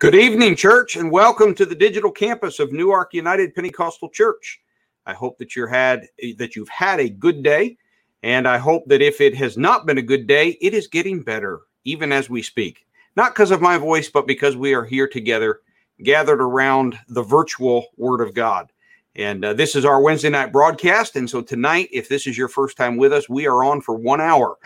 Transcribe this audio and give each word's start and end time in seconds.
Good 0.00 0.14
evening, 0.14 0.56
church, 0.56 0.96
and 0.96 1.10
welcome 1.10 1.54
to 1.54 1.66
the 1.66 1.74
digital 1.74 2.10
campus 2.10 2.58
of 2.58 2.72
Newark 2.72 3.12
United 3.12 3.54
Pentecostal 3.54 4.08
Church. 4.08 4.58
I 5.04 5.12
hope 5.12 5.36
that 5.36 5.54
you 5.54 5.66
had 5.66 6.06
that 6.38 6.56
you've 6.56 6.70
had 6.70 7.00
a 7.00 7.10
good 7.10 7.42
day, 7.42 7.76
and 8.22 8.48
I 8.48 8.56
hope 8.56 8.84
that 8.86 9.02
if 9.02 9.20
it 9.20 9.34
has 9.36 9.58
not 9.58 9.84
been 9.84 9.98
a 9.98 10.02
good 10.02 10.26
day, 10.26 10.56
it 10.62 10.72
is 10.72 10.86
getting 10.86 11.20
better 11.20 11.60
even 11.84 12.12
as 12.12 12.30
we 12.30 12.40
speak. 12.40 12.86
Not 13.14 13.34
because 13.34 13.50
of 13.50 13.60
my 13.60 13.76
voice, 13.76 14.08
but 14.08 14.26
because 14.26 14.56
we 14.56 14.72
are 14.72 14.86
here 14.86 15.06
together, 15.06 15.60
gathered 16.02 16.40
around 16.40 16.98
the 17.08 17.22
virtual 17.22 17.88
Word 17.98 18.22
of 18.22 18.32
God. 18.32 18.72
And 19.16 19.44
uh, 19.44 19.52
this 19.52 19.76
is 19.76 19.84
our 19.84 20.00
Wednesday 20.00 20.30
night 20.30 20.50
broadcast. 20.50 21.16
And 21.16 21.28
so 21.28 21.42
tonight, 21.42 21.90
if 21.92 22.08
this 22.08 22.26
is 22.26 22.38
your 22.38 22.48
first 22.48 22.78
time 22.78 22.96
with 22.96 23.12
us, 23.12 23.28
we 23.28 23.46
are 23.46 23.64
on 23.64 23.82
for 23.82 23.96
one 23.96 24.22
hour. 24.22 24.56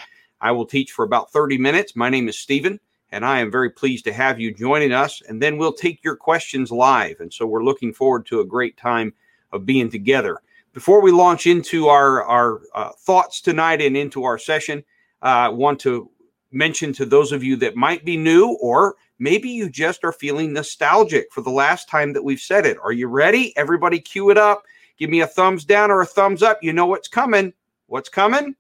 I 0.41 0.53
will 0.53 0.65
teach 0.65 0.93
for 0.93 1.05
about 1.05 1.33
30 1.33 1.59
minutes. 1.59 1.97
My 1.97 2.09
name 2.09 2.29
is 2.29 2.39
Stephen 2.39 2.79
and 3.15 3.25
I 3.25 3.39
am 3.39 3.51
very 3.51 3.71
pleased 3.71 4.05
to 4.07 4.13
have 4.13 4.41
you 4.41 4.53
joining 4.53 4.93
us. 4.93 5.23
And 5.29 5.41
then 5.41 5.57
we'll 5.57 5.73
take 5.73 6.03
your 6.03 6.17
questions 6.17 6.73
live. 6.73 7.21
And 7.21 7.33
so 7.33 7.47
we're 7.47 7.63
looking 7.63 7.93
forward 7.93 8.27
to 8.27 8.41
a 8.41 8.45
great 8.45 8.77
time 8.77 9.15
of 9.53 9.65
being 9.65 9.89
together. 9.89 10.41
Before 10.73 11.01
we 11.01 11.13
launch 11.13 11.47
into 11.47 11.87
our, 11.87 12.25
our 12.25 12.61
uh, 12.75 12.91
thoughts 12.99 13.41
tonight 13.41 13.81
and 13.81 13.97
into 13.97 14.25
our 14.25 14.37
session, 14.37 14.83
uh, 15.23 15.27
I 15.27 15.49
want 15.49 15.79
to 15.81 16.11
mention 16.51 16.93
to 16.95 17.07
those 17.07 17.31
of 17.31 17.45
you 17.45 17.55
that 17.57 17.77
might 17.77 18.05
be 18.05 18.17
new 18.17 18.59
or 18.61 18.97
maybe 19.21 19.49
you 19.49 19.71
just 19.71 20.03
are 20.03 20.13
feeling 20.13 20.53
nostalgic 20.53 21.33
for 21.33 21.41
the 21.41 21.51
last 21.51 21.89
time 21.89 22.13
that 22.15 22.25
we've 22.25 22.41
said 22.41 22.67
it. 22.67 22.79
Are 22.83 22.93
you 22.93 23.07
ready? 23.07 23.57
Everybody 23.57 24.01
cue 24.01 24.31
it 24.31 24.39
up. 24.39 24.65
Give 24.99 25.09
me 25.09 25.21
a 25.21 25.27
thumbs 25.29 25.65
down 25.65 25.93
or 25.93 26.01
a 26.01 26.07
thumbs 26.07 26.43
up. 26.43 26.59
You 26.63 26.73
know 26.73 26.87
what's 26.87 27.09
coming. 27.09 27.53
What's 27.87 28.09
coming? 28.09 28.57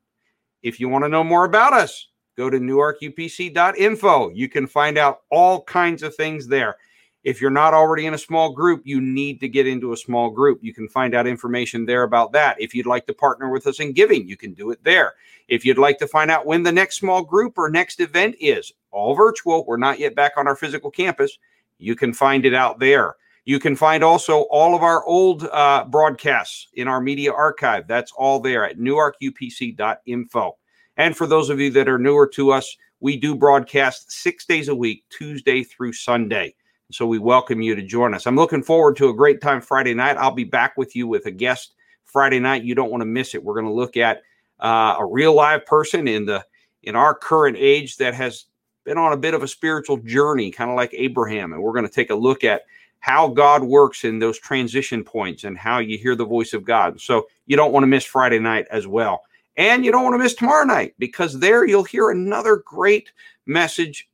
If 0.63 0.79
you 0.79 0.89
want 0.89 1.05
to 1.05 1.09
know 1.09 1.25
more 1.25 1.45
about 1.45 1.73
us, 1.73 2.07
go 2.37 2.51
to 2.51 2.59
newarkupc.info. 2.59 4.31
You 4.31 4.49
can 4.49 4.67
find 4.67 4.99
out 4.99 5.21
all 5.31 5.63
kinds 5.63 6.03
of 6.03 6.15
things 6.15 6.47
there. 6.49 6.77
If 7.25 7.41
you're 7.41 7.51
not 7.51 7.73
already 7.73 8.05
in 8.05 8.13
a 8.13 8.19
small 8.19 8.53
group, 8.53 8.83
you 8.85 9.01
need 9.01 9.41
to 9.41 9.49
get 9.49 9.67
into 9.67 9.95
a 9.95 9.97
small 9.97 10.31
group. 10.31 10.59
You 10.63 10.75
can 10.75 10.89
find 10.89 11.15
out 11.15 11.27
information 11.27 11.87
there 11.87 12.03
about 12.03 12.33
that. 12.33 12.61
If 12.61 12.75
you'd 12.75 12.87
like 12.87 13.07
to 13.07 13.15
partner 13.15 13.51
with 13.51 13.67
us 13.67 13.81
in 13.81 13.93
giving, 13.93 14.29
you 14.29 14.37
can 14.37 14.53
do 14.53 14.71
it 14.71 14.85
there. 14.85 15.15
If 15.49 15.65
you'd 15.65 15.79
like 15.79 15.99
to 15.99 16.07
find 16.07 16.31
out 16.31 16.45
when 16.45 16.63
the 16.63 16.73
next 16.73 16.99
small 16.99 17.23
group 17.23 17.57
or 17.57 17.71
next 17.71 18.01
event 18.01 18.37
is, 18.41 18.73
all 18.91 19.15
virtual, 19.15 19.65
we're 19.65 19.79
not 19.79 19.99
yet 19.99 20.15
back 20.15 20.33
on 20.37 20.47
our 20.47 20.57
physical 20.57 20.91
campus, 20.91 21.39
you 21.79 21.97
can 21.97 22.13
find 22.13 22.45
it 22.45 22.55
out 22.55 22.79
there. 22.79 23.17
You 23.47 23.59
can 23.59 23.77
find 23.77 24.03
also 24.03 24.43
all 24.51 24.75
of 24.75 24.83
our 24.83 25.05
old 25.05 25.45
uh, 25.45 25.85
broadcasts 25.85 26.69
in 26.75 26.89
our 26.89 27.01
media 27.01 27.33
archive. 27.33 27.87
That's 27.87 28.13
all 28.13 28.41
there 28.41 28.65
at 28.65 28.79
newarkupc.info. 28.79 30.57
And 30.97 31.17
for 31.17 31.27
those 31.27 31.51
of 31.51 31.61
you 31.61 31.71
that 31.73 31.89
are 31.89 31.99
newer 31.99 32.27
to 32.29 32.53
us, 32.53 32.77
we 33.01 33.17
do 33.17 33.35
broadcast 33.35 34.11
six 34.11 34.47
days 34.47 34.69
a 34.69 34.75
week, 34.75 35.05
Tuesday 35.11 35.63
through 35.63 35.93
Sunday. 35.93 36.55
So 36.93 37.07
we 37.07 37.19
welcome 37.19 37.61
you 37.61 37.75
to 37.75 37.83
join 37.83 38.15
us. 38.15 38.27
I'm 38.27 38.37
looking 38.37 38.63
forward 38.63 38.97
to 38.97 39.09
a 39.09 39.15
great 39.15 39.41
time 39.41 39.61
Friday 39.61 39.95
night. 39.95 40.17
I'll 40.17 40.31
be 40.31 40.45
back 40.45 40.77
with 40.77 40.95
you 40.95 41.07
with 41.07 41.27
a 41.27 41.31
guest 41.31 41.75
Friday 42.05 42.39
night. 42.39 42.63
You 42.63 42.75
don't 42.75 42.91
want 42.91 43.01
to 43.01 43.07
miss 43.07 43.35
it. 43.35 43.43
We're 43.43 43.55
going 43.55 43.67
to 43.67 43.73
look 43.73 43.97
at 43.97 44.23
uh, 44.61 44.97
a 44.99 45.05
real 45.05 45.35
live 45.35 45.67
person 45.67 46.07
in 46.07 46.27
the 46.27 46.45
in 46.83 46.95
our 46.95 47.15
current 47.15 47.57
age 47.59 47.97
that 47.97 48.15
has 48.15 48.45
been 48.85 48.99
on 48.99 49.13
a 49.13 49.17
bit 49.17 49.35
of 49.35 49.43
a 49.43 49.49
spiritual 49.49 49.97
journey, 49.97 50.51
kind 50.51 50.71
of 50.71 50.77
like 50.77 50.93
Abraham, 50.93 51.53
and 51.53 51.63
we're 51.63 51.73
going 51.73 51.87
to 51.87 51.93
take 51.93 52.11
a 52.11 52.15
look 52.15 52.45
at 52.45 52.63
how 53.01 53.29
God 53.29 53.63
works 53.63 54.05
in 54.05 54.19
those 54.19 54.39
transition 54.39 55.03
points 55.03 55.45
and 55.45 55.59
how 55.59 55.79
you 55.79 55.99
hear 55.99 56.15
the 56.15 56.25
voice 56.25 56.53
of 56.53 56.65
God. 56.65 57.01
So 57.01 57.27
you 57.47 57.57
don't 57.57 57.73
want 57.73 57.83
to 57.83 57.89
miss 57.89 58.05
Friday 58.05 58.39
night 58.39 58.67
as 58.71 58.87
well. 58.87 59.23
And 59.57 59.85
you 59.85 59.93
don't 59.93 60.03
want 60.03 60.15
to 60.15 60.19
miss 60.19 60.35
tomorrow 60.35 60.65
night 60.65 60.95
because 60.99 61.39
there 61.39 61.65
you'll 61.65 61.85
hear 61.85 62.11
another 62.11 62.57
great 62.57 63.13
message 63.47 64.09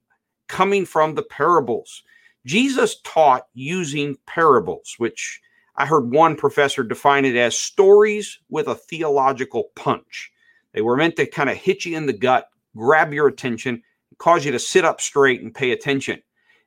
coming 0.48 0.84
from 0.84 1.14
the 1.14 1.22
parables. 1.22 2.02
Jesus 2.46 3.00
taught 3.04 3.46
using 3.54 4.16
parables, 4.26 4.94
which 4.98 5.40
I 5.76 5.86
heard 5.86 6.10
one 6.10 6.36
professor 6.36 6.82
define 6.82 7.24
it 7.24 7.36
as 7.36 7.58
stories 7.58 8.38
with 8.48 8.66
a 8.66 8.74
theological 8.74 9.70
punch. 9.76 10.30
They 10.72 10.82
were 10.82 10.96
meant 10.96 11.16
to 11.16 11.26
kind 11.26 11.48
of 11.48 11.56
hit 11.56 11.84
you 11.84 11.96
in 11.96 12.06
the 12.06 12.12
gut, 12.12 12.48
grab 12.76 13.12
your 13.12 13.28
attention, 13.28 13.82
cause 14.18 14.44
you 14.44 14.52
to 14.52 14.58
sit 14.58 14.84
up 14.84 15.00
straight 15.00 15.40
and 15.40 15.54
pay 15.54 15.72
attention. 15.72 16.22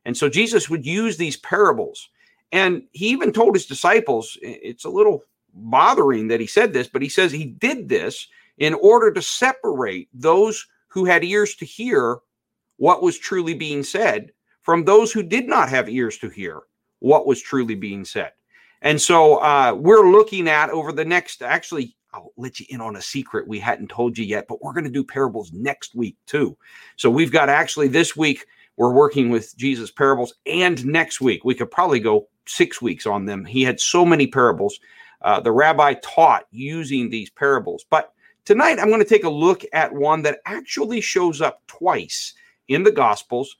And 0.05 0.17
so 0.17 0.29
Jesus 0.29 0.69
would 0.69 0.85
use 0.85 1.17
these 1.17 1.37
parables. 1.37 2.09
And 2.51 2.83
he 2.91 3.09
even 3.09 3.31
told 3.31 3.55
his 3.55 3.65
disciples, 3.65 4.37
it's 4.41 4.85
a 4.85 4.89
little 4.89 5.23
bothering 5.53 6.27
that 6.27 6.39
he 6.39 6.47
said 6.47 6.73
this, 6.73 6.87
but 6.87 7.01
he 7.01 7.09
says 7.09 7.31
he 7.31 7.45
did 7.45 7.89
this 7.89 8.27
in 8.57 8.73
order 8.75 9.11
to 9.11 9.21
separate 9.21 10.09
those 10.13 10.65
who 10.87 11.05
had 11.05 11.23
ears 11.23 11.55
to 11.55 11.65
hear 11.65 12.19
what 12.77 13.01
was 13.01 13.17
truly 13.17 13.53
being 13.53 13.83
said 13.83 14.31
from 14.61 14.83
those 14.83 15.11
who 15.11 15.23
did 15.23 15.47
not 15.47 15.69
have 15.69 15.89
ears 15.89 16.17
to 16.19 16.29
hear 16.29 16.61
what 16.99 17.27
was 17.27 17.41
truly 17.41 17.75
being 17.75 18.05
said. 18.05 18.31
And 18.81 19.01
so 19.01 19.37
uh, 19.37 19.73
we're 19.77 20.09
looking 20.09 20.47
at 20.47 20.69
over 20.69 20.91
the 20.91 21.05
next, 21.05 21.41
actually, 21.41 21.95
I'll 22.13 22.31
let 22.37 22.59
you 22.59 22.65
in 22.69 22.81
on 22.81 22.95
a 22.95 23.01
secret 23.01 23.47
we 23.47 23.59
hadn't 23.59 23.89
told 23.89 24.17
you 24.17 24.25
yet, 24.25 24.45
but 24.47 24.61
we're 24.61 24.73
going 24.73 24.83
to 24.83 24.89
do 24.89 25.03
parables 25.03 25.51
next 25.51 25.95
week 25.95 26.15
too. 26.27 26.57
So 26.95 27.09
we've 27.09 27.31
got 27.31 27.49
actually 27.49 27.87
this 27.87 28.15
week, 28.15 28.45
we're 28.77 28.93
working 28.93 29.29
with 29.29 29.55
Jesus 29.57 29.91
parables, 29.91 30.33
and 30.45 30.85
next 30.85 31.21
week, 31.21 31.43
we 31.43 31.55
could 31.55 31.71
probably 31.71 31.99
go 31.99 32.27
six 32.45 32.81
weeks 32.81 33.05
on 33.05 33.25
them. 33.25 33.45
He 33.45 33.63
had 33.63 33.79
so 33.79 34.05
many 34.05 34.27
parables. 34.27 34.79
Uh, 35.21 35.39
the 35.39 35.51
rabbi 35.51 35.95
taught 36.03 36.45
using 36.51 37.09
these 37.09 37.29
parables. 37.29 37.85
But 37.89 38.13
Tonight, 38.45 38.77
I'm 38.77 38.89
going 38.89 38.99
to 38.99 39.07
take 39.07 39.23
a 39.23 39.29
look 39.29 39.63
at 39.71 39.93
one 39.93 40.21
that 40.23 40.41
actually 40.45 40.99
shows 40.99 41.39
up 41.39 41.61
twice 41.67 42.33
in 42.67 42.83
the 42.83 42.91
Gospels. 42.91 43.55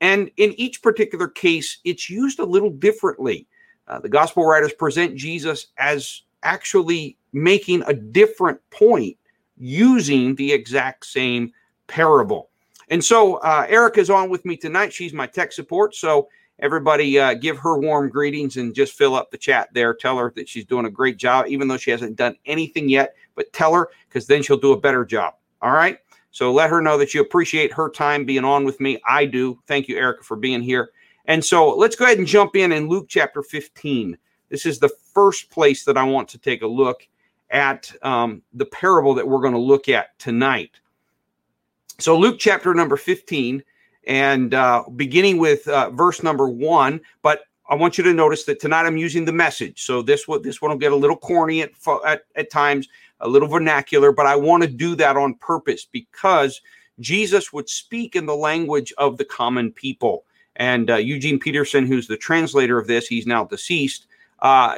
And 0.00 0.30
in 0.36 0.52
each 0.52 0.80
particular 0.80 1.26
case, 1.26 1.78
it's 1.84 2.08
used 2.08 2.38
a 2.38 2.44
little 2.44 2.70
differently. 2.70 3.48
Uh, 3.88 3.98
the 3.98 4.08
Gospel 4.08 4.46
writers 4.46 4.72
present 4.72 5.16
Jesus 5.16 5.68
as 5.78 6.22
actually 6.44 7.16
making 7.32 7.82
a 7.88 7.92
different 7.92 8.60
point 8.70 9.16
using 9.56 10.36
the 10.36 10.52
exact 10.52 11.06
same 11.06 11.52
parable. 11.88 12.50
And 12.90 13.04
so 13.04 13.36
uh, 13.38 13.66
Erica's 13.68 14.08
on 14.08 14.30
with 14.30 14.44
me 14.44 14.56
tonight. 14.56 14.92
She's 14.92 15.12
my 15.12 15.26
tech 15.26 15.50
support. 15.50 15.96
So 15.96 16.28
everybody 16.60 17.18
uh, 17.18 17.34
give 17.34 17.58
her 17.58 17.76
warm 17.76 18.08
greetings 18.08 18.56
and 18.56 18.72
just 18.72 18.92
fill 18.92 19.16
up 19.16 19.32
the 19.32 19.38
chat 19.38 19.68
there. 19.74 19.94
Tell 19.94 20.16
her 20.16 20.32
that 20.36 20.48
she's 20.48 20.64
doing 20.64 20.86
a 20.86 20.90
great 20.90 21.16
job, 21.16 21.46
even 21.48 21.66
though 21.66 21.76
she 21.76 21.90
hasn't 21.90 22.14
done 22.14 22.36
anything 22.46 22.88
yet 22.88 23.14
but 23.38 23.52
tell 23.52 23.72
her 23.72 23.88
because 24.08 24.26
then 24.26 24.42
she'll 24.42 24.58
do 24.58 24.72
a 24.72 24.80
better 24.80 25.04
job. 25.04 25.34
All 25.62 25.70
right. 25.70 25.98
So 26.32 26.52
let 26.52 26.70
her 26.70 26.82
know 26.82 26.98
that 26.98 27.14
you 27.14 27.22
appreciate 27.22 27.72
her 27.72 27.88
time 27.88 28.24
being 28.24 28.44
on 28.44 28.64
with 28.64 28.80
me. 28.80 29.00
I 29.08 29.24
do. 29.24 29.58
Thank 29.66 29.88
you, 29.88 29.96
Erica, 29.96 30.24
for 30.24 30.36
being 30.36 30.60
here. 30.60 30.90
And 31.26 31.42
so 31.42 31.70
let's 31.70 31.94
go 31.94 32.04
ahead 32.04 32.18
and 32.18 32.26
jump 32.26 32.56
in 32.56 32.72
in 32.72 32.88
Luke 32.88 33.06
chapter 33.08 33.42
15. 33.42 34.18
This 34.48 34.66
is 34.66 34.80
the 34.80 34.88
first 34.88 35.50
place 35.50 35.84
that 35.84 35.96
I 35.96 36.02
want 36.02 36.28
to 36.30 36.38
take 36.38 36.62
a 36.62 36.66
look 36.66 37.06
at 37.50 37.92
um, 38.02 38.42
the 38.54 38.66
parable 38.66 39.14
that 39.14 39.26
we're 39.26 39.40
going 39.40 39.54
to 39.54 39.58
look 39.58 39.88
at 39.88 40.18
tonight. 40.18 40.72
So, 41.98 42.16
Luke 42.16 42.38
chapter 42.38 42.74
number 42.74 42.96
15, 42.96 43.62
and 44.06 44.54
uh, 44.54 44.84
beginning 44.96 45.38
with 45.38 45.68
uh, 45.68 45.90
verse 45.90 46.22
number 46.22 46.48
one, 46.48 47.00
but 47.22 47.42
I 47.68 47.74
want 47.74 47.98
you 47.98 48.04
to 48.04 48.14
notice 48.14 48.44
that 48.44 48.60
tonight 48.60 48.86
I'm 48.86 48.96
using 48.96 49.26
the 49.26 49.32
message. 49.32 49.84
So 49.84 50.00
this 50.00 50.26
one, 50.26 50.40
this 50.40 50.62
one 50.62 50.70
will 50.70 50.78
get 50.78 50.92
a 50.92 50.96
little 50.96 51.16
corny 51.16 51.62
at, 51.62 51.70
at, 52.06 52.22
at 52.34 52.50
times, 52.50 52.88
a 53.20 53.28
little 53.28 53.48
vernacular, 53.48 54.12
but 54.12 54.26
I 54.26 54.36
want 54.36 54.62
to 54.62 54.68
do 54.68 54.94
that 54.96 55.16
on 55.16 55.34
purpose 55.34 55.86
because 55.90 56.60
Jesus 57.00 57.52
would 57.52 57.68
speak 57.68 58.16
in 58.16 58.26
the 58.26 58.34
language 58.34 58.92
of 58.98 59.18
the 59.18 59.24
common 59.24 59.72
people. 59.72 60.24
And 60.56 60.90
uh, 60.90 60.96
Eugene 60.96 61.38
Peterson, 61.38 61.86
who's 61.86 62.08
the 62.08 62.16
translator 62.16 62.78
of 62.78 62.86
this, 62.86 63.06
he's 63.06 63.26
now 63.26 63.44
deceased, 63.44 64.06
uh, 64.40 64.76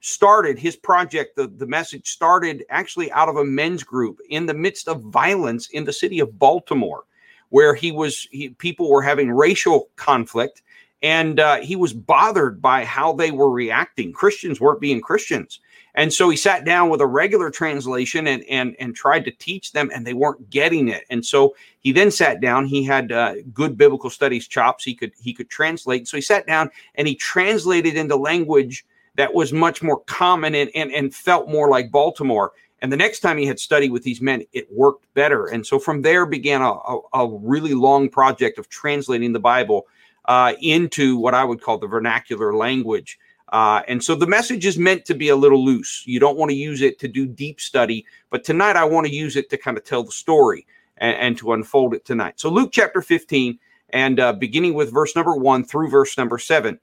started 0.00 0.58
his 0.58 0.76
project. 0.76 1.36
The, 1.36 1.48
the 1.48 1.66
message 1.66 2.08
started 2.08 2.64
actually 2.70 3.12
out 3.12 3.28
of 3.28 3.36
a 3.36 3.44
men's 3.44 3.82
group 3.82 4.20
in 4.30 4.46
the 4.46 4.54
midst 4.54 4.88
of 4.88 5.02
violence 5.02 5.68
in 5.70 5.84
the 5.84 5.92
city 5.92 6.20
of 6.20 6.38
Baltimore, 6.38 7.04
where 7.50 7.74
he 7.74 7.92
was, 7.92 8.26
he, 8.30 8.50
people 8.50 8.90
were 8.90 9.02
having 9.02 9.30
racial 9.30 9.88
conflict. 9.96 10.62
And 11.02 11.38
uh, 11.38 11.60
he 11.60 11.76
was 11.76 11.92
bothered 11.92 12.60
by 12.60 12.84
how 12.84 13.12
they 13.12 13.30
were 13.30 13.50
reacting. 13.50 14.12
Christians 14.12 14.60
weren't 14.60 14.80
being 14.80 15.00
Christians. 15.00 15.60
And 15.98 16.12
so 16.12 16.30
he 16.30 16.36
sat 16.36 16.64
down 16.64 16.90
with 16.90 17.00
a 17.00 17.06
regular 17.06 17.50
translation 17.50 18.28
and 18.28 18.44
and 18.44 18.76
and 18.78 18.94
tried 18.94 19.24
to 19.24 19.32
teach 19.32 19.72
them, 19.72 19.90
and 19.92 20.06
they 20.06 20.14
weren't 20.14 20.48
getting 20.48 20.86
it. 20.86 21.02
And 21.10 21.26
so 21.26 21.56
he 21.80 21.90
then 21.90 22.12
sat 22.12 22.40
down. 22.40 22.66
He 22.66 22.84
had 22.84 23.10
uh, 23.10 23.34
good 23.52 23.76
biblical 23.76 24.08
studies 24.08 24.46
chops. 24.46 24.84
He 24.84 24.94
could 24.94 25.12
he 25.20 25.34
could 25.34 25.50
translate. 25.50 26.06
So 26.06 26.16
he 26.16 26.20
sat 26.20 26.46
down 26.46 26.70
and 26.94 27.08
he 27.08 27.16
translated 27.16 27.96
into 27.96 28.14
language 28.14 28.86
that 29.16 29.34
was 29.34 29.52
much 29.52 29.82
more 29.82 29.98
common 30.04 30.54
and 30.54 30.70
and, 30.76 30.92
and 30.92 31.12
felt 31.12 31.48
more 31.48 31.68
like 31.68 31.90
Baltimore. 31.90 32.52
And 32.80 32.92
the 32.92 32.96
next 32.96 33.18
time 33.18 33.36
he 33.36 33.46
had 33.46 33.58
studied 33.58 33.90
with 33.90 34.04
these 34.04 34.20
men, 34.20 34.44
it 34.52 34.72
worked 34.72 35.12
better. 35.14 35.46
And 35.46 35.66
so 35.66 35.80
from 35.80 36.02
there 36.02 36.26
began 36.26 36.62
a, 36.62 36.74
a, 36.74 37.00
a 37.12 37.28
really 37.38 37.74
long 37.74 38.08
project 38.08 38.56
of 38.56 38.68
translating 38.68 39.32
the 39.32 39.40
Bible 39.40 39.88
uh, 40.26 40.52
into 40.60 41.16
what 41.18 41.34
I 41.34 41.42
would 41.42 41.60
call 41.60 41.78
the 41.78 41.88
vernacular 41.88 42.54
language. 42.54 43.18
Uh, 43.50 43.82
and 43.88 44.02
so 44.02 44.14
the 44.14 44.26
message 44.26 44.66
is 44.66 44.78
meant 44.78 45.04
to 45.06 45.14
be 45.14 45.30
a 45.30 45.36
little 45.36 45.64
loose. 45.64 46.02
You 46.06 46.20
don't 46.20 46.36
want 46.36 46.50
to 46.50 46.56
use 46.56 46.82
it 46.82 46.98
to 47.00 47.08
do 47.08 47.26
deep 47.26 47.60
study, 47.60 48.04
but 48.30 48.44
tonight 48.44 48.76
I 48.76 48.84
want 48.84 49.06
to 49.06 49.14
use 49.14 49.36
it 49.36 49.48
to 49.50 49.56
kind 49.56 49.78
of 49.78 49.84
tell 49.84 50.02
the 50.02 50.12
story 50.12 50.66
and, 50.98 51.16
and 51.16 51.38
to 51.38 51.52
unfold 51.52 51.94
it 51.94 52.04
tonight. 52.04 52.38
So, 52.40 52.50
Luke 52.50 52.70
chapter 52.72 53.00
15, 53.00 53.58
and 53.90 54.20
uh, 54.20 54.32
beginning 54.32 54.74
with 54.74 54.92
verse 54.92 55.14
number 55.16 55.34
one 55.34 55.64
through 55.64 55.88
verse 55.88 56.16
number 56.18 56.38
seven. 56.38 56.78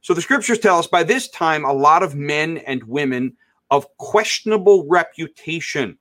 So 0.00 0.14
the 0.14 0.22
scriptures 0.22 0.58
tell 0.58 0.78
us 0.78 0.86
by 0.86 1.02
this 1.02 1.28
time, 1.28 1.64
a 1.64 1.72
lot 1.72 2.02
of 2.02 2.14
men 2.14 2.58
and 2.58 2.82
women 2.84 3.36
of 3.70 3.86
questionable 3.98 4.86
reputation. 4.86 5.98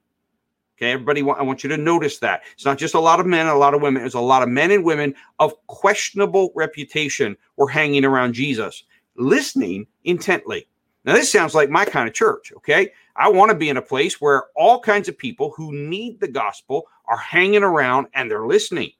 Okay, 0.77 0.91
everybody, 0.91 1.21
I 1.21 1.41
want 1.41 1.63
you 1.63 1.69
to 1.69 1.77
notice 1.77 2.19
that. 2.19 2.43
It's 2.53 2.65
not 2.65 2.77
just 2.77 2.93
a 2.95 2.99
lot 2.99 3.19
of 3.19 3.25
men, 3.25 3.47
a 3.47 3.55
lot 3.55 3.73
of 3.73 3.81
women. 3.81 4.05
It's 4.05 4.13
a 4.13 4.19
lot 4.19 4.43
of 4.43 4.49
men 4.49 4.71
and 4.71 4.83
women 4.83 5.15
of 5.39 5.55
questionable 5.67 6.51
reputation 6.53 7.37
were 7.55 7.69
hanging 7.69 8.03
around 8.03 8.33
Jesus, 8.33 8.83
listening 9.15 9.87
intently. 10.03 10.67
Now, 11.03 11.13
this 11.13 11.31
sounds 11.31 11.53
like 11.53 11.69
my 11.69 11.85
kind 11.85 12.07
of 12.07 12.15
church, 12.15 12.51
okay? 12.57 12.91
I 13.15 13.29
want 13.29 13.51
to 13.51 13.57
be 13.57 13.69
in 13.69 13.77
a 13.77 13.81
place 13.81 14.19
where 14.19 14.45
all 14.55 14.79
kinds 14.79 15.07
of 15.07 15.17
people 15.17 15.53
who 15.55 15.71
need 15.71 16.19
the 16.19 16.27
gospel 16.27 16.87
are 17.05 17.17
hanging 17.17 17.63
around 17.63 18.07
and 18.13 18.29
they're 18.29 18.47
listening. 18.47 18.91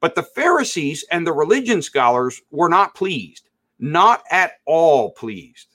But 0.00 0.14
the 0.14 0.22
Pharisees 0.22 1.04
and 1.10 1.26
the 1.26 1.32
religion 1.32 1.82
scholars 1.82 2.40
were 2.50 2.68
not 2.68 2.94
pleased, 2.94 3.48
not 3.78 4.22
at 4.30 4.52
all 4.66 5.12
pleased. 5.12 5.68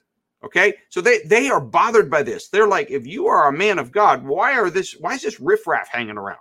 Okay, 0.43 0.75
so 0.89 1.01
they 1.01 1.21
they 1.25 1.49
are 1.49 1.59
bothered 1.59 2.11
by 2.11 2.21
this. 2.21 2.49
They're 2.49 2.67
like, 2.67 2.91
if 2.91 3.07
you 3.07 3.25
are 3.25 3.47
a 3.47 3.57
man 3.57 3.79
of 3.79 3.91
God, 3.91 4.23
why 4.23 4.53
are 4.53 4.69
this? 4.69 4.93
Why 4.93 5.15
is 5.15 5.23
this 5.23 5.39
riffraff 5.39 5.87
hanging 5.87 6.17
around? 6.17 6.37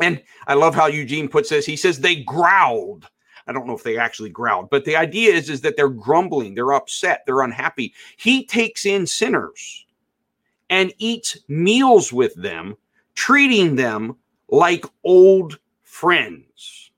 And 0.00 0.20
I 0.48 0.54
love 0.54 0.74
how 0.74 0.86
Eugene 0.86 1.28
puts 1.28 1.50
this. 1.50 1.64
He 1.64 1.76
says 1.76 2.00
they 2.00 2.24
growled. 2.24 3.08
I 3.46 3.52
don't 3.52 3.66
know 3.66 3.76
if 3.76 3.82
they 3.82 3.98
actually 3.98 4.30
growled, 4.30 4.70
but 4.70 4.84
the 4.84 4.96
idea 4.96 5.32
is 5.32 5.50
is 5.50 5.60
that 5.62 5.76
they're 5.76 5.88
grumbling, 5.88 6.54
they're 6.54 6.72
upset, 6.72 7.22
they're 7.26 7.42
unhappy. 7.42 7.94
He 8.16 8.44
takes 8.44 8.86
in 8.86 9.06
sinners 9.06 9.86
and 10.70 10.92
eats 10.98 11.36
meals 11.48 12.12
with 12.12 12.34
them, 12.34 12.76
treating 13.14 13.76
them 13.76 14.16
like 14.48 14.84
old 15.04 15.58
friends. 15.82 16.90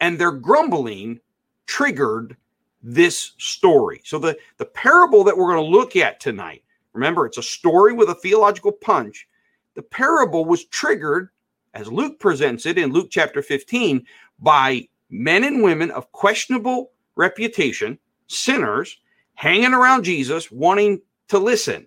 And 0.00 0.18
their 0.18 0.32
grumbling 0.32 1.20
triggered 1.66 2.36
this 2.82 3.32
story. 3.38 4.00
So 4.04 4.18
the, 4.18 4.36
the 4.56 4.64
parable 4.64 5.24
that 5.24 5.36
we're 5.36 5.54
going 5.54 5.64
to 5.64 5.78
look 5.78 5.94
at 5.94 6.20
tonight, 6.20 6.64
remember, 6.92 7.26
it's 7.26 7.38
a 7.38 7.42
story 7.42 7.92
with 7.92 8.08
a 8.08 8.14
theological 8.14 8.72
punch. 8.72 9.28
The 9.74 9.82
parable 9.82 10.44
was 10.44 10.64
triggered, 10.64 11.28
as 11.74 11.90
Luke 11.90 12.18
presents 12.18 12.66
it 12.66 12.78
in 12.78 12.92
Luke 12.92 13.08
chapter 13.10 13.42
15, 13.42 14.04
by 14.38 14.88
men 15.12 15.44
and 15.44 15.62
women 15.62 15.90
of 15.92 16.10
questionable 16.10 16.90
reputation, 17.14 17.98
sinners, 18.26 18.98
hanging 19.34 19.74
around 19.74 20.04
Jesus, 20.04 20.50
wanting 20.50 21.00
to 21.28 21.38
listen. 21.38 21.86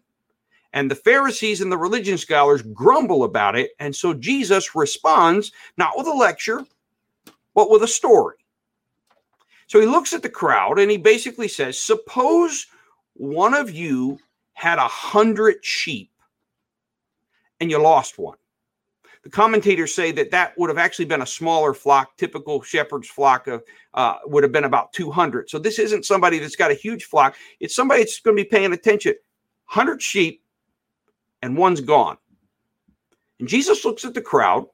And 0.72 0.92
the 0.92 0.96
Pharisees 0.96 1.62
and 1.62 1.72
the 1.72 1.78
religion 1.78 2.18
scholars 2.18 2.62
grumble 2.62 3.24
about 3.24 3.58
it. 3.58 3.72
And 3.80 3.96
so 3.96 4.14
Jesus 4.14 4.76
responds 4.76 5.52
not 5.78 5.98
with 5.98 6.06
a 6.06 6.14
lecture, 6.14 6.66
but 7.54 7.70
with 7.70 7.82
a 7.82 7.88
story. 7.88 8.36
So 9.68 9.80
he 9.80 9.88
looks 9.88 10.14
at 10.14 10.22
the 10.22 10.30
crowd 10.30 10.78
and 10.78 10.92
he 10.92 10.98
basically 10.98 11.48
says, 11.48 11.80
Suppose 11.80 12.68
one 13.14 13.54
of 13.54 13.72
you 13.72 14.20
had 14.54 14.78
a 14.78 14.88
hundred 14.88 15.66
sheep 15.66 16.12
and 17.60 17.72
you 17.72 17.80
lost 17.82 18.20
one. 18.20 18.38
The 19.26 19.32
commentators 19.32 19.94
say 19.94 20.12
that 20.12 20.30
that 20.30 20.56
would 20.56 20.70
have 20.70 20.78
actually 20.78 21.06
been 21.06 21.24
a 21.24 21.26
smaller 21.26 21.74
flock. 21.74 22.16
Typical 22.16 22.62
shepherd's 22.62 23.10
flock 23.10 23.48
of, 23.48 23.64
uh, 23.96 24.18
would 24.26 24.44
have 24.44 24.52
been 24.52 24.66
about 24.66 24.94
200. 24.94 25.50
So 25.50 25.58
this 25.58 25.80
isn't 25.80 26.06
somebody 26.06 26.38
that's 26.38 26.56
got 26.56 26.70
a 26.70 26.76
huge 26.76 27.06
flock. 27.06 27.36
It's 27.60 27.76
somebody 27.76 28.04
that's 28.04 28.20
going 28.20 28.38
to 28.38 28.44
be 28.44 28.48
paying 28.48 28.72
attention. 28.72 29.16
100 29.66 30.00
sheep 30.00 30.44
and 31.42 31.58
one's 31.58 31.82
gone. 31.82 32.18
And 33.40 33.50
Jesus 33.50 33.84
looks 33.84 34.06
at 34.06 34.14
the 34.14 34.22
crowd, 34.22 34.68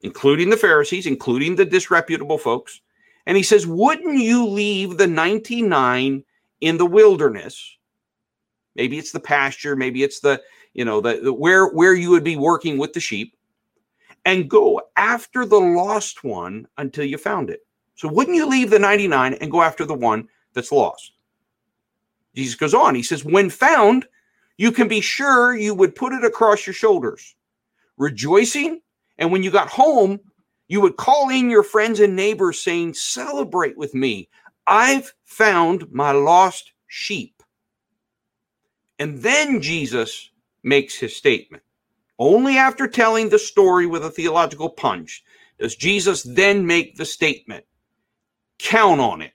including 0.00 0.50
the 0.50 0.56
Pharisees, 0.56 1.06
including 1.06 1.54
the 1.54 1.64
disreputable 1.64 2.38
folks, 2.38 2.80
and 3.24 3.36
he 3.36 3.44
says, 3.44 3.68
Wouldn't 3.68 4.18
you 4.18 4.46
leave 4.46 4.98
the 4.98 5.06
99 5.06 6.24
in 6.60 6.76
the 6.76 6.86
wilderness? 6.86 7.76
Maybe 8.74 8.98
it's 8.98 9.12
the 9.12 9.20
pasture, 9.20 9.76
maybe 9.76 10.02
it's 10.02 10.18
the, 10.18 10.42
you 10.74 10.84
know, 10.84 11.00
the, 11.00 11.20
the 11.22 11.32
where 11.32 11.68
where 11.68 11.94
you 11.94 12.10
would 12.10 12.24
be 12.24 12.36
working 12.36 12.78
with 12.78 12.92
the 12.92 13.00
sheep 13.00 13.35
and 14.26 14.50
go 14.50 14.82
after 14.96 15.46
the 15.46 15.58
lost 15.58 16.24
one 16.24 16.66
until 16.78 17.04
you 17.04 17.16
found 17.16 17.48
it. 17.48 17.60
So 17.94 18.08
wouldn't 18.08 18.36
you 18.36 18.46
leave 18.46 18.68
the 18.68 18.78
99 18.78 19.34
and 19.34 19.50
go 19.50 19.62
after 19.62 19.86
the 19.86 19.94
one 19.94 20.28
that's 20.52 20.72
lost? 20.72 21.12
Jesus 22.34 22.56
goes 22.56 22.74
on. 22.74 22.94
He 22.96 23.04
says, 23.04 23.24
When 23.24 23.48
found, 23.48 24.06
you 24.58 24.72
can 24.72 24.88
be 24.88 25.00
sure 25.00 25.56
you 25.56 25.74
would 25.74 25.94
put 25.94 26.12
it 26.12 26.24
across 26.24 26.66
your 26.66 26.74
shoulders, 26.74 27.36
rejoicing. 27.96 28.80
And 29.16 29.30
when 29.30 29.42
you 29.44 29.50
got 29.50 29.68
home, 29.68 30.18
you 30.68 30.80
would 30.80 30.96
call 30.96 31.30
in 31.30 31.48
your 31.48 31.62
friends 31.62 32.00
and 32.00 32.16
neighbors 32.16 32.60
saying, 32.60 32.94
Celebrate 32.94 33.78
with 33.78 33.94
me. 33.94 34.28
I've 34.66 35.14
found 35.24 35.90
my 35.92 36.10
lost 36.10 36.72
sheep. 36.88 37.42
And 38.98 39.18
then 39.22 39.62
Jesus 39.62 40.30
makes 40.64 40.96
his 40.96 41.14
statement. 41.14 41.62
Only 42.18 42.56
after 42.56 42.86
telling 42.88 43.28
the 43.28 43.38
story 43.38 43.86
with 43.86 44.04
a 44.04 44.10
theological 44.10 44.70
punch 44.70 45.22
does 45.58 45.76
Jesus 45.76 46.22
then 46.22 46.66
make 46.66 46.96
the 46.96 47.04
statement. 47.04 47.64
Count 48.58 49.00
on 49.00 49.20
it. 49.20 49.32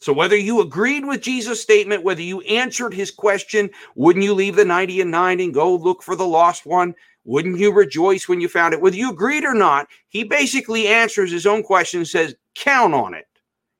So, 0.00 0.12
whether 0.12 0.36
you 0.36 0.60
agreed 0.60 1.04
with 1.04 1.22
Jesus' 1.22 1.60
statement, 1.60 2.04
whether 2.04 2.22
you 2.22 2.40
answered 2.42 2.94
his 2.94 3.10
question, 3.10 3.70
wouldn't 3.96 4.24
you 4.24 4.34
leave 4.34 4.54
the 4.54 4.64
90 4.64 5.00
and 5.00 5.10
9 5.10 5.40
and 5.40 5.54
go 5.54 5.74
look 5.74 6.02
for 6.02 6.14
the 6.14 6.26
lost 6.26 6.64
one? 6.64 6.94
Wouldn't 7.24 7.58
you 7.58 7.72
rejoice 7.72 8.28
when 8.28 8.40
you 8.40 8.48
found 8.48 8.72
it? 8.72 8.80
Whether 8.80 8.96
you 8.96 9.10
agreed 9.10 9.44
or 9.44 9.54
not, 9.54 9.88
he 10.08 10.22
basically 10.22 10.86
answers 10.86 11.32
his 11.32 11.44
own 11.44 11.64
question 11.64 12.00
and 12.00 12.08
says, 12.08 12.36
Count 12.54 12.94
on 12.94 13.14
it. 13.14 13.26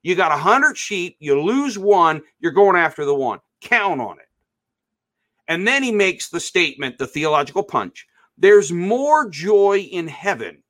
You 0.02 0.16
got 0.16 0.32
a 0.32 0.36
hundred 0.36 0.76
sheep, 0.76 1.16
you 1.20 1.40
lose 1.40 1.78
one, 1.78 2.22
you're 2.40 2.52
going 2.52 2.76
after 2.76 3.04
the 3.04 3.14
one. 3.14 3.38
Count 3.60 4.00
on 4.00 4.18
it. 4.18 4.25
And 5.48 5.66
then 5.66 5.82
he 5.82 5.92
makes 5.92 6.28
the 6.28 6.40
statement, 6.40 6.98
the 6.98 7.06
theological 7.06 7.62
punch 7.62 8.06
there's 8.38 8.70
more 8.70 9.28
joy 9.30 9.78
in 9.78 10.08
heaven 10.08 10.62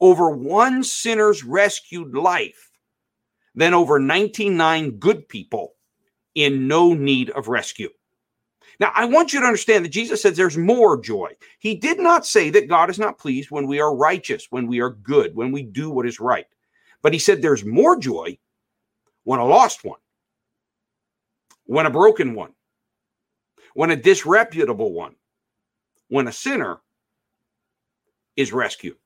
over 0.00 0.30
one 0.30 0.82
sinner's 0.82 1.44
rescued 1.44 2.14
life 2.14 2.70
than 3.54 3.74
over 3.74 3.98
99 3.98 4.98
good 4.98 5.28
people 5.28 5.74
in 6.34 6.66
no 6.66 6.94
need 6.94 7.30
of 7.30 7.48
rescue. 7.48 7.90
Now, 8.80 8.90
I 8.94 9.04
want 9.04 9.32
you 9.32 9.40
to 9.40 9.46
understand 9.46 9.84
that 9.84 9.90
Jesus 9.90 10.22
says 10.22 10.36
there's 10.36 10.56
more 10.56 10.98
joy. 10.98 11.32
He 11.58 11.74
did 11.74 12.00
not 12.00 12.26
say 12.26 12.50
that 12.50 12.68
God 12.68 12.88
is 12.88 12.98
not 12.98 13.18
pleased 13.18 13.50
when 13.50 13.66
we 13.66 13.80
are 13.80 13.94
righteous, 13.94 14.46
when 14.50 14.66
we 14.66 14.80
are 14.80 14.90
good, 14.90 15.36
when 15.36 15.52
we 15.52 15.62
do 15.62 15.90
what 15.90 16.06
is 16.06 16.18
right. 16.18 16.46
But 17.02 17.12
he 17.12 17.18
said 17.18 17.42
there's 17.42 17.64
more 17.64 17.98
joy 17.98 18.38
when 19.24 19.40
a 19.40 19.44
lost 19.44 19.84
one, 19.84 20.00
when 21.64 21.86
a 21.86 21.90
broken 21.90 22.34
one, 22.34 22.54
when 23.74 23.90
a 23.90 23.96
disreputable 23.96 24.92
one, 24.92 25.14
when 26.08 26.28
a 26.28 26.32
sinner 26.32 26.80
is 28.36 28.52
rescued. 28.52 28.96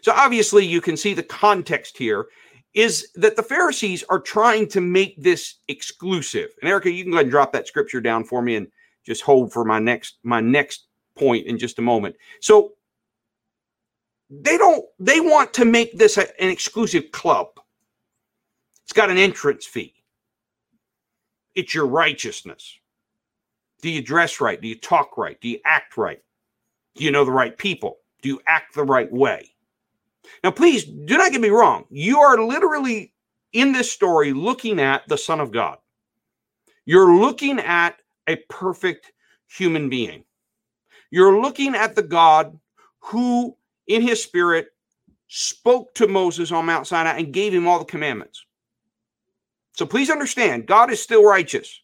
So 0.00 0.12
obviously, 0.12 0.64
you 0.64 0.80
can 0.80 0.96
see 0.96 1.14
the 1.14 1.22
context 1.22 1.98
here 1.98 2.26
is 2.74 3.10
that 3.14 3.34
the 3.36 3.42
Pharisees 3.42 4.04
are 4.08 4.20
trying 4.20 4.68
to 4.68 4.80
make 4.80 5.20
this 5.20 5.56
exclusive. 5.68 6.50
And 6.60 6.68
Erica, 6.68 6.90
you 6.90 7.02
can 7.02 7.10
go 7.10 7.16
ahead 7.16 7.26
and 7.26 7.30
drop 7.30 7.52
that 7.52 7.66
scripture 7.66 8.00
down 8.00 8.24
for 8.24 8.42
me 8.42 8.56
and 8.56 8.68
just 9.04 9.22
hold 9.22 9.52
for 9.52 9.64
my 9.64 9.78
next 9.78 10.18
my 10.22 10.40
next 10.40 10.86
point 11.16 11.46
in 11.46 11.58
just 11.58 11.78
a 11.78 11.82
moment. 11.82 12.14
So 12.40 12.72
they 14.30 14.58
don't 14.58 14.84
they 14.98 15.20
want 15.20 15.54
to 15.54 15.64
make 15.64 15.96
this 15.98 16.18
a, 16.18 16.40
an 16.40 16.50
exclusive 16.50 17.10
club. 17.10 17.48
It's 18.84 18.92
got 18.92 19.10
an 19.10 19.18
entrance 19.18 19.66
fee. 19.66 19.94
It's 21.54 21.74
your 21.74 21.86
righteousness. 21.86 22.78
Do 23.80 23.90
you 23.90 24.02
dress 24.02 24.40
right? 24.40 24.60
Do 24.60 24.68
you 24.68 24.78
talk 24.78 25.16
right? 25.16 25.40
Do 25.40 25.48
you 25.48 25.60
act 25.64 25.96
right? 25.96 26.22
Do 26.96 27.04
you 27.04 27.10
know 27.10 27.24
the 27.24 27.32
right 27.32 27.56
people? 27.56 27.98
Do 28.22 28.28
you 28.28 28.40
act 28.46 28.74
the 28.74 28.84
right 28.84 29.10
way? 29.12 29.54
Now, 30.42 30.50
please 30.50 30.84
do 30.84 31.16
not 31.16 31.32
get 31.32 31.40
me 31.40 31.48
wrong. 31.48 31.84
You 31.90 32.18
are 32.18 32.42
literally 32.44 33.12
in 33.52 33.72
this 33.72 33.90
story 33.90 34.32
looking 34.32 34.80
at 34.80 35.06
the 35.08 35.16
Son 35.16 35.40
of 35.40 35.52
God. 35.52 35.78
You're 36.84 37.14
looking 37.14 37.60
at 37.60 38.00
a 38.26 38.36
perfect 38.48 39.12
human 39.46 39.88
being. 39.88 40.24
You're 41.10 41.40
looking 41.40 41.74
at 41.74 41.94
the 41.94 42.02
God 42.02 42.58
who, 43.00 43.56
in 43.86 44.02
his 44.02 44.22
spirit, 44.22 44.68
spoke 45.28 45.94
to 45.94 46.08
Moses 46.08 46.52
on 46.52 46.66
Mount 46.66 46.86
Sinai 46.86 47.18
and 47.18 47.32
gave 47.32 47.54
him 47.54 47.68
all 47.68 47.78
the 47.78 47.84
commandments. 47.84 48.44
So 49.72 49.86
please 49.86 50.10
understand, 50.10 50.66
God 50.66 50.90
is 50.90 51.02
still 51.02 51.24
righteous. 51.24 51.80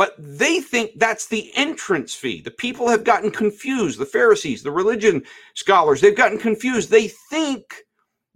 But 0.00 0.14
they 0.16 0.60
think 0.60 0.92
that's 0.96 1.26
the 1.26 1.52
entrance 1.54 2.14
fee. 2.14 2.40
The 2.40 2.50
people 2.50 2.88
have 2.88 3.04
gotten 3.04 3.30
confused. 3.30 3.98
The 3.98 4.06
Pharisees, 4.06 4.62
the 4.62 4.70
religion 4.70 5.22
scholars, 5.52 6.00
they've 6.00 6.16
gotten 6.16 6.38
confused. 6.38 6.88
They 6.88 7.08
think 7.08 7.84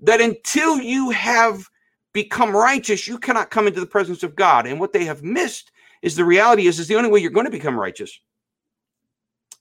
that 0.01 0.21
until 0.21 0.79
you 0.79 1.09
have 1.09 1.67
become 2.13 2.55
righteous, 2.55 3.09
you 3.09 3.17
cannot 3.19 3.51
come 3.51 3.67
into 3.67 3.81
the 3.81 3.87
presence 3.87 4.23
of 4.23 4.37
God. 4.37 4.67
And 4.67 4.79
what 4.79 4.93
they 4.93 5.07
have 5.07 5.23
missed 5.23 5.73
is 6.03 6.17
the 6.17 6.27
reality 6.27 6.67
is, 6.67 6.79
is 6.79 6.87
the 6.87 6.97
only 6.97 7.09
way 7.09 7.21
you're 7.21 7.31
going 7.31 7.47
to 7.47 7.51
become 7.51 7.81
righteous 7.81 8.21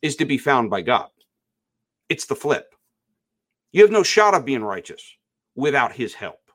is 0.02 0.18
to 0.18 0.26
be 0.26 0.38
found 0.38 0.70
by 0.70 0.82
God. 0.82 1.08
It's 2.10 2.26
the 2.26 2.36
flip. 2.36 2.76
You 3.72 3.82
have 3.82 3.92
no 3.92 4.04
shot 4.04 4.34
of 4.34 4.44
being 4.44 4.66
righteous 4.66 5.02
without 5.56 5.94
his 5.94 6.14
help. 6.14 6.52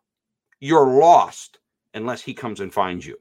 You're 0.61 1.01
lost 1.01 1.59
unless 1.95 2.21
he 2.21 2.35
comes 2.35 2.61
and 2.61 2.71
finds 2.71 3.07
you. 3.07 3.17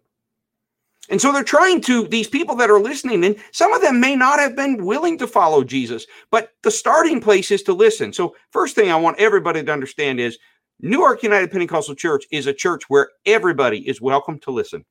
And 1.10 1.22
so 1.22 1.32
they're 1.32 1.44
trying 1.44 1.82
to, 1.82 2.08
these 2.08 2.28
people 2.28 2.56
that 2.56 2.70
are 2.70 2.82
listening, 2.82 3.24
and 3.24 3.38
some 3.52 3.74
of 3.74 3.82
them 3.82 4.00
may 4.00 4.16
not 4.16 4.40
have 4.40 4.56
been 4.56 4.86
willing 4.86 5.18
to 5.20 5.28
follow 5.28 5.64
Jesus, 5.64 6.06
but 6.32 6.52
the 6.64 6.72
starting 6.72 7.22
place 7.22 7.50
is 7.50 7.64
to 7.64 7.74
listen. 7.74 8.12
So, 8.12 8.36
first 8.52 8.76
thing 8.76 8.92
I 8.92 8.96
want 8.98 9.20
everybody 9.20 9.64
to 9.64 9.72
understand 9.72 10.20
is 10.20 10.38
Newark 10.80 11.24
United 11.24 11.52
Pentecostal 11.52 11.96
Church 11.96 12.26
is 12.32 12.46
a 12.46 12.54
church 12.54 12.84
where 12.90 13.10
everybody 13.26 13.88
is 13.88 14.02
welcome 14.02 14.38
to 14.40 14.52
listen. 14.52 14.86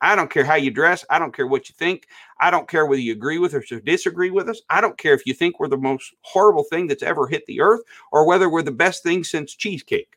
I 0.00 0.14
don't 0.14 0.30
care 0.30 0.44
how 0.44 0.54
you 0.54 0.70
dress. 0.70 1.04
I 1.10 1.18
don't 1.18 1.34
care 1.34 1.46
what 1.46 1.68
you 1.68 1.74
think. 1.76 2.06
I 2.40 2.50
don't 2.50 2.68
care 2.68 2.86
whether 2.86 3.00
you 3.00 3.12
agree 3.12 3.38
with 3.38 3.52
us 3.54 3.72
or 3.72 3.80
disagree 3.80 4.30
with 4.30 4.48
us. 4.48 4.62
I 4.70 4.80
don't 4.80 4.96
care 4.96 5.12
if 5.12 5.26
you 5.26 5.34
think 5.34 5.58
we're 5.58 5.68
the 5.68 5.76
most 5.76 6.14
horrible 6.22 6.62
thing 6.62 6.86
that's 6.86 7.02
ever 7.02 7.26
hit 7.26 7.44
the 7.46 7.60
earth 7.60 7.80
or 8.12 8.24
whether 8.26 8.48
we're 8.48 8.62
the 8.62 8.70
best 8.70 9.02
thing 9.02 9.24
since 9.24 9.56
cheesecake. 9.56 10.16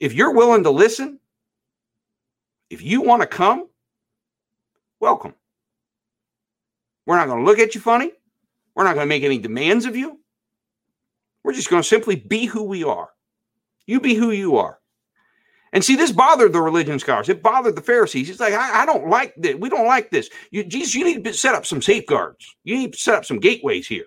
If 0.00 0.14
you're 0.14 0.34
willing 0.34 0.62
to 0.64 0.70
listen, 0.70 1.20
if 2.70 2.80
you 2.82 3.02
want 3.02 3.20
to 3.20 3.26
come, 3.26 3.68
welcome. 5.02 5.34
We're 7.04 7.16
not 7.16 7.26
going 7.26 7.40
to 7.40 7.44
look 7.44 7.58
at 7.58 7.74
you 7.74 7.80
funny. 7.80 8.12
We're 8.74 8.84
not 8.84 8.94
going 8.94 9.04
to 9.04 9.08
make 9.08 9.24
any 9.24 9.36
demands 9.36 9.84
of 9.84 9.96
you. 9.96 10.20
We're 11.42 11.52
just 11.52 11.68
going 11.68 11.82
to 11.82 11.88
simply 11.88 12.14
be 12.14 12.46
who 12.46 12.62
we 12.62 12.84
are. 12.84 13.10
You 13.86 14.00
be 14.00 14.14
who 14.14 14.30
you 14.30 14.56
are. 14.56 14.78
And 15.72 15.84
see, 15.84 15.96
this 15.96 16.12
bothered 16.12 16.52
the 16.52 16.60
religion 16.60 16.98
scholars. 17.00 17.28
It 17.28 17.42
bothered 17.42 17.74
the 17.74 17.82
Pharisees. 17.82 18.30
It's 18.30 18.38
like, 18.38 18.54
I, 18.54 18.82
I 18.82 18.86
don't 18.86 19.08
like 19.08 19.34
this. 19.36 19.56
We 19.56 19.68
don't 19.68 19.86
like 19.86 20.10
this. 20.10 20.30
You, 20.52 20.62
Jesus, 20.64 20.94
you 20.94 21.04
need 21.04 21.24
to 21.24 21.34
set 21.34 21.54
up 21.54 21.66
some 21.66 21.82
safeguards. 21.82 22.54
You 22.62 22.76
need 22.76 22.92
to 22.92 22.98
set 22.98 23.16
up 23.16 23.24
some 23.24 23.40
gateways 23.40 23.88
here. 23.88 24.04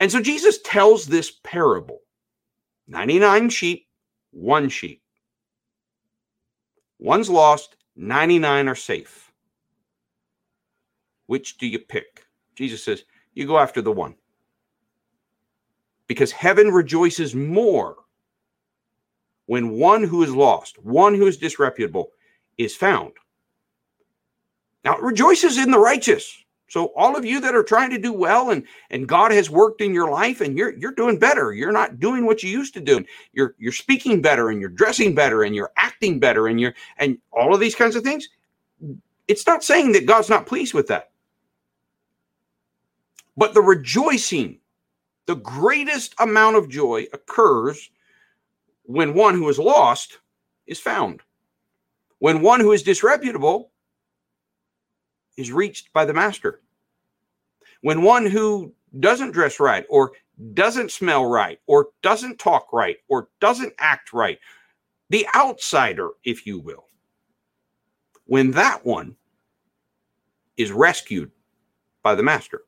And 0.00 0.10
so 0.10 0.20
Jesus 0.20 0.58
tells 0.62 1.06
this 1.06 1.32
parable 1.44 2.00
99 2.88 3.50
sheep, 3.50 3.86
one 4.32 4.68
sheep. 4.68 5.02
One's 6.98 7.30
lost, 7.30 7.76
99 7.94 8.68
are 8.68 8.74
safe. 8.74 9.25
Which 11.26 11.58
do 11.58 11.66
you 11.66 11.78
pick? 11.78 12.26
Jesus 12.54 12.82
says, 12.82 13.04
You 13.34 13.46
go 13.46 13.58
after 13.58 13.82
the 13.82 13.92
one. 13.92 14.14
Because 16.06 16.30
heaven 16.32 16.70
rejoices 16.70 17.34
more 17.34 17.96
when 19.46 19.70
one 19.70 20.02
who 20.04 20.22
is 20.22 20.34
lost, 20.34 20.78
one 20.84 21.14
who 21.14 21.26
is 21.26 21.36
disreputable, 21.36 22.10
is 22.58 22.76
found. 22.76 23.12
Now, 24.84 24.96
it 24.96 25.02
rejoices 25.02 25.58
in 25.58 25.70
the 25.70 25.78
righteous. 25.78 26.44
So 26.68 26.92
all 26.96 27.16
of 27.16 27.24
you 27.24 27.40
that 27.40 27.54
are 27.54 27.62
trying 27.62 27.90
to 27.90 27.98
do 27.98 28.12
well 28.12 28.50
and 28.50 28.64
and 28.90 29.06
God 29.06 29.30
has 29.30 29.48
worked 29.48 29.80
in 29.80 29.94
your 29.94 30.10
life 30.10 30.40
and 30.40 30.58
you're 30.58 30.76
you're 30.76 30.92
doing 30.92 31.18
better. 31.18 31.52
You're 31.52 31.72
not 31.72 32.00
doing 32.00 32.26
what 32.26 32.42
you 32.42 32.50
used 32.50 32.74
to 32.74 32.80
do. 32.80 33.04
You're 33.32 33.54
you're 33.58 33.72
speaking 33.72 34.20
better 34.20 34.50
and 34.50 34.60
you're 34.60 34.70
dressing 34.70 35.14
better 35.14 35.44
and 35.44 35.54
you're 35.54 35.72
acting 35.76 36.18
better 36.18 36.48
and 36.48 36.60
you're 36.60 36.74
and 36.98 37.18
all 37.32 37.54
of 37.54 37.60
these 37.60 37.76
kinds 37.76 37.94
of 37.94 38.02
things. 38.02 38.28
It's 39.28 39.46
not 39.46 39.62
saying 39.62 39.92
that 39.92 40.06
God's 40.06 40.28
not 40.28 40.46
pleased 40.46 40.74
with 40.74 40.88
that. 40.88 41.10
But 43.36 43.54
the 43.54 43.60
rejoicing, 43.60 44.58
the 45.26 45.36
greatest 45.36 46.14
amount 46.18 46.56
of 46.56 46.68
joy 46.68 47.06
occurs 47.12 47.90
when 48.84 49.14
one 49.14 49.34
who 49.34 49.48
is 49.48 49.58
lost 49.58 50.18
is 50.66 50.80
found. 50.80 51.20
When 52.18 52.40
one 52.40 52.60
who 52.60 52.72
is 52.72 52.82
disreputable 52.82 53.70
is 55.36 55.52
reached 55.52 55.92
by 55.92 56.04
the 56.04 56.14
master. 56.14 56.62
When 57.82 58.02
one 58.02 58.24
who 58.24 58.72
doesn't 59.00 59.32
dress 59.32 59.60
right 59.60 59.84
or 59.90 60.12
doesn't 60.54 60.90
smell 60.90 61.26
right 61.26 61.60
or 61.66 61.88
doesn't 62.02 62.38
talk 62.38 62.72
right 62.72 62.96
or 63.08 63.28
doesn't 63.40 63.74
act 63.78 64.12
right, 64.12 64.38
the 65.10 65.26
outsider, 65.34 66.10
if 66.24 66.46
you 66.46 66.58
will, 66.58 66.86
when 68.24 68.50
that 68.52 68.84
one 68.84 69.16
is 70.56 70.72
rescued 70.72 71.30
by 72.02 72.14
the 72.14 72.22
master. 72.22 72.62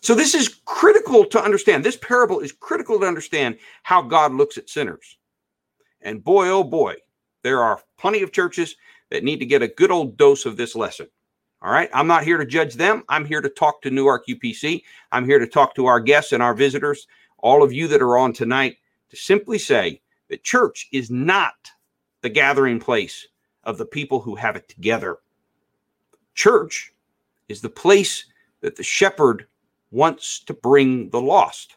So 0.00 0.14
this 0.14 0.34
is 0.34 0.60
critical 0.64 1.24
to 1.26 1.42
understand. 1.42 1.84
This 1.84 1.96
parable 1.96 2.40
is 2.40 2.52
critical 2.52 2.98
to 3.00 3.06
understand 3.06 3.58
how 3.82 4.02
God 4.02 4.32
looks 4.32 4.56
at 4.56 4.70
sinners. 4.70 5.18
And 6.00 6.24
boy, 6.24 6.48
oh 6.48 6.64
boy, 6.64 6.96
there 7.42 7.62
are 7.62 7.80
plenty 7.98 8.22
of 8.22 8.32
churches 8.32 8.76
that 9.10 9.24
need 9.24 9.38
to 9.40 9.46
get 9.46 9.62
a 9.62 9.68
good 9.68 9.90
old 9.90 10.16
dose 10.16 10.46
of 10.46 10.56
this 10.56 10.74
lesson. 10.74 11.08
All 11.62 11.70
right. 11.70 11.90
I'm 11.92 12.06
not 12.06 12.24
here 12.24 12.38
to 12.38 12.46
judge 12.46 12.74
them. 12.74 13.04
I'm 13.10 13.26
here 13.26 13.42
to 13.42 13.50
talk 13.50 13.82
to 13.82 13.90
Newark 13.90 14.26
UPC. 14.26 14.82
I'm 15.12 15.26
here 15.26 15.38
to 15.38 15.46
talk 15.46 15.74
to 15.74 15.86
our 15.86 16.00
guests 16.00 16.32
and 16.32 16.42
our 16.42 16.54
visitors, 16.54 17.06
all 17.38 17.62
of 17.62 17.72
you 17.72 17.86
that 17.88 18.00
are 18.00 18.16
on 18.16 18.32
tonight, 18.32 18.78
to 19.10 19.16
simply 19.16 19.58
say 19.58 20.00
that 20.28 20.42
church 20.42 20.88
is 20.92 21.10
not 21.10 21.70
the 22.22 22.30
gathering 22.30 22.80
place 22.80 23.26
of 23.64 23.76
the 23.76 23.84
people 23.84 24.20
who 24.20 24.36
have 24.36 24.56
it 24.56 24.68
together. 24.70 25.18
Church 26.34 26.94
is 27.48 27.60
the 27.60 27.68
place 27.68 28.24
that 28.62 28.76
the 28.76 28.82
shepherd 28.82 29.46
wants 29.90 30.40
to 30.44 30.54
bring 30.54 31.10
the 31.10 31.20
lost. 31.20 31.76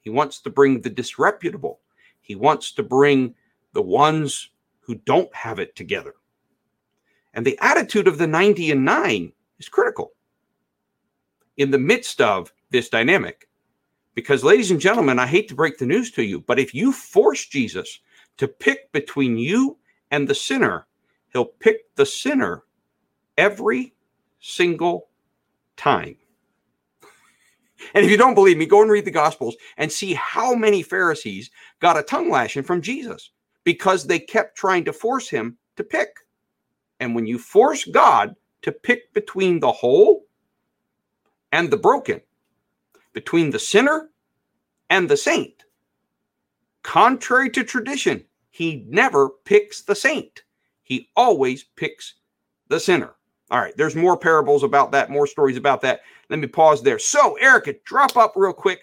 He 0.00 0.10
wants 0.10 0.40
to 0.42 0.50
bring 0.50 0.80
the 0.80 0.90
disreputable. 0.90 1.80
He 2.20 2.34
wants 2.34 2.72
to 2.72 2.82
bring 2.82 3.34
the 3.72 3.82
ones 3.82 4.50
who 4.80 4.94
don't 4.94 5.34
have 5.34 5.58
it 5.58 5.76
together. 5.76 6.14
And 7.34 7.44
the 7.44 7.58
attitude 7.60 8.08
of 8.08 8.18
the 8.18 8.26
90 8.26 8.70
and 8.70 8.84
9 8.84 9.32
is 9.58 9.68
critical 9.68 10.12
in 11.56 11.70
the 11.70 11.78
midst 11.78 12.20
of 12.20 12.52
this 12.70 12.88
dynamic. 12.88 13.48
Because, 14.14 14.42
ladies 14.42 14.70
and 14.70 14.80
gentlemen, 14.80 15.18
I 15.18 15.26
hate 15.26 15.48
to 15.48 15.54
break 15.54 15.78
the 15.78 15.86
news 15.86 16.10
to 16.12 16.24
you, 16.24 16.40
but 16.40 16.58
if 16.58 16.74
you 16.74 16.92
force 16.92 17.46
Jesus 17.46 18.00
to 18.38 18.48
pick 18.48 18.90
between 18.92 19.36
you 19.36 19.78
and 20.10 20.26
the 20.26 20.34
sinner, 20.34 20.86
he'll 21.32 21.44
pick 21.44 21.94
the 21.94 22.06
sinner 22.06 22.64
every 23.36 23.94
single 24.40 25.08
time. 25.76 26.16
And 27.94 28.04
if 28.04 28.10
you 28.10 28.16
don't 28.16 28.34
believe 28.34 28.56
me, 28.56 28.66
go 28.66 28.82
and 28.82 28.90
read 28.90 29.04
the 29.04 29.10
Gospels 29.10 29.56
and 29.76 29.90
see 29.90 30.14
how 30.14 30.54
many 30.54 30.82
Pharisees 30.82 31.50
got 31.80 31.98
a 31.98 32.02
tongue 32.02 32.30
lashing 32.30 32.62
from 32.62 32.82
Jesus 32.82 33.30
because 33.64 34.06
they 34.06 34.18
kept 34.18 34.56
trying 34.56 34.84
to 34.84 34.92
force 34.92 35.28
him 35.28 35.56
to 35.76 35.84
pick. 35.84 36.08
And 37.00 37.14
when 37.14 37.26
you 37.26 37.38
force 37.38 37.84
God 37.84 38.34
to 38.62 38.72
pick 38.72 39.12
between 39.14 39.60
the 39.60 39.72
whole 39.72 40.24
and 41.52 41.70
the 41.70 41.76
broken, 41.76 42.20
between 43.12 43.50
the 43.50 43.58
sinner 43.58 44.10
and 44.90 45.08
the 45.08 45.16
saint, 45.16 45.64
contrary 46.82 47.50
to 47.50 47.62
tradition, 47.62 48.24
he 48.50 48.84
never 48.88 49.30
picks 49.44 49.82
the 49.82 49.94
saint. 49.94 50.42
He 50.82 51.10
always 51.14 51.64
picks 51.76 52.14
the 52.68 52.80
sinner. 52.80 53.14
All 53.50 53.60
right, 53.60 53.76
there's 53.76 53.96
more 53.96 54.16
parables 54.16 54.62
about 54.62 54.92
that, 54.92 55.10
more 55.10 55.26
stories 55.26 55.56
about 55.56 55.80
that. 55.82 56.00
Let 56.28 56.38
me 56.38 56.46
pause 56.46 56.82
there. 56.82 56.98
So, 56.98 57.36
Erica, 57.36 57.74
drop 57.84 58.16
up 58.16 58.34
real 58.36 58.52
quick 58.52 58.80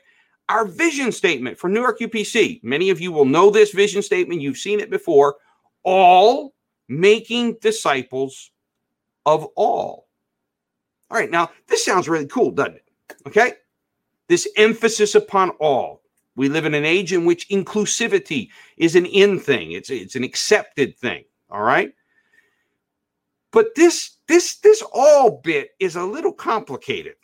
our 0.50 0.65
vision 0.65 1.12
statement 1.12 1.57
for 1.57 1.69
Newark 1.69 2.00
UPC. 2.00 2.63
Many 2.63 2.89
of 2.89 3.01
you 3.01 3.12
will 3.12 3.25
know 3.25 3.50
this 3.50 3.72
vision 3.72 4.01
statement, 4.01 4.41
you've 4.41 4.57
seen 4.57 4.79
it 4.79 4.89
before. 4.89 5.36
All 5.84 6.53
making 6.88 7.57
disciples 7.62 8.51
of 9.25 9.45
all. 9.55 10.07
All 11.10 11.17
right, 11.17 11.31
now 11.31 11.50
this 11.67 11.86
sounds 11.86 12.10
really 12.10 12.27
cool, 12.27 12.51
doesn't 12.51 12.75
it? 12.75 12.86
Okay, 13.27 13.53
this 14.27 14.48
emphasis 14.57 15.15
upon 15.15 15.51
all. 15.51 16.01
We 16.36 16.50
live 16.50 16.65
in 16.65 16.74
an 16.74 16.86
age 16.86 17.13
in 17.13 17.25
which 17.25 17.48
inclusivity 17.50 18.50
is 18.77 18.95
an 18.95 19.05
in 19.05 19.39
thing, 19.39 19.72
it's, 19.72 19.89
it's 19.89 20.15
an 20.15 20.24
accepted 20.24 20.98
thing. 20.98 21.24
All 21.50 21.62
right. 21.62 21.93
But 23.55 23.74
this 23.74 24.17
this 24.27 24.57
this 24.57 24.83
all 24.91 25.39
bit 25.41 25.69
is 25.79 25.95
a 25.95 26.03
little 26.03 26.33
complicated. 26.33 27.15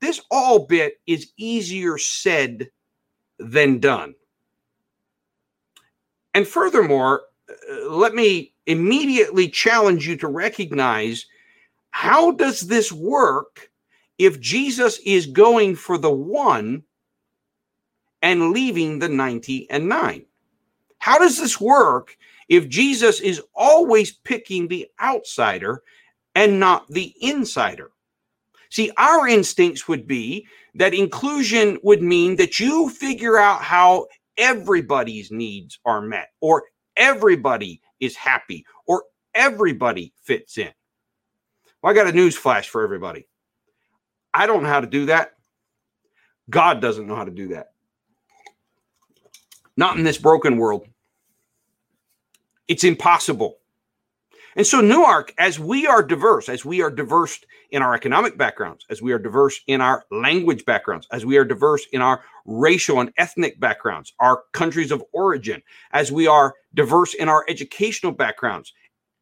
This 0.00 0.20
all 0.30 0.64
bit 0.64 1.00
is 1.08 1.32
easier 1.36 1.98
said 1.98 2.70
than 3.40 3.80
done. 3.80 4.14
And 6.34 6.46
furthermore, 6.46 7.22
uh, 7.50 7.90
let 7.90 8.14
me 8.14 8.54
immediately 8.66 9.48
challenge 9.48 10.06
you 10.06 10.16
to 10.18 10.28
recognize 10.28 11.26
how 11.90 12.30
does 12.30 12.60
this 12.60 12.92
work 12.92 13.68
if 14.18 14.38
Jesus 14.38 15.00
is 15.04 15.26
going 15.26 15.74
for 15.74 15.98
the 15.98 16.12
one 16.12 16.84
and 18.22 18.52
leaving 18.52 19.00
the 19.00 19.08
90 19.08 19.68
and 19.68 19.88
9? 19.88 20.24
How 20.98 21.18
does 21.18 21.40
this 21.40 21.60
work 21.60 22.16
if 22.48 22.68
Jesus 22.68 23.20
is 23.20 23.42
always 23.54 24.12
picking 24.12 24.68
the 24.68 24.86
outsider 25.00 25.82
and 26.34 26.60
not 26.60 26.88
the 26.88 27.14
insider? 27.20 27.90
See, 28.70 28.90
our 28.96 29.28
instincts 29.28 29.88
would 29.88 30.06
be 30.06 30.46
that 30.74 30.94
inclusion 30.94 31.78
would 31.82 32.02
mean 32.02 32.36
that 32.36 32.60
you 32.60 32.90
figure 32.90 33.38
out 33.38 33.62
how 33.62 34.06
everybody's 34.36 35.30
needs 35.30 35.78
are 35.84 36.02
met, 36.02 36.30
or 36.40 36.64
everybody 36.96 37.80
is 38.00 38.16
happy, 38.16 38.66
or 38.86 39.04
everybody 39.34 40.12
fits 40.22 40.58
in. 40.58 40.70
Well, 41.82 41.92
I 41.92 41.94
got 41.94 42.08
a 42.08 42.12
news 42.12 42.36
flash 42.36 42.68
for 42.68 42.82
everybody. 42.82 43.26
I 44.34 44.46
don't 44.46 44.62
know 44.62 44.68
how 44.68 44.80
to 44.80 44.86
do 44.86 45.06
that. 45.06 45.32
God 46.50 46.80
doesn't 46.80 47.06
know 47.06 47.16
how 47.16 47.24
to 47.24 47.30
do 47.30 47.48
that. 47.48 47.72
Not 49.76 49.96
in 49.96 50.04
this 50.04 50.18
broken 50.18 50.58
world. 50.58 50.86
It's 52.68 52.84
impossible. 52.84 53.58
And 54.56 54.66
so, 54.66 54.80
Newark, 54.80 55.34
as 55.36 55.60
we 55.60 55.86
are 55.86 56.02
diverse, 56.02 56.48
as 56.48 56.64
we 56.64 56.80
are 56.80 56.90
diverse 56.90 57.40
in 57.70 57.82
our 57.82 57.94
economic 57.94 58.38
backgrounds, 58.38 58.86
as 58.88 59.02
we 59.02 59.12
are 59.12 59.18
diverse 59.18 59.60
in 59.66 59.82
our 59.82 60.04
language 60.10 60.64
backgrounds, 60.64 61.06
as 61.12 61.26
we 61.26 61.36
are 61.36 61.44
diverse 61.44 61.86
in 61.92 62.00
our 62.00 62.22
racial 62.46 62.98
and 63.00 63.12
ethnic 63.18 63.60
backgrounds, 63.60 64.14
our 64.18 64.44
countries 64.52 64.90
of 64.90 65.04
origin, 65.12 65.62
as 65.92 66.10
we 66.10 66.26
are 66.26 66.54
diverse 66.72 67.12
in 67.12 67.28
our 67.28 67.44
educational 67.48 68.12
backgrounds. 68.12 68.72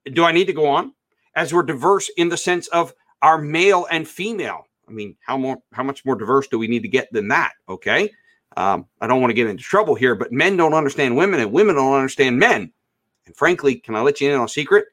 Do 0.05 0.23
I 0.25 0.31
need 0.31 0.47
to 0.47 0.53
go 0.53 0.69
on? 0.69 0.95
As 1.35 1.53
we're 1.53 1.65
diverse 1.65 2.11
in 2.17 2.29
the 2.29 2.37
sense 2.37 2.69
of 2.69 2.95
our 3.21 3.39
male 3.39 3.89
and 3.91 4.07
female. 4.07 4.69
I 4.89 4.93
mean, 4.93 5.17
how 5.27 5.37
more, 5.37 5.57
how 5.73 5.83
much 5.83 6.05
more 6.05 6.15
diverse 6.15 6.47
do 6.47 6.61
we 6.61 6.69
need 6.69 6.83
to 6.83 6.89
get 6.89 7.13
than 7.13 7.29
that? 7.29 7.55
Okay. 7.69 8.11
Um, 8.57 8.87
I 9.01 9.09
don't 9.09 9.21
want 9.21 9.31
to 9.31 9.35
get 9.35 9.49
into 9.49 9.65
trouble 9.65 9.97
here, 9.97 10.15
but 10.15 10.31
men 10.31 10.57
don't 10.57 10.75
understand 10.75 11.17
women 11.17 11.41
and 11.41 11.51
women 11.51 11.75
don't 11.75 11.95
understand 11.95 12.39
men. 12.39 12.73
And 13.27 13.37
frankly, 13.37 13.77
can 13.77 13.95
I 13.95 14.01
let 14.01 14.21
you 14.21 14.31
in 14.31 14.39
on 14.39 14.45
a 14.45 14.49
secret? 14.49 14.87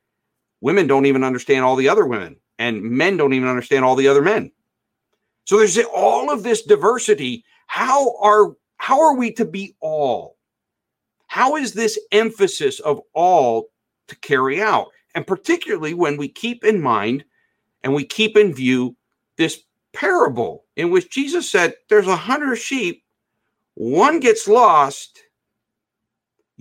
Women 0.62 0.88
don't 0.88 1.06
even 1.06 1.24
understand 1.24 1.66
all 1.66 1.76
the 1.76 1.90
other 1.90 2.06
women, 2.06 2.36
and 2.60 2.82
men 2.82 3.18
don't 3.18 3.34
even 3.34 3.50
understand 3.50 3.84
all 3.84 3.96
the 3.96 4.08
other 4.08 4.22
men. 4.22 4.52
So 5.46 5.58
there's 5.58 5.78
all 5.94 6.32
of 6.32 6.44
this 6.44 6.62
diversity. 6.64 7.44
How 7.68 8.16
are 8.18 8.56
how 8.78 9.00
are 9.02 9.16
we 9.16 9.32
to 9.34 9.46
be 9.46 9.76
all? 9.80 10.38
How 11.28 11.56
is 11.56 11.74
this 11.74 12.00
emphasis 12.12 12.80
of 12.80 13.02
all 13.14 13.70
to 14.08 14.16
carry 14.18 14.62
out? 14.62 14.88
And 15.16 15.26
particularly 15.26 15.94
when 15.94 16.18
we 16.18 16.28
keep 16.28 16.64
in 16.64 16.82
mind 16.82 17.24
and 17.84 17.94
we 17.94 18.04
keep 18.04 18.38
in 18.38 18.54
view 18.54 18.96
this 19.38 19.62
parable 19.94 20.66
in 20.76 20.92
which 20.92 21.12
Jesus 21.12 21.50
said, 21.50 21.76
There's 21.90 22.08
a 22.08 22.16
hundred 22.16 22.58
sheep, 22.58 23.04
one 23.76 24.20
gets 24.20 24.48
lost, 24.48 25.24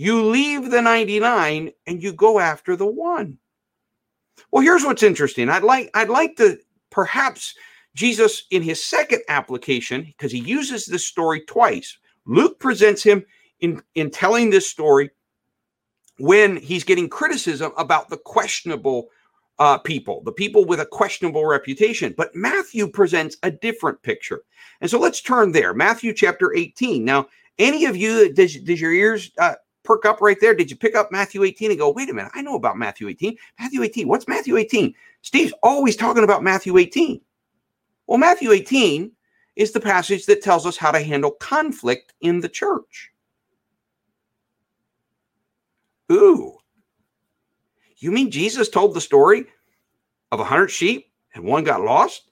you 0.00 0.25
leave 0.25 0.71
the 0.71 0.80
99 0.80 1.73
and 1.87 2.02
you 2.02 2.14
go 2.14 2.38
after 2.38 2.75
the 2.75 2.87
one. 2.87 3.37
Well, 4.50 4.62
here's 4.62 4.83
what's 4.83 5.02
interesting. 5.02 5.50
I'd 5.50 5.62
like 5.62 5.90
I'd 5.92 6.09
like 6.09 6.37
to 6.37 6.59
perhaps 6.88 7.54
Jesus 7.95 8.45
in 8.50 8.62
his 8.62 8.83
second 8.83 9.21
application 9.28 10.04
because 10.04 10.33
he 10.33 10.38
uses 10.38 10.87
this 10.87 11.04
story 11.04 11.42
twice. 11.42 11.99
Luke 12.25 12.59
presents 12.59 13.02
him 13.02 13.26
in 13.61 13.83
in 13.95 14.11
telling 14.11 14.49
this 14.49 14.66
story 14.66 15.11
when 16.19 16.57
he's 16.57 16.83
getting 16.83 17.11
criticism 17.11 17.71
about 17.76 18.09
the 18.09 18.16
questionable 18.16 19.09
uh, 19.59 19.76
people, 19.76 20.23
the 20.23 20.33
people 20.33 20.64
with 20.64 20.80
a 20.80 20.87
questionable 20.87 21.45
reputation. 21.45 22.14
But 22.16 22.35
Matthew 22.35 22.88
presents 22.88 23.37
a 23.42 23.50
different 23.50 24.00
picture. 24.00 24.45
And 24.80 24.90
so 24.90 24.99
let's 24.99 25.21
turn 25.21 25.52
there. 25.52 25.75
Matthew 25.75 26.14
chapter 26.14 26.54
18. 26.54 27.04
Now, 27.04 27.26
any 27.59 27.85
of 27.85 27.99
you, 27.99 28.33
does, 28.33 28.57
does 28.57 28.80
your 28.80 28.95
ears 28.95 29.30
uh, 29.37 29.57
perk 29.90 30.04
up 30.04 30.20
right 30.20 30.38
there? 30.40 30.54
Did 30.54 30.70
you 30.70 30.76
pick 30.76 30.94
up 30.94 31.11
Matthew 31.11 31.42
18 31.42 31.73
and 31.73 31.80
go, 31.80 31.90
wait 31.90 32.09
a 32.09 32.14
minute, 32.14 32.30
I 32.37 32.42
know 32.42 32.54
about 32.54 32.78
Matthew 32.78 33.09
18. 33.09 33.37
Matthew 33.59 33.82
18, 33.82 34.06
what's 34.06 34.28
Matthew 34.28 34.56
18? 34.56 34.94
Steve's 35.23 35.52
always 35.64 35.97
talking 35.97 36.23
about 36.23 36.44
Matthew 36.44 36.78
18. 36.78 37.20
Well, 38.06 38.18
Matthew 38.18 38.52
18 38.52 39.11
is 39.56 39.73
the 39.73 39.80
passage 39.80 40.26
that 40.26 40.42
tells 40.42 40.64
us 40.64 40.76
how 40.76 40.92
to 40.92 41.00
handle 41.00 41.32
conflict 41.32 42.14
in 42.20 42.38
the 42.38 42.49
church. 42.49 43.11
Ooh. 46.12 46.59
You 47.97 48.12
mean 48.12 48.30
Jesus 48.30 48.68
told 48.68 48.94
the 48.94 49.00
story 49.00 49.44
of 50.30 50.38
a 50.38 50.44
hundred 50.44 50.68
sheep 50.68 51.11
and 51.35 51.42
one 51.42 51.64
got 51.64 51.82
lost 51.82 52.30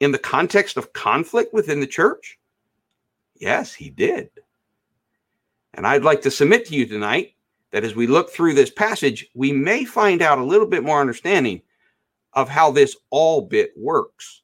in 0.00 0.10
the 0.10 0.18
context 0.18 0.76
of 0.76 0.92
conflict 0.92 1.54
within 1.54 1.78
the 1.78 1.86
church? 1.86 2.36
Yes, 3.36 3.72
he 3.72 3.90
did. 3.90 4.30
And 5.74 5.86
I'd 5.86 6.04
like 6.04 6.22
to 6.22 6.30
submit 6.30 6.66
to 6.66 6.74
you 6.74 6.86
tonight 6.86 7.34
that 7.70 7.84
as 7.84 7.94
we 7.94 8.06
look 8.06 8.30
through 8.30 8.54
this 8.54 8.70
passage, 8.70 9.28
we 9.34 9.52
may 9.52 9.84
find 9.84 10.22
out 10.22 10.38
a 10.38 10.44
little 10.44 10.66
bit 10.66 10.84
more 10.84 11.00
understanding 11.00 11.62
of 12.32 12.48
how 12.48 12.70
this 12.70 12.96
all 13.10 13.42
bit 13.42 13.72
works 13.76 14.42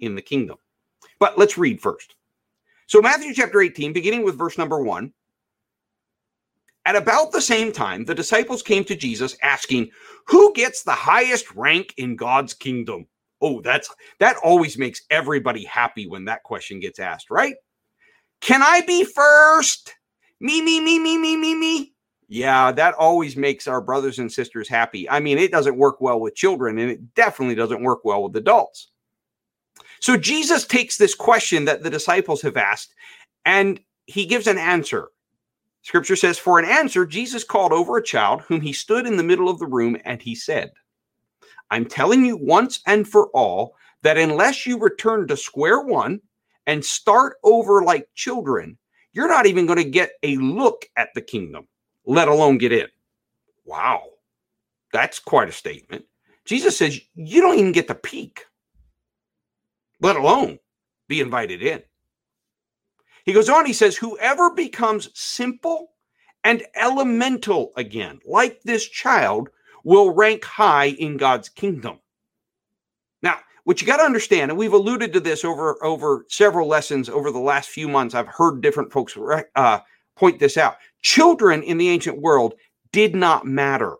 in 0.00 0.14
the 0.14 0.22
kingdom. 0.22 0.56
But 1.18 1.38
let's 1.38 1.58
read 1.58 1.80
first. 1.80 2.14
So, 2.86 3.02
Matthew 3.02 3.34
chapter 3.34 3.60
18, 3.60 3.92
beginning 3.92 4.24
with 4.24 4.38
verse 4.38 4.56
number 4.56 4.82
one. 4.82 5.12
At 6.86 6.96
about 6.96 7.32
the 7.32 7.42
same 7.42 7.70
time, 7.70 8.06
the 8.06 8.14
disciples 8.14 8.62
came 8.62 8.82
to 8.84 8.96
Jesus 8.96 9.36
asking, 9.42 9.90
Who 10.24 10.54
gets 10.54 10.82
the 10.82 10.92
highest 10.92 11.54
rank 11.54 11.92
in 11.98 12.16
God's 12.16 12.54
kingdom? 12.54 13.06
Oh, 13.42 13.60
that's 13.60 13.94
that 14.20 14.36
always 14.42 14.78
makes 14.78 15.02
everybody 15.10 15.64
happy 15.64 16.06
when 16.06 16.24
that 16.24 16.44
question 16.44 16.80
gets 16.80 16.98
asked, 16.98 17.30
right? 17.30 17.54
Can 18.40 18.62
I 18.62 18.80
be 18.86 19.04
first? 19.04 19.94
Me, 20.40 20.62
me, 20.62 20.80
me, 20.80 20.98
me, 20.98 21.18
me, 21.18 21.36
me, 21.36 21.54
me. 21.54 21.94
Yeah, 22.28 22.72
that 22.72 22.94
always 22.94 23.36
makes 23.36 23.66
our 23.66 23.80
brothers 23.80 24.18
and 24.18 24.30
sisters 24.30 24.68
happy. 24.68 25.08
I 25.08 25.18
mean, 25.18 25.38
it 25.38 25.50
doesn't 25.50 25.78
work 25.78 26.00
well 26.00 26.20
with 26.20 26.34
children, 26.34 26.78
and 26.78 26.90
it 26.90 27.14
definitely 27.14 27.54
doesn't 27.54 27.82
work 27.82 28.04
well 28.04 28.22
with 28.22 28.36
adults. 28.36 28.90
So 30.00 30.16
Jesus 30.16 30.66
takes 30.66 30.96
this 30.96 31.14
question 31.14 31.64
that 31.64 31.82
the 31.82 31.90
disciples 31.90 32.42
have 32.42 32.56
asked 32.56 32.94
and 33.44 33.80
he 34.06 34.26
gives 34.26 34.46
an 34.46 34.58
answer. 34.58 35.08
Scripture 35.82 36.16
says, 36.16 36.38
For 36.38 36.58
an 36.58 36.64
answer, 36.64 37.06
Jesus 37.06 37.44
called 37.44 37.72
over 37.72 37.96
a 37.96 38.02
child 38.02 38.42
whom 38.42 38.60
he 38.60 38.72
stood 38.72 39.06
in 39.06 39.16
the 39.16 39.22
middle 39.22 39.48
of 39.48 39.58
the 39.58 39.66
room 39.66 39.96
and 40.04 40.20
he 40.20 40.34
said, 40.34 40.70
I'm 41.70 41.84
telling 41.84 42.24
you 42.24 42.36
once 42.36 42.80
and 42.86 43.08
for 43.08 43.28
all 43.28 43.74
that 44.02 44.18
unless 44.18 44.66
you 44.66 44.78
return 44.78 45.26
to 45.28 45.36
square 45.36 45.80
one 45.80 46.20
and 46.66 46.84
start 46.84 47.36
over 47.42 47.82
like 47.82 48.08
children, 48.14 48.78
you're 49.18 49.26
not 49.26 49.46
even 49.46 49.66
going 49.66 49.82
to 49.82 49.90
get 49.90 50.12
a 50.22 50.36
look 50.36 50.86
at 50.96 51.08
the 51.12 51.20
kingdom, 51.20 51.66
let 52.06 52.28
alone 52.28 52.56
get 52.56 52.70
in. 52.70 52.86
Wow. 53.64 54.04
That's 54.92 55.18
quite 55.18 55.48
a 55.48 55.52
statement. 55.52 56.04
Jesus 56.44 56.78
says 56.78 57.00
you 57.16 57.40
don't 57.40 57.58
even 57.58 57.72
get 57.72 57.88
to 57.88 57.96
peek, 57.96 58.46
let 60.00 60.14
alone 60.14 60.60
be 61.08 61.20
invited 61.20 61.64
in. 61.64 61.82
He 63.24 63.32
goes 63.32 63.48
on, 63.48 63.66
he 63.66 63.72
says, 63.72 63.96
Whoever 63.96 64.54
becomes 64.54 65.10
simple 65.14 65.94
and 66.44 66.62
elemental 66.76 67.72
again, 67.76 68.20
like 68.24 68.62
this 68.62 68.88
child, 68.88 69.48
will 69.82 70.14
rank 70.14 70.44
high 70.44 70.90
in 70.90 71.16
God's 71.16 71.48
kingdom. 71.48 71.98
What 73.68 73.82
you 73.82 73.86
got 73.86 73.98
to 73.98 74.04
understand, 74.04 74.50
and 74.50 74.56
we've 74.56 74.72
alluded 74.72 75.12
to 75.12 75.20
this 75.20 75.44
over 75.44 75.76
over 75.84 76.24
several 76.30 76.66
lessons 76.66 77.10
over 77.10 77.30
the 77.30 77.38
last 77.38 77.68
few 77.68 77.86
months. 77.86 78.14
I've 78.14 78.26
heard 78.26 78.62
different 78.62 78.90
folks 78.90 79.14
uh, 79.54 79.80
point 80.16 80.38
this 80.38 80.56
out. 80.56 80.76
Children 81.02 81.62
in 81.62 81.76
the 81.76 81.90
ancient 81.90 82.18
world 82.18 82.54
did 82.92 83.14
not 83.14 83.44
matter. 83.44 83.96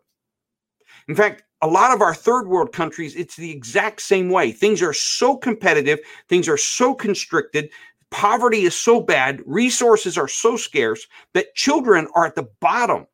In 1.06 1.14
fact, 1.14 1.42
a 1.60 1.66
lot 1.66 1.92
of 1.92 2.00
our 2.00 2.14
third 2.14 2.48
world 2.48 2.72
countries, 2.72 3.14
it's 3.14 3.36
the 3.36 3.50
exact 3.50 4.00
same 4.00 4.30
way. 4.30 4.52
Things 4.52 4.80
are 4.80 4.94
so 4.94 5.36
competitive, 5.36 5.98
things 6.30 6.48
are 6.48 6.56
so 6.56 6.94
constricted, 6.94 7.68
poverty 8.10 8.62
is 8.62 8.74
so 8.74 9.02
bad, 9.02 9.42
resources 9.44 10.16
are 10.16 10.28
so 10.28 10.56
scarce 10.56 11.06
that 11.34 11.54
children 11.54 12.08
are 12.14 12.24
at 12.24 12.36
the 12.36 12.48
bottom. 12.60 13.06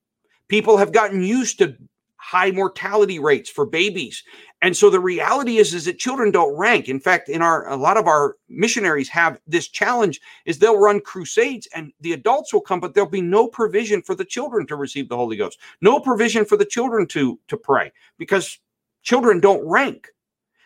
People 0.47 0.77
have 0.77 0.93
gotten 0.93 1.21
used 1.21 1.59
to 1.59 1.77
high 2.25 2.53
mortality 2.53 3.19
rates 3.19 3.51
for 3.51 3.67
babies. 3.67 4.23
And 4.65 4.75
so 4.75 4.89
the 4.89 4.99
reality 4.99 5.59
is 5.59 5.75
is 5.75 5.85
that 5.85 5.99
children 5.99 6.31
don't 6.31 6.57
rank. 6.57 6.89
In 6.89 6.99
fact, 6.99 7.29
in 7.29 7.43
our 7.43 7.69
a 7.69 7.77
lot 7.77 7.99
of 7.99 8.07
our 8.07 8.39
missionaries 8.49 9.11
have 9.11 9.39
this 9.47 9.69
challenge 9.69 10.23
is 10.47 10.59
they'll 10.59 10.81
run 10.81 11.03
crusades 11.03 11.69
and 11.75 11.93
the 12.01 12.15
adults 12.15 12.51
will 12.51 12.63
come 12.63 12.81
but 12.81 12.95
there'll 12.95 13.11
be 13.11 13.21
no 13.21 13.47
provision 13.47 14.01
for 14.01 14.15
the 14.15 14.25
children 14.25 14.67
to 14.69 14.77
receive 14.77 15.11
the 15.11 15.17
Holy 15.19 15.37
Ghost. 15.37 15.59
No 15.83 16.01
provision 16.01 16.47
for 16.47 16.57
the 16.57 16.65
children 16.65 17.07
to 17.09 17.39
to 17.49 17.59
pray 17.59 17.93
because 18.17 18.59
children 19.03 19.39
don't 19.39 19.63
rank. 19.69 20.09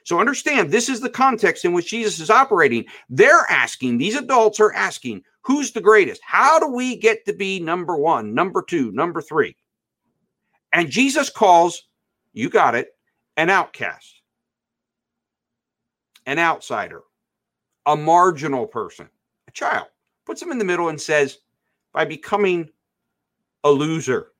So 0.04 0.20
understand 0.20 0.70
this 0.70 0.88
is 0.88 1.00
the 1.00 1.10
context 1.10 1.64
in 1.64 1.72
which 1.72 1.90
Jesus 1.90 2.20
is 2.20 2.30
operating. 2.30 2.84
They're 3.10 3.46
asking, 3.50 3.98
these 3.98 4.14
adults 4.14 4.60
are 4.60 4.72
asking, 4.74 5.24
who's 5.42 5.72
the 5.72 5.80
greatest? 5.80 6.22
How 6.24 6.60
do 6.60 6.68
we 6.68 6.94
get 6.94 7.26
to 7.26 7.32
be 7.32 7.58
number 7.58 7.96
1, 7.96 8.32
number 8.32 8.62
2, 8.62 8.92
number 8.92 9.20
3? 9.20 9.56
And 10.72 10.88
Jesus 10.88 11.28
calls, 11.30 11.82
you 12.32 12.48
got 12.48 12.76
it, 12.76 12.92
an 13.38 13.50
outcast, 13.50 14.20
an 16.26 16.40
outsider, 16.40 17.02
a 17.86 17.96
marginal 17.96 18.66
person, 18.66 19.08
a 19.46 19.52
child, 19.52 19.86
puts 20.26 20.42
him 20.42 20.50
in 20.50 20.58
the 20.58 20.64
middle 20.64 20.88
and 20.88 21.00
says, 21.00 21.38
by 21.92 22.04
becoming 22.04 22.68
a 23.62 23.70
loser, 23.70 24.32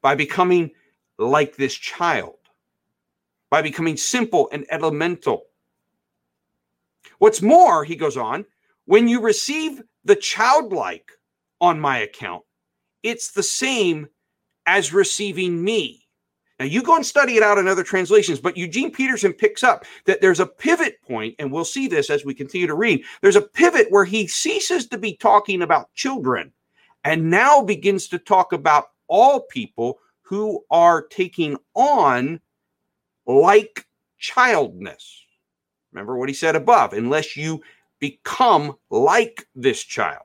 by 0.00 0.14
becoming 0.14 0.70
like 1.18 1.54
this 1.54 1.74
child, 1.74 2.38
by 3.50 3.60
becoming 3.60 3.96
simple 3.96 4.48
and 4.52 4.64
elemental. 4.70 5.42
What's 7.18 7.42
more, 7.42 7.84
he 7.84 7.94
goes 7.94 8.16
on, 8.16 8.46
when 8.86 9.06
you 9.06 9.20
receive 9.20 9.82
the 10.04 10.16
childlike 10.16 11.12
on 11.60 11.78
my 11.78 11.98
account, 11.98 12.42
it's 13.02 13.32
the 13.32 13.42
same 13.42 14.08
as 14.64 14.94
receiving 14.94 15.62
me. 15.62 16.07
Now, 16.58 16.66
you 16.66 16.82
go 16.82 16.96
and 16.96 17.06
study 17.06 17.36
it 17.36 17.42
out 17.42 17.58
in 17.58 17.68
other 17.68 17.84
translations, 17.84 18.40
but 18.40 18.56
Eugene 18.56 18.90
Peterson 18.90 19.32
picks 19.32 19.62
up 19.62 19.84
that 20.06 20.20
there's 20.20 20.40
a 20.40 20.46
pivot 20.46 21.00
point, 21.02 21.36
and 21.38 21.52
we'll 21.52 21.64
see 21.64 21.86
this 21.86 22.10
as 22.10 22.24
we 22.24 22.34
continue 22.34 22.66
to 22.66 22.74
read. 22.74 23.04
There's 23.22 23.36
a 23.36 23.42
pivot 23.42 23.86
where 23.90 24.04
he 24.04 24.26
ceases 24.26 24.88
to 24.88 24.98
be 24.98 25.14
talking 25.14 25.62
about 25.62 25.92
children 25.94 26.52
and 27.04 27.30
now 27.30 27.62
begins 27.62 28.08
to 28.08 28.18
talk 28.18 28.52
about 28.52 28.88
all 29.06 29.42
people 29.42 29.98
who 30.22 30.64
are 30.70 31.02
taking 31.02 31.56
on 31.74 32.40
like 33.26 33.86
childness. 34.18 35.24
Remember 35.92 36.16
what 36.16 36.28
he 36.28 36.34
said 36.34 36.56
above 36.56 36.92
unless 36.92 37.36
you 37.36 37.62
become 38.00 38.76
like 38.90 39.46
this 39.54 39.82
child. 39.82 40.24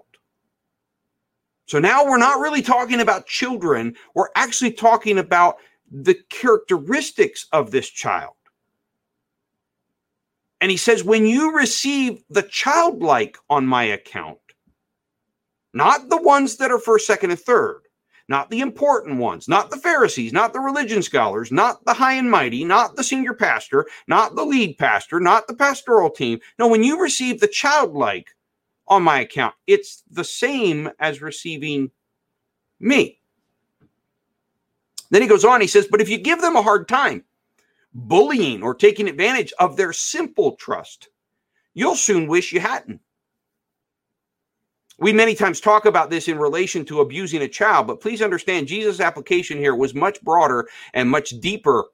So 1.68 1.80
now 1.80 2.06
we're 2.06 2.18
not 2.18 2.40
really 2.40 2.62
talking 2.62 3.00
about 3.00 3.28
children, 3.28 3.96
we're 4.14 4.30
actually 4.36 4.72
talking 4.72 5.20
about 5.20 5.58
the 5.94 6.16
characteristics 6.30 7.48
of 7.52 7.70
this 7.70 7.88
child. 7.88 8.34
And 10.60 10.72
he 10.72 10.78
says, 10.78 11.04
when 11.04 11.28
you 11.28 11.56
receive 11.56 12.24
the 12.30 12.42
childlike 12.42 13.38
on 13.50 13.68
my 13.68 13.84
account, 13.84 14.40
not 15.74 16.10
the 16.10 16.22
ones 16.22 16.58
that 16.58 16.72
are 16.72 16.80
first, 16.80 17.06
second, 17.06 17.32
and 17.32 17.40
third, 17.40 17.82
not 18.28 18.50
the 18.50 18.62
important 18.62 19.20
ones, 19.20 19.48
not 19.48 19.70
the 19.70 19.78
Pharisees, 19.78 20.34
not 20.34 20.54
the 20.54 20.62
religion 20.62 21.04
scholars, 21.04 21.52
not 21.52 21.84
the 21.86 21.94
high 21.94 22.14
and 22.14 22.32
mighty, 22.32 22.64
not 22.64 22.96
the 22.96 23.04
senior 23.04 23.34
pastor, 23.34 23.86
not 24.08 24.36
the 24.36 24.46
lead 24.46 24.78
pastor, 24.78 25.20
not 25.20 25.48
the 25.48 25.54
pastoral 25.54 26.10
team. 26.10 26.40
No, 26.58 26.68
when 26.68 26.84
you 26.84 27.00
receive 27.02 27.40
the 27.40 27.48
childlike 27.48 28.30
on 28.88 29.04
my 29.04 29.20
account, 29.20 29.54
it's 29.68 30.04
the 30.10 30.24
same 30.24 30.90
as 31.00 31.22
receiving 31.22 31.92
me. 32.80 33.20
Then 35.14 35.22
he 35.22 35.28
goes 35.28 35.46
on, 35.46 35.62
he 35.62 35.68
says, 35.68 35.88
But 35.88 36.02
if 36.02 36.10
you 36.10 36.18
give 36.18 36.42
them 36.42 36.56
a 36.56 36.64
hard 36.64 36.88
time, 36.88 37.24
bullying 37.94 38.64
or 38.64 38.74
taking 38.74 39.08
advantage 39.08 39.54
of 39.60 39.78
their 39.78 39.94
simple 39.94 40.56
trust, 40.56 41.10
you'll 41.76 41.96
soon 41.96 42.26
wish 42.26 42.52
you 42.52 42.60
hadn't. 42.60 43.00
We 44.98 45.14
many 45.14 45.36
times 45.36 45.62
talk 45.62 45.86
about 45.86 46.10
this 46.10 46.28
in 46.28 46.40
relation 46.40 46.84
to 46.86 47.02
abusing 47.02 47.44
a 47.44 47.48
child, 47.48 47.86
but 47.86 48.02
please 48.02 48.24
understand 48.24 48.66
Jesus' 48.66 49.00
application 49.00 49.60
here 49.60 49.76
was 49.76 49.94
much 49.94 50.20
broader 50.24 50.68
and 50.96 51.08
much 51.08 51.30
deeper 51.40 51.86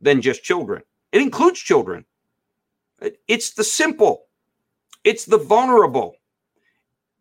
than 0.00 0.20
just 0.20 0.42
children. 0.42 0.82
It 1.12 1.22
includes 1.22 1.60
children. 1.60 2.04
It's 3.28 3.52
the 3.52 3.62
simple, 3.62 4.24
it's 5.04 5.26
the 5.26 5.38
vulnerable, 5.38 6.16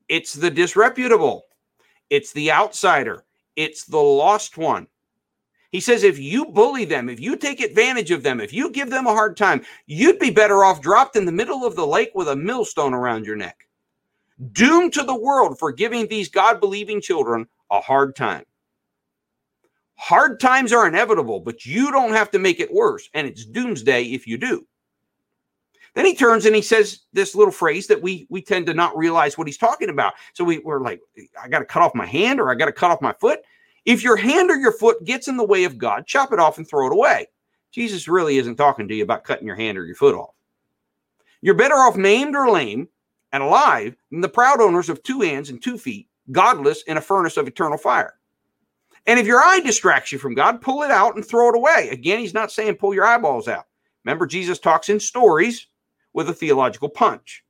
it's 0.07 0.33
the 0.33 0.49
disreputable, 0.49 1.43
it's 2.09 2.33
the 2.33 2.51
outsider, 2.51 3.23
it's 3.59 3.85
the 3.85 3.97
lost 3.97 4.57
one. 4.57 4.87
He 5.71 5.79
says, 5.79 6.03
if 6.03 6.17
you 6.17 6.45
bully 6.45 6.85
them, 6.85 7.09
if 7.09 7.19
you 7.19 7.35
take 7.35 7.61
advantage 7.61 8.09
of 8.09 8.23
them, 8.23 8.39
if 8.39 8.51
you 8.53 8.71
give 8.71 8.89
them 8.89 9.05
a 9.05 9.13
hard 9.13 9.37
time, 9.37 9.61
you'd 9.85 10.17
be 10.17 10.31
better 10.31 10.63
off 10.63 10.81
dropped 10.81 11.15
in 11.15 11.25
the 11.25 11.31
middle 11.31 11.65
of 11.65 11.75
the 11.75 11.85
lake 11.85 12.11
with 12.15 12.27
a 12.27 12.35
millstone 12.35 12.93
around 12.93 13.25
your 13.25 13.35
neck 13.35 13.69
doomed 14.53 14.93
to 14.93 15.03
the 15.03 15.15
world 15.15 15.59
for 15.59 15.71
giving 15.71 16.07
these 16.07 16.29
God 16.29 16.59
believing 16.59 17.01
children 17.01 17.47
a 17.71 17.81
hard 17.81 18.15
time. 18.15 18.45
Hard 19.95 20.39
times 20.39 20.71
are 20.71 20.87
inevitable, 20.87 21.41
but 21.41 21.65
you 21.65 21.91
don't 21.91 22.13
have 22.13 22.31
to 22.31 22.39
make 22.39 22.59
it 22.59 22.73
worse. 22.73 23.09
And 23.13 23.27
it's 23.27 23.45
doomsday 23.45 24.03
if 24.03 24.25
you 24.25 24.37
do. 24.37 24.65
Then 25.95 26.05
he 26.05 26.15
turns 26.15 26.45
and 26.45 26.55
he 26.55 26.61
says 26.61 27.01
this 27.13 27.35
little 27.35 27.51
phrase 27.51 27.87
that 27.87 28.01
we 28.01 28.27
we 28.29 28.41
tend 28.41 28.67
to 28.67 28.73
not 28.73 28.97
realize 28.97 29.37
what 29.37 29.47
he's 29.47 29.57
talking 29.57 29.89
about. 29.89 30.13
So 30.33 30.43
we, 30.43 30.59
we're 30.59 30.81
like, 30.81 31.01
I 31.41 31.47
got 31.47 31.59
to 31.59 31.65
cut 31.65 31.81
off 31.81 31.95
my 31.95 32.05
hand 32.05 32.39
or 32.39 32.51
I 32.51 32.55
got 32.55 32.65
to 32.65 32.71
cut 32.71 32.91
off 32.91 33.01
my 33.01 33.13
foot. 33.19 33.39
If 33.85 34.03
your 34.03 34.15
hand 34.15 34.51
or 34.51 34.57
your 34.57 34.71
foot 34.71 35.03
gets 35.03 35.27
in 35.27 35.37
the 35.37 35.45
way 35.45 35.63
of 35.63 35.77
God, 35.77 36.05
chop 36.05 36.31
it 36.31 36.39
off 36.39 36.57
and 36.57 36.67
throw 36.67 36.87
it 36.87 36.93
away. 36.93 37.27
Jesus 37.71 38.07
really 38.07 38.37
isn't 38.37 38.55
talking 38.55 38.87
to 38.87 38.95
you 38.95 39.03
about 39.03 39.23
cutting 39.23 39.47
your 39.47 39.55
hand 39.55 39.77
or 39.77 39.85
your 39.85 39.95
foot 39.95 40.15
off. 40.15 40.35
You're 41.41 41.55
better 41.55 41.75
off 41.75 41.95
maimed 41.95 42.35
or 42.35 42.49
lame 42.51 42.87
and 43.31 43.43
alive 43.43 43.95
than 44.11 44.21
the 44.21 44.29
proud 44.29 44.61
owners 44.61 44.89
of 44.89 45.01
two 45.03 45.21
hands 45.21 45.49
and 45.49 45.61
two 45.61 45.77
feet, 45.77 46.07
godless 46.31 46.83
in 46.83 46.97
a 46.97 47.01
furnace 47.01 47.37
of 47.37 47.47
eternal 47.47 47.77
fire. 47.77 48.15
And 49.05 49.19
if 49.19 49.25
your 49.25 49.39
eye 49.39 49.61
distracts 49.61 50.11
you 50.11 50.19
from 50.19 50.35
God, 50.35 50.61
pull 50.61 50.83
it 50.83 50.91
out 50.91 51.15
and 51.15 51.25
throw 51.25 51.49
it 51.49 51.55
away. 51.55 51.89
Again, 51.91 52.19
he's 52.19 52.33
not 52.33 52.51
saying 52.51 52.75
pull 52.75 52.93
your 52.93 53.05
eyeballs 53.05 53.47
out. 53.47 53.65
Remember, 54.03 54.25
Jesus 54.25 54.59
talks 54.59 54.89
in 54.89 54.99
stories 54.99 55.67
with 56.13 56.29
a 56.29 56.33
theological 56.33 56.89
punch. 56.89 57.43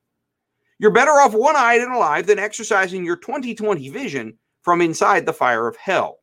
You're 0.79 0.91
better 0.91 1.11
off 1.11 1.33
one 1.33 1.55
eyed 1.55 1.81
and 1.81 1.93
alive 1.93 2.25
than 2.25 2.39
exercising 2.39 3.03
your 3.03 3.17
2020 3.17 3.89
vision 3.89 4.37
from 4.61 4.81
inside 4.81 5.25
the 5.25 5.33
fire 5.33 5.67
of 5.67 5.75
hell. 5.75 6.19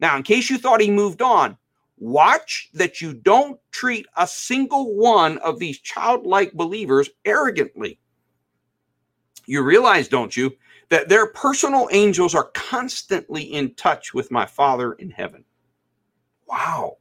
Now, 0.00 0.16
in 0.16 0.22
case 0.22 0.48
you 0.48 0.58
thought 0.58 0.80
he 0.80 0.90
moved 0.90 1.22
on, 1.22 1.56
watch 1.96 2.68
that 2.74 3.00
you 3.00 3.14
don't 3.14 3.58
treat 3.72 4.06
a 4.16 4.26
single 4.26 4.94
one 4.94 5.38
of 5.38 5.58
these 5.58 5.80
childlike 5.80 6.52
believers 6.52 7.10
arrogantly. 7.24 7.98
You 9.46 9.62
realize, 9.62 10.08
don't 10.08 10.36
you, 10.36 10.52
that 10.90 11.08
their 11.08 11.26
personal 11.26 11.88
angels 11.90 12.34
are 12.34 12.50
constantly 12.54 13.42
in 13.42 13.74
touch 13.74 14.14
with 14.14 14.30
my 14.30 14.46
Father 14.46 14.92
in 14.94 15.10
heaven. 15.10 15.44
Wow. 16.46 16.98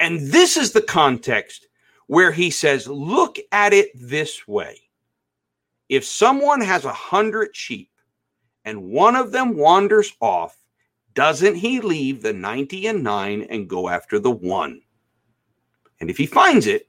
And 0.00 0.20
this 0.20 0.56
is 0.56 0.72
the 0.72 0.82
context 0.82 1.68
where 2.06 2.32
he 2.32 2.50
says, 2.50 2.86
look 2.86 3.38
at 3.52 3.72
it 3.72 3.90
this 3.94 4.46
way. 4.46 4.78
If 5.88 6.04
someone 6.04 6.60
has 6.60 6.84
a 6.84 6.92
hundred 6.92 7.54
sheep 7.54 7.90
and 8.64 8.90
one 8.90 9.16
of 9.16 9.32
them 9.32 9.56
wanders 9.56 10.12
off, 10.20 10.56
doesn't 11.14 11.56
he 11.56 11.80
leave 11.80 12.22
the 12.22 12.32
90 12.32 12.86
and 12.86 13.04
9 13.04 13.42
and 13.50 13.68
go 13.68 13.88
after 13.88 14.18
the 14.18 14.30
one? 14.30 14.80
And 16.00 16.08
if 16.08 16.16
he 16.16 16.26
finds 16.26 16.66
it, 16.66 16.88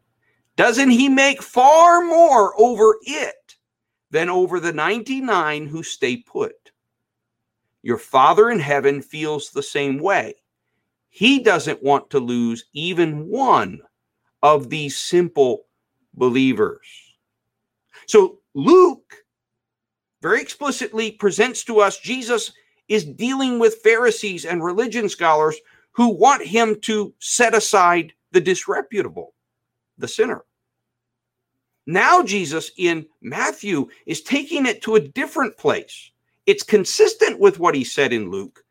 doesn't 0.55 0.91
he 0.91 1.09
make 1.09 1.41
far 1.41 2.05
more 2.05 2.53
over 2.59 2.97
it 3.03 3.35
than 4.13 4.29
over 4.29 4.59
the 4.59 4.71
99 4.71 5.65
who 5.65 5.81
stay 5.81 6.17
put. 6.17 6.71
Your 7.81 7.97
Father 7.97 8.51
in 8.51 8.59
heaven 8.59 9.01
feels 9.01 9.49
the 9.49 9.63
same 9.63 9.97
way. 9.97 10.35
He 11.09 11.39
doesn't 11.39 11.81
want 11.81 12.11
to 12.11 12.19
lose 12.19 12.65
even 12.73 13.27
one 13.27 13.81
of 14.43 14.69
these 14.69 14.97
simple 14.97 15.65
believers. 16.13 16.87
So 18.05 18.39
Luke 18.53 19.15
very 20.21 20.41
explicitly 20.41 21.11
presents 21.11 21.63
to 21.63 21.79
us 21.79 21.97
Jesus 21.97 22.51
is 22.87 23.05
dealing 23.05 23.57
with 23.57 23.81
Pharisees 23.81 24.45
and 24.45 24.63
religion 24.63 25.09
scholars 25.09 25.57
who 25.91 26.09
want 26.09 26.45
him 26.45 26.79
to 26.81 27.13
set 27.19 27.55
aside 27.55 28.13
the 28.31 28.41
disreputable, 28.41 29.33
the 29.97 30.07
sinner. 30.07 30.43
Now, 31.85 32.23
Jesus 32.23 32.71
in 32.77 33.05
Matthew 33.21 33.87
is 34.05 34.21
taking 34.21 34.65
it 34.65 34.81
to 34.83 34.95
a 34.95 35.01
different 35.01 35.57
place. 35.57 36.11
It's 36.45 36.63
consistent 36.63 37.39
with 37.39 37.59
what 37.59 37.75
he 37.75 37.83
said 37.83 38.13
in 38.13 38.31
Luke, 38.31 38.63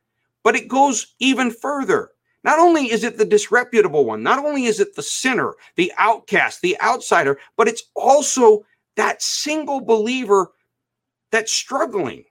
but 0.43 0.57
it 0.57 0.69
goes 0.69 1.15
even 1.19 1.51
further. 1.51 2.11
Not 2.45 2.59
only 2.59 2.91
is 2.91 3.05
it 3.05 3.19
the 3.19 3.25
disreputable 3.25 4.05
one, 4.05 4.23
not 4.23 4.45
only 4.45 4.65
is 4.65 4.81
it 4.81 4.97
the 4.97 5.03
sinner, 5.03 5.55
the 5.77 5.93
outcast, 5.97 6.61
the 6.61 6.81
outsider, 6.81 7.39
but 7.57 7.69
it's 7.69 7.85
also 7.95 8.65
that 8.97 9.23
single 9.23 9.81
believer 9.81 10.51
that's 11.31 11.53
struggling, 11.53 12.25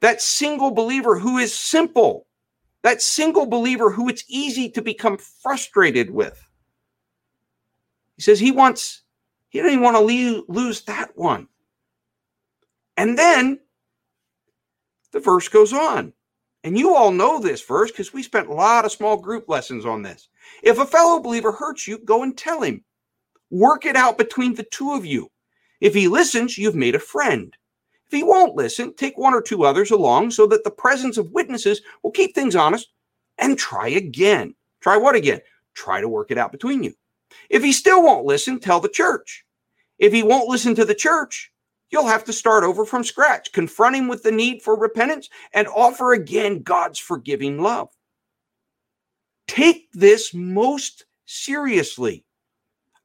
that 0.00 0.22
single 0.22 0.70
believer 0.70 1.18
who 1.18 1.38
is 1.38 1.52
simple, 1.54 2.26
that 2.82 3.02
single 3.02 3.46
believer 3.46 3.90
who 3.90 4.08
it's 4.08 4.24
easy 4.28 4.70
to 4.70 4.82
become 4.82 5.18
frustrated 5.18 6.10
with. 6.10 6.40
He 8.16 8.22
says 8.22 8.38
he 8.38 8.52
wants 8.52 9.02
he 9.54 9.60
even 9.60 9.82
want 9.82 9.96
to 9.96 10.44
lose 10.48 10.80
that 10.82 11.16
one. 11.16 11.46
And 12.96 13.16
then 13.16 13.60
the 15.12 15.20
verse 15.20 15.48
goes 15.48 15.72
on. 15.72 16.12
And 16.64 16.78
you 16.78 16.96
all 16.96 17.10
know 17.10 17.38
this 17.38 17.62
verse 17.62 17.90
because 17.90 18.14
we 18.14 18.22
spent 18.22 18.48
a 18.48 18.54
lot 18.54 18.86
of 18.86 18.92
small 18.92 19.18
group 19.18 19.50
lessons 19.50 19.84
on 19.84 20.00
this. 20.00 20.28
If 20.62 20.78
a 20.78 20.86
fellow 20.86 21.20
believer 21.20 21.52
hurts 21.52 21.86
you, 21.86 21.98
go 21.98 22.22
and 22.22 22.36
tell 22.36 22.62
him. 22.62 22.82
Work 23.50 23.84
it 23.84 23.96
out 23.96 24.16
between 24.16 24.54
the 24.54 24.64
two 24.64 24.92
of 24.92 25.04
you. 25.04 25.30
If 25.82 25.92
he 25.92 26.08
listens, 26.08 26.56
you've 26.56 26.74
made 26.74 26.94
a 26.94 27.00
friend. 27.00 27.54
If 28.06 28.12
he 28.12 28.22
won't 28.22 28.56
listen, 28.56 28.94
take 28.94 29.18
one 29.18 29.34
or 29.34 29.42
two 29.42 29.64
others 29.64 29.90
along 29.90 30.30
so 30.30 30.46
that 30.46 30.64
the 30.64 30.70
presence 30.70 31.18
of 31.18 31.32
witnesses 31.32 31.82
will 32.02 32.10
keep 32.10 32.34
things 32.34 32.56
honest 32.56 32.88
and 33.36 33.58
try 33.58 33.88
again. 33.88 34.54
Try 34.80 34.96
what 34.96 35.16
again? 35.16 35.40
Try 35.74 36.00
to 36.00 36.08
work 36.08 36.30
it 36.30 36.38
out 36.38 36.50
between 36.50 36.82
you. 36.82 36.94
If 37.50 37.62
he 37.62 37.72
still 37.72 38.02
won't 38.02 38.24
listen, 38.24 38.58
tell 38.58 38.80
the 38.80 38.88
church. 38.88 39.44
If 39.98 40.14
he 40.14 40.22
won't 40.22 40.48
listen 40.48 40.74
to 40.76 40.86
the 40.86 40.94
church, 40.94 41.52
you'll 41.94 42.06
have 42.06 42.24
to 42.24 42.32
start 42.32 42.64
over 42.64 42.84
from 42.84 43.04
scratch, 43.04 43.52
confront 43.52 43.94
him 43.94 44.08
with 44.08 44.24
the 44.24 44.32
need 44.32 44.60
for 44.60 44.76
repentance, 44.76 45.30
and 45.54 45.68
offer 45.68 46.12
again 46.12 46.62
God's 46.62 46.98
forgiving 46.98 47.62
love. 47.62 47.88
Take 49.46 49.92
this 49.92 50.34
most 50.34 51.04
seriously. 51.24 52.24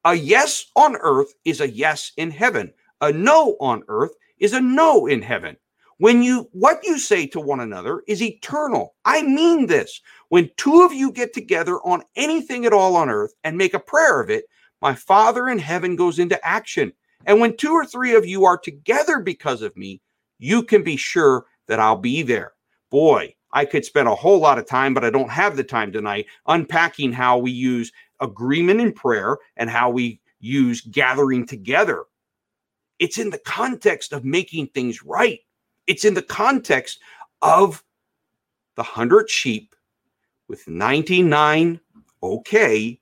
A 0.06 0.16
yes 0.16 0.66
on 0.76 0.96
earth 0.96 1.32
is 1.46 1.62
a 1.62 1.70
yes 1.70 2.14
in 2.18 2.32
heaven. 2.32 2.74
A 3.02 3.12
no 3.12 3.58
on 3.62 3.84
earth 3.90 4.16
is 4.40 4.54
a 4.54 4.60
no 4.60 5.06
in 5.06 5.22
heaven. 5.22 5.56
When 6.00 6.24
you 6.24 6.50
what 6.54 6.80
you 6.84 6.98
say 6.98 7.28
to 7.28 7.40
one 7.40 7.60
another 7.60 8.02
is 8.08 8.24
eternal. 8.24 8.96
I 9.06 9.22
mean 9.22 9.68
this. 9.68 10.02
When 10.30 10.50
two 10.58 10.82
of 10.82 10.94
you 10.94 11.12
get 11.12 11.34
together 11.34 11.76
on 11.82 12.04
anything 12.16 12.66
at 12.66 12.74
all 12.74 12.96
on 12.96 13.10
earth 13.10 13.34
and 13.44 13.56
make 13.56 13.76
a 13.76 13.80
prayer 13.80 14.20
of 14.20 14.32
it, 14.32 14.46
my 14.82 14.96
Father 14.96 15.48
in 15.48 15.60
heaven 15.60 15.96
goes 15.96 16.18
into 16.18 16.44
action. 16.44 16.94
And 17.26 17.40
when 17.40 17.58
two 17.58 17.74
or 17.74 17.86
three 17.86 18.16
of 18.16 18.26
you 18.26 18.46
are 18.46 18.58
together 18.58 19.20
because 19.20 19.62
of 19.62 19.76
me, 19.76 20.02
you 20.40 20.64
can 20.64 20.84
be 20.84 20.96
sure 20.96 21.46
that 21.68 21.80
I'll 21.80 21.98
be 21.98 22.22
there. 22.22 22.54
Boy, 22.90 23.36
I 23.52 23.66
could 23.66 23.86
spend 23.86 24.08
a 24.08 24.16
whole 24.16 24.40
lot 24.40 24.58
of 24.58 24.68
time, 24.68 24.94
but 24.94 25.04
I 25.04 25.10
don't 25.10 25.30
have 25.30 25.56
the 25.56 25.64
time 25.64 25.92
tonight 25.92 26.28
unpacking 26.48 27.12
how 27.12 27.38
we 27.38 27.52
use 27.52 27.92
agreement 28.20 28.82
in 28.82 28.94
prayer 28.94 29.38
and 29.58 29.70
how 29.70 29.90
we 29.90 30.20
use 30.40 30.82
gathering 30.82 31.46
together. 31.46 32.06
It's 33.00 33.18
in 33.18 33.30
the 33.30 33.40
context 33.40 34.14
of 34.14 34.26
making 34.26 34.68
things 34.68 35.04
right. 35.04 35.40
It's 35.88 36.06
in 36.06 36.14
the 36.14 36.22
context 36.22 37.00
of 37.42 37.84
the 38.76 38.84
100 38.84 39.30
sheep 39.30 39.76
with 40.48 40.68
99 40.68 41.80
okay 42.22 43.00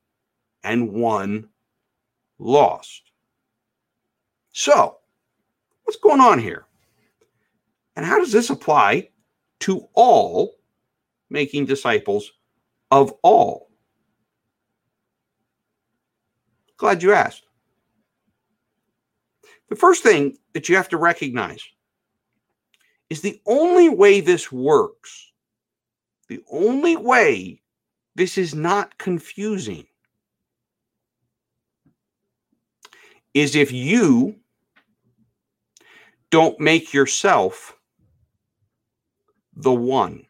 and 0.63 0.91
one 0.91 1.49
lost. 2.39 3.06
So, 4.59 4.97
what's 5.83 5.99
going 5.99 6.19
on 6.19 6.39
here? 6.39 6.65
And 7.95 8.03
how 8.03 8.17
does 8.17 8.31
this 8.31 8.49
apply 8.49 9.09
to 9.59 9.87
all 9.93 10.55
making 11.29 11.67
disciples 11.67 12.31
of 12.89 13.13
all? 13.21 13.69
Glad 16.75 17.03
you 17.03 17.13
asked. 17.13 17.43
The 19.69 19.75
first 19.75 20.01
thing 20.01 20.35
that 20.53 20.67
you 20.67 20.75
have 20.75 20.89
to 20.89 20.97
recognize 20.97 21.61
is 23.11 23.21
the 23.21 23.39
only 23.45 23.89
way 23.89 24.21
this 24.21 24.51
works, 24.51 25.33
the 26.29 26.41
only 26.49 26.95
way 26.95 27.61
this 28.15 28.39
is 28.39 28.55
not 28.55 28.97
confusing, 28.97 29.85
is 33.35 33.55
if 33.55 33.71
you 33.71 34.35
don't 36.29 36.59
make 36.59 36.93
yourself 36.93 37.77
the 39.55 39.73
one. 39.73 40.25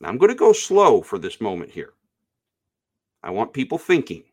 Now, 0.00 0.08
I'm 0.08 0.18
going 0.18 0.30
to 0.30 0.36
go 0.36 0.52
slow 0.52 1.02
for 1.02 1.18
this 1.18 1.40
moment 1.40 1.70
here. 1.70 1.92
I 3.22 3.30
want 3.30 3.52
people 3.52 3.78
thinking. 3.78 4.24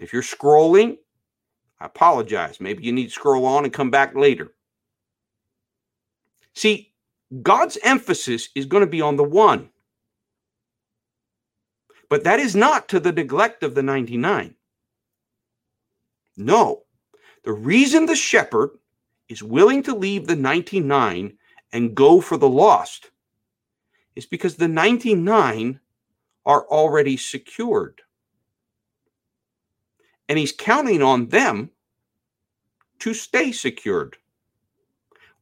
If 0.00 0.12
you're 0.12 0.22
scrolling, 0.22 0.98
I 1.78 1.86
apologize. 1.86 2.60
Maybe 2.60 2.84
you 2.84 2.92
need 2.92 3.06
to 3.06 3.10
scroll 3.10 3.46
on 3.46 3.64
and 3.64 3.72
come 3.72 3.90
back 3.90 4.14
later. 4.16 4.52
See, 6.54 6.92
God's 7.42 7.78
emphasis 7.84 8.48
is 8.54 8.66
going 8.66 8.82
to 8.82 8.90
be 8.90 9.00
on 9.00 9.16
the 9.16 9.24
one. 9.24 9.70
But 12.08 12.24
that 12.24 12.40
is 12.40 12.54
not 12.54 12.88
to 12.88 13.00
the 13.00 13.12
neglect 13.12 13.62
of 13.62 13.74
the 13.74 13.82
99. 13.82 14.54
No. 16.36 16.83
The 17.44 17.52
reason 17.52 18.06
the 18.06 18.16
shepherd 18.16 18.70
is 19.28 19.42
willing 19.42 19.82
to 19.84 19.94
leave 19.94 20.26
the 20.26 20.36
99 20.36 21.36
and 21.72 21.94
go 21.94 22.20
for 22.20 22.36
the 22.38 22.48
lost 22.48 23.10
is 24.16 24.26
because 24.26 24.56
the 24.56 24.68
99 24.68 25.80
are 26.46 26.66
already 26.68 27.16
secured. 27.16 28.00
And 30.28 30.38
he's 30.38 30.52
counting 30.52 31.02
on 31.02 31.28
them 31.28 31.70
to 33.00 33.12
stay 33.12 33.52
secured 33.52 34.16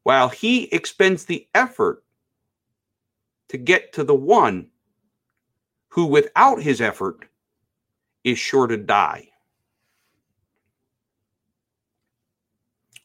while 0.03 0.29
he 0.29 0.65
expends 0.73 1.25
the 1.25 1.47
effort 1.55 2.03
to 3.49 3.59
get 3.59 3.93
to 3.93 4.03
the 4.03 4.15
one 4.15 4.67
who, 5.88 6.07
without 6.07 6.61
his 6.61 6.81
effort, 6.81 7.27
is 8.25 8.38
sure 8.38 8.67
to 8.67 8.77
die. 8.77 9.32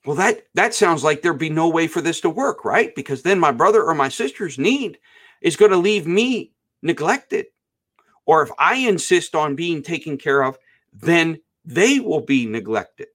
Well, 0.07 0.15
that, 0.15 0.47
that 0.53 0.73
sounds 0.73 1.03
like 1.03 1.21
there'd 1.21 1.37
be 1.37 1.49
no 1.49 1.67
way 1.67 1.85
for 1.85 1.99
this 1.99 2.21
to 2.21 2.29
work, 2.29 2.63
right? 2.63 2.95
Because 2.95 3.23
then 3.23 3.41
my 3.41 3.51
brother 3.51 3.83
or 3.83 3.93
my 3.93 4.07
sister's 4.07 4.57
need 4.57 4.99
is 5.41 5.57
going 5.57 5.71
to 5.71 5.77
leave 5.77 6.07
me 6.07 6.53
neglected. 6.81 7.47
Or 8.25 8.41
if 8.41 8.49
I 8.57 8.75
insist 8.75 9.35
on 9.35 9.57
being 9.57 9.83
taken 9.83 10.17
care 10.17 10.43
of, 10.43 10.57
then 10.93 11.41
they 11.65 11.99
will 11.99 12.21
be 12.21 12.45
neglected. 12.45 13.09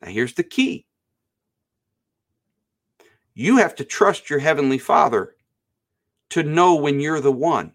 Now, 0.00 0.08
here's 0.08 0.32
the 0.32 0.44
key 0.44 0.86
you 3.34 3.58
have 3.58 3.74
to 3.74 3.84
trust 3.84 4.30
your 4.30 4.38
Heavenly 4.38 4.78
Father 4.78 5.36
to 6.30 6.42
know 6.42 6.76
when 6.76 7.00
you're 7.00 7.20
the 7.20 7.30
one. 7.30 7.74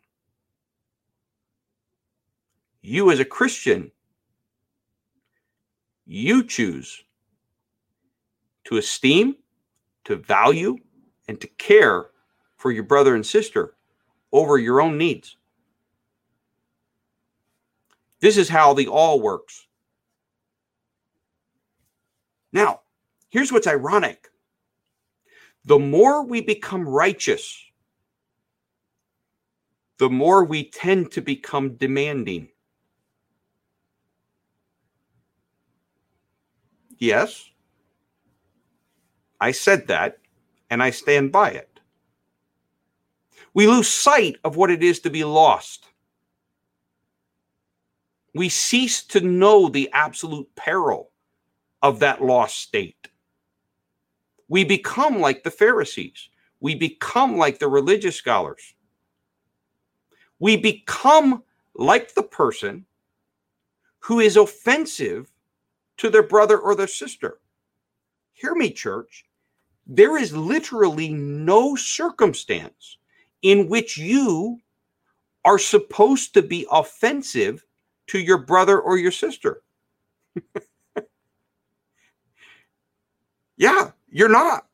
You, 2.81 3.11
as 3.11 3.19
a 3.19 3.25
Christian, 3.25 3.91
you 6.07 6.43
choose 6.43 7.03
to 8.69 8.77
esteem, 8.77 9.35
to 10.03 10.15
value, 10.15 10.77
and 11.27 11.41
to 11.41 11.47
care 11.57 12.11
for 12.55 12.71
your 12.71 12.83
brother 12.83 13.15
and 13.15 13.25
sister 13.25 13.73
over 14.31 14.59
your 14.59 14.79
own 14.79 14.95
needs. 14.95 15.37
This 18.19 18.37
is 18.37 18.47
how 18.47 18.75
the 18.75 18.87
all 18.87 19.21
works. 19.21 19.65
Now, 22.53 22.81
here's 23.29 23.51
what's 23.51 23.65
ironic 23.65 24.29
the 25.65 25.79
more 25.79 26.23
we 26.23 26.39
become 26.39 26.87
righteous, 26.87 27.59
the 29.97 30.11
more 30.11 30.43
we 30.43 30.69
tend 30.69 31.11
to 31.13 31.21
become 31.21 31.73
demanding. 31.73 32.49
Yes, 36.99 37.49
I 39.39 39.51
said 39.51 39.87
that, 39.87 40.17
and 40.69 40.83
I 40.83 40.89
stand 40.89 41.31
by 41.31 41.51
it. 41.51 41.79
We 43.53 43.67
lose 43.67 43.87
sight 43.87 44.37
of 44.43 44.55
what 44.55 44.69
it 44.69 44.83
is 44.83 44.99
to 45.01 45.09
be 45.09 45.23
lost. 45.23 45.85
We 48.35 48.49
cease 48.49 49.03
to 49.05 49.21
know 49.21 49.69
the 49.69 49.89
absolute 49.91 50.47
peril 50.55 51.11
of 51.81 51.99
that 51.99 52.23
lost 52.23 52.59
state. 52.59 53.07
We 54.47 54.63
become 54.63 55.19
like 55.19 55.43
the 55.43 55.51
Pharisees. 55.51 56.29
We 56.59 56.75
become 56.75 57.37
like 57.37 57.59
the 57.59 57.67
religious 57.67 58.15
scholars. 58.15 58.73
We 60.39 60.57
become 60.57 61.43
like 61.75 62.13
the 62.13 62.23
person 62.23 62.85
who 63.99 64.19
is 64.19 64.37
offensive 64.37 65.31
to 65.97 66.09
their 66.09 66.23
brother 66.23 66.57
or 66.57 66.75
their 66.75 66.87
sister. 66.87 67.39
Hear 68.33 68.55
me, 68.55 68.71
church. 68.71 69.25
There 69.91 70.17
is 70.17 70.37
literally 70.37 71.09
no 71.09 71.75
circumstance 71.75 72.97
in 73.41 73.67
which 73.67 73.97
you 73.97 74.59
are 75.43 75.57
supposed 75.57 76.35
to 76.35 76.43
be 76.43 76.67
offensive 76.71 77.65
to 78.07 78.19
your 78.19 78.37
brother 78.37 78.79
or 78.79 78.99
your 78.99 79.11
sister. 79.11 79.63
yeah, 83.57 83.91
you're 84.11 84.29
not. 84.29 84.68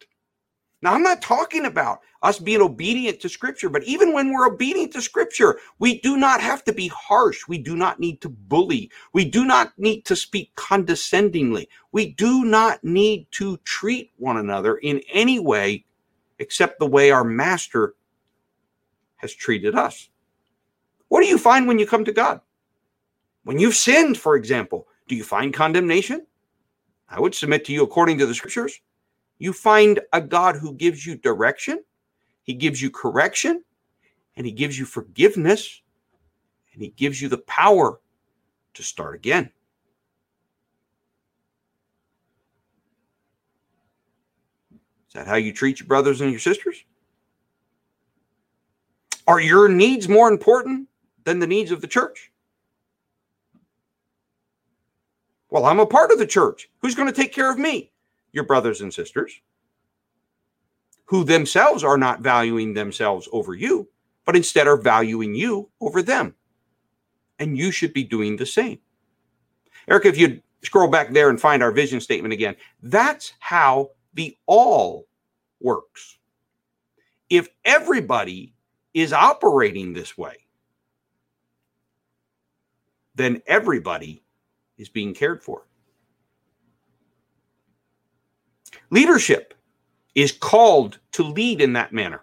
Now, 0.86 0.94
I'm 0.94 1.02
not 1.02 1.20
talking 1.20 1.66
about 1.66 2.02
us 2.22 2.38
being 2.38 2.62
obedient 2.62 3.20
to 3.22 3.28
Scripture, 3.28 3.70
but 3.70 3.84
even 3.86 4.14
when 4.14 4.32
we're 4.32 4.46
obedient 4.46 4.94
to 4.94 5.02
Scripture, 5.02 5.58
we 5.80 6.00
do 6.02 6.16
not 6.16 6.42
have 6.42 6.64
to 6.66 6.74
be 6.74 6.90
harsh. 6.90 7.48
We 7.48 7.58
do 7.58 7.76
not 7.76 8.00
need 8.00 8.22
to 8.22 8.30
bully. 8.30 8.92
We 9.12 9.26
do 9.26 9.46
not 9.46 9.74
need 9.80 10.06
to 10.06 10.16
speak 10.16 10.54
condescendingly. 10.54 11.70
We 11.92 12.12
do 12.12 12.46
not 12.46 12.84
need 12.84 13.26
to 13.32 13.58
treat 13.64 14.12
one 14.18 14.38
another 14.38 14.76
in 14.76 15.02
any 15.12 15.40
way 15.40 15.86
except 16.38 16.78
the 16.78 16.86
way 16.86 17.10
our 17.10 17.24
Master 17.24 17.96
has 19.16 19.34
treated 19.34 19.74
us. 19.74 20.10
What 21.08 21.22
do 21.22 21.28
you 21.28 21.40
find 21.40 21.68
when 21.68 21.80
you 21.80 21.88
come 21.88 22.06
to 22.06 22.14
God? 22.14 22.42
When 23.44 23.58
you've 23.58 23.74
sinned, 23.74 24.20
for 24.20 24.36
example, 24.36 24.88
do 25.08 25.16
you 25.16 25.24
find 25.24 25.52
condemnation? 25.52 26.28
I 27.10 27.20
would 27.20 27.34
submit 27.34 27.66
to 27.66 27.74
you, 27.74 27.82
according 27.82 28.20
to 28.20 28.28
the 28.28 28.36
Scriptures, 28.36 28.82
you 29.38 29.54
find 29.54 30.00
a 30.14 30.22
God 30.22 30.56
who 30.56 30.74
gives 30.74 31.06
you 31.06 31.16
direction, 31.18 31.84
He 32.44 32.54
gives 32.54 32.82
you 32.82 32.90
correction, 32.90 33.64
and 34.36 34.46
He 34.46 34.52
gives 34.52 34.78
you 34.78 34.86
forgiveness, 34.86 35.82
and 36.74 36.82
He 36.82 36.90
gives 36.90 37.22
you 37.22 37.30
the 37.30 37.40
power 37.40 38.00
to 38.74 38.84
start 38.84 39.16
again. 39.16 39.52
Is 45.08 45.14
that 45.14 45.28
how 45.28 45.36
you 45.36 45.54
treat 45.54 45.80
your 45.80 45.88
brothers 45.88 46.22
and 46.22 46.32
your 46.32 46.40
sisters? 46.40 46.84
Are 49.28 49.40
your 49.40 49.70
needs 49.70 50.08
more 50.08 50.30
important 50.30 50.88
than 51.24 51.40
the 51.40 51.48
needs 51.48 51.72
of 51.72 51.82
the 51.82 51.88
church? 51.88 52.32
Well, 55.50 55.66
I'm 55.66 55.80
a 55.80 55.86
part 55.86 56.12
of 56.12 56.20
the 56.20 56.28
church. 56.28 56.70
Who's 56.80 56.96
going 56.96 57.08
to 57.08 57.14
take 57.14 57.34
care 57.34 57.52
of 57.52 57.58
me? 57.58 57.92
Your 58.36 58.44
brothers 58.44 58.82
and 58.82 58.94
sisters 58.94 59.42
who 61.06 61.24
themselves 61.24 61.84
are 61.84 61.98
not 61.98 62.22
valuing 62.22 62.74
themselves 62.74 63.30
over 63.32 63.54
you, 63.54 63.88
but 64.26 64.36
instead 64.36 64.68
are 64.68 64.78
valuing 64.78 65.34
you 65.34 65.70
over 65.80 66.02
them. 66.02 66.36
And 67.40 67.58
you 67.58 67.72
should 67.72 67.94
be 67.94 68.04
doing 68.04 68.38
the 68.38 68.46
same. 68.46 68.80
Eric, 69.88 70.06
if 70.06 70.18
you 70.18 70.42
scroll 70.64 70.88
back 70.90 71.14
there 71.14 71.30
and 71.30 71.40
find 71.40 71.62
our 71.62 71.72
vision 71.72 72.02
statement 72.02 72.34
again, 72.34 72.56
that's 72.82 73.34
how 73.40 73.92
the 74.14 74.36
all 74.48 75.08
works. 75.62 76.18
If 77.30 77.50
everybody 77.64 78.54
is 78.94 79.14
operating 79.14 79.94
this 79.94 80.18
way, 80.18 80.38
then 83.14 83.42
everybody 83.46 84.24
is 84.78 84.90
being 84.90 85.14
cared 85.14 85.44
for. 85.44 85.68
Leadership 88.96 89.54
is 90.16 90.32
called 90.32 91.00
to 91.12 91.22
lead 91.22 91.60
in 91.60 91.74
that 91.74 91.92
manner. 91.92 92.22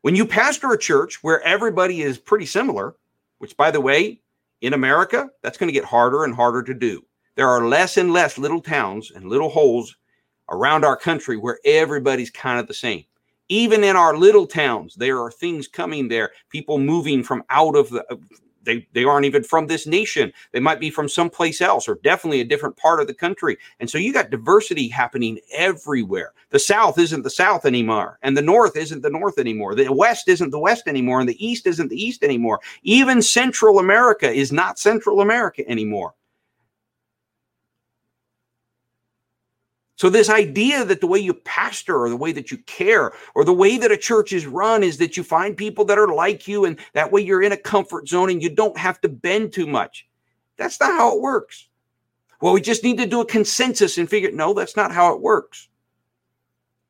When 0.00 0.16
you 0.16 0.26
pastor 0.26 0.72
a 0.72 0.78
church 0.78 1.22
where 1.22 1.40
everybody 1.42 2.02
is 2.02 2.18
pretty 2.18 2.46
similar, 2.46 2.96
which 3.38 3.56
by 3.56 3.70
the 3.70 3.80
way, 3.80 4.20
in 4.60 4.72
America, 4.72 5.30
that's 5.42 5.56
going 5.56 5.68
to 5.68 5.72
get 5.72 5.84
harder 5.84 6.24
and 6.24 6.34
harder 6.34 6.60
to 6.64 6.74
do. 6.74 7.04
There 7.36 7.48
are 7.48 7.68
less 7.68 7.96
and 7.98 8.12
less 8.12 8.36
little 8.36 8.60
towns 8.60 9.12
and 9.14 9.26
little 9.26 9.48
holes 9.48 9.94
around 10.50 10.84
our 10.84 10.96
country 10.96 11.36
where 11.36 11.60
everybody's 11.64 12.32
kind 12.32 12.58
of 12.58 12.66
the 12.66 12.74
same. 12.74 13.04
Even 13.48 13.84
in 13.84 13.94
our 13.94 14.16
little 14.16 14.48
towns, 14.48 14.96
there 14.96 15.20
are 15.20 15.30
things 15.30 15.68
coming 15.68 16.08
there, 16.08 16.32
people 16.48 16.78
moving 16.78 17.22
from 17.22 17.44
out 17.48 17.76
of 17.76 17.90
the 17.90 18.04
they 18.64 18.86
they 18.92 19.04
aren't 19.04 19.26
even 19.26 19.42
from 19.42 19.66
this 19.66 19.86
nation. 19.86 20.32
They 20.52 20.60
might 20.60 20.80
be 20.80 20.90
from 20.90 21.08
someplace 21.08 21.60
else 21.60 21.88
or 21.88 21.98
definitely 22.02 22.40
a 22.40 22.44
different 22.44 22.76
part 22.76 23.00
of 23.00 23.06
the 23.06 23.14
country. 23.14 23.58
And 23.80 23.88
so 23.88 23.98
you 23.98 24.12
got 24.12 24.30
diversity 24.30 24.88
happening 24.88 25.38
everywhere. 25.52 26.32
The 26.50 26.58
South 26.58 26.98
isn't 26.98 27.22
the 27.22 27.30
South 27.30 27.64
anymore, 27.64 28.18
and 28.22 28.36
the 28.36 28.42
North 28.42 28.76
isn't 28.76 29.02
the 29.02 29.10
North 29.10 29.38
anymore. 29.38 29.74
The 29.74 29.92
West 29.92 30.28
isn't 30.28 30.50
the 30.50 30.58
West 30.58 30.86
anymore, 30.86 31.20
and 31.20 31.28
the 31.28 31.44
East 31.44 31.66
isn't 31.66 31.88
the 31.88 32.02
East 32.02 32.22
anymore. 32.22 32.60
Even 32.82 33.22
Central 33.22 33.78
America 33.78 34.30
is 34.30 34.52
not 34.52 34.78
Central 34.78 35.20
America 35.20 35.68
anymore. 35.68 36.14
So, 40.02 40.10
this 40.10 40.28
idea 40.28 40.84
that 40.84 41.00
the 41.00 41.06
way 41.06 41.20
you 41.20 41.32
pastor 41.32 41.96
or 41.96 42.08
the 42.08 42.16
way 42.16 42.32
that 42.32 42.50
you 42.50 42.58
care 42.66 43.12
or 43.36 43.44
the 43.44 43.52
way 43.52 43.78
that 43.78 43.92
a 43.92 43.96
church 43.96 44.32
is 44.32 44.48
run 44.48 44.82
is 44.82 44.98
that 44.98 45.16
you 45.16 45.22
find 45.22 45.56
people 45.56 45.84
that 45.84 45.96
are 45.96 46.12
like 46.12 46.48
you 46.48 46.64
and 46.64 46.76
that 46.92 47.12
way 47.12 47.20
you're 47.20 47.40
in 47.40 47.52
a 47.52 47.56
comfort 47.56 48.08
zone 48.08 48.28
and 48.28 48.42
you 48.42 48.52
don't 48.52 48.76
have 48.76 49.00
to 49.02 49.08
bend 49.08 49.52
too 49.52 49.64
much. 49.64 50.08
That's 50.56 50.80
not 50.80 50.90
how 50.90 51.14
it 51.14 51.22
works. 51.22 51.68
Well, 52.40 52.52
we 52.52 52.60
just 52.60 52.82
need 52.82 52.98
to 52.98 53.06
do 53.06 53.20
a 53.20 53.24
consensus 53.24 53.96
and 53.96 54.10
figure 54.10 54.32
no, 54.32 54.54
that's 54.54 54.74
not 54.74 54.90
how 54.90 55.14
it 55.14 55.20
works. 55.20 55.68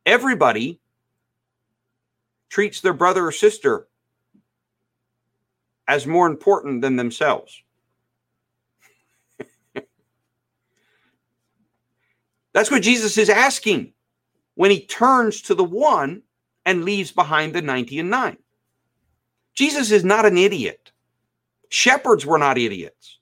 Everybody 0.06 0.80
treats 2.48 2.80
their 2.80 2.94
brother 2.94 3.26
or 3.26 3.32
sister 3.32 3.88
as 5.86 6.06
more 6.06 6.26
important 6.26 6.80
than 6.80 6.96
themselves. 6.96 7.62
That's 12.52 12.70
what 12.70 12.82
Jesus 12.82 13.16
is 13.18 13.28
asking 13.28 13.92
when 14.54 14.70
he 14.70 14.86
turns 14.86 15.42
to 15.42 15.54
the 15.54 15.64
one 15.64 16.22
and 16.64 16.84
leaves 16.84 17.10
behind 17.10 17.54
the 17.54 17.62
90 17.62 17.98
and 18.00 18.10
9. 18.10 18.36
Jesus 19.54 19.90
is 19.90 20.04
not 20.04 20.26
an 20.26 20.38
idiot. 20.38 20.92
Shepherds 21.68 22.26
were 22.26 22.38
not 22.38 22.58
idiots. 22.58 23.18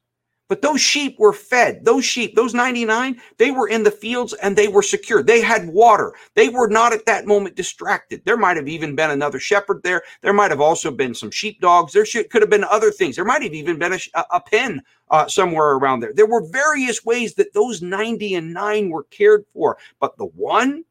But 0.51 0.63
those 0.63 0.81
sheep 0.81 1.17
were 1.17 1.33
fed. 1.33 1.85
Those 1.85 2.05
sheep, 2.05 2.35
those 2.35 2.55
99, 2.55 3.21
they 3.39 3.53
were 3.53 3.69
in 3.69 3.85
the 3.85 3.91
fields 3.93 4.33
and 4.35 4.57
they 4.57 4.67
were 4.67 4.83
secure. 4.83 5.23
They 5.23 5.41
had 5.41 5.69
water. 5.69 6.13
They 6.35 6.49
were 6.49 6.67
not 6.67 6.93
at 6.93 7.07
that 7.07 7.25
moment 7.25 7.55
distracted. 7.55 8.23
There 8.25 8.37
might 8.37 8.57
have 8.57 8.67
even 8.67 8.97
been 8.97 9.13
another 9.13 9.39
shepherd 9.39 9.81
there. 9.85 10.03
There 10.23 10.33
might 10.33 10.51
have 10.51 10.61
also 10.61 10.91
been 10.91 11.15
some 11.15 11.31
sheep 11.31 11.61
dogs. 11.61 11.93
There 11.93 12.05
should, 12.05 12.31
could 12.31 12.43
have 12.43 12.51
been 12.51 12.65
other 12.65 12.91
things. 12.91 13.15
There 13.15 13.25
might 13.25 13.45
have 13.45 13.55
even 13.55 13.79
been 13.79 13.93
a, 13.93 14.25
a 14.33 14.41
pen 14.41 14.83
uh, 15.13 15.29
somewhere 15.29 15.77
around 15.77 16.01
there. 16.01 16.13
There 16.13 16.27
were 16.27 16.45
various 16.45 17.05
ways 17.05 17.35
that 17.35 17.55
those 17.55 17.81
90 17.81 18.35
and 18.35 18.53
9 18.53 18.91
were 18.91 19.05
cared 19.05 19.45
for. 19.53 19.79
But 20.01 20.19
the 20.19 20.27
one, 20.27 20.83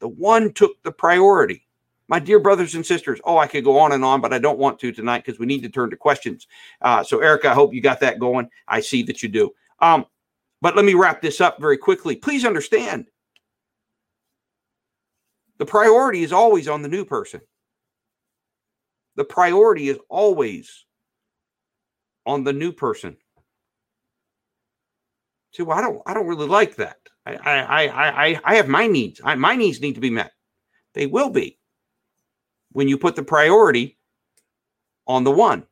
the 0.00 0.08
one 0.08 0.52
took 0.52 0.82
the 0.82 0.90
priority. 0.90 1.65
My 2.08 2.20
dear 2.20 2.38
brothers 2.38 2.74
and 2.76 2.86
sisters, 2.86 3.20
oh, 3.24 3.36
I 3.36 3.48
could 3.48 3.64
go 3.64 3.78
on 3.78 3.92
and 3.92 4.04
on, 4.04 4.20
but 4.20 4.32
I 4.32 4.38
don't 4.38 4.58
want 4.58 4.78
to 4.80 4.92
tonight 4.92 5.24
because 5.24 5.40
we 5.40 5.46
need 5.46 5.62
to 5.62 5.68
turn 5.68 5.90
to 5.90 5.96
questions. 5.96 6.46
Uh, 6.80 7.02
so, 7.02 7.18
Erica, 7.18 7.50
I 7.50 7.54
hope 7.54 7.74
you 7.74 7.80
got 7.80 8.00
that 8.00 8.20
going. 8.20 8.48
I 8.68 8.80
see 8.80 9.02
that 9.04 9.22
you 9.22 9.28
do. 9.28 9.50
Um, 9.80 10.06
but 10.62 10.76
let 10.76 10.84
me 10.84 10.94
wrap 10.94 11.20
this 11.20 11.40
up 11.40 11.60
very 11.60 11.76
quickly. 11.76 12.16
Please 12.16 12.44
understand 12.44 13.06
the 15.58 15.66
priority 15.66 16.22
is 16.22 16.32
always 16.32 16.68
on 16.68 16.82
the 16.82 16.88
new 16.88 17.04
person. 17.04 17.40
The 19.16 19.24
priority 19.24 19.88
is 19.88 19.98
always 20.08 20.84
on 22.24 22.44
the 22.44 22.52
new 22.52 22.72
person. 22.72 23.16
See, 25.52 25.62
well, 25.62 25.78
I 25.78 25.80
don't, 25.80 26.02
I 26.06 26.14
don't 26.14 26.26
really 26.26 26.46
like 26.46 26.76
that. 26.76 26.98
I, 27.24 27.34
I, 27.34 27.60
I, 27.60 28.26
I, 28.26 28.40
I 28.44 28.54
have 28.56 28.68
my 28.68 28.86
needs. 28.86 29.20
I, 29.24 29.34
my 29.34 29.56
needs 29.56 29.80
need 29.80 29.94
to 29.94 30.00
be 30.00 30.10
met. 30.10 30.32
They 30.92 31.06
will 31.06 31.30
be 31.30 31.58
when 32.76 32.88
you 32.88 32.98
put 32.98 33.16
the 33.16 33.22
priority 33.22 33.96
on 35.06 35.24
the 35.24 35.30
one. 35.30 35.64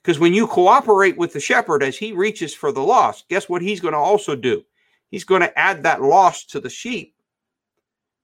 Because 0.00 0.20
when 0.20 0.32
you 0.32 0.46
cooperate 0.46 1.16
with 1.16 1.32
the 1.32 1.40
shepherd 1.40 1.82
as 1.82 1.98
he 1.98 2.12
reaches 2.12 2.54
for 2.54 2.70
the 2.70 2.80
lost, 2.80 3.28
guess 3.28 3.48
what 3.48 3.62
he's 3.62 3.80
going 3.80 3.90
to 3.90 3.98
also 3.98 4.36
do? 4.36 4.62
He's 5.10 5.24
going 5.24 5.40
to 5.40 5.58
add 5.58 5.82
that 5.82 6.00
lost 6.00 6.50
to 6.50 6.60
the 6.60 6.70
sheep, 6.70 7.16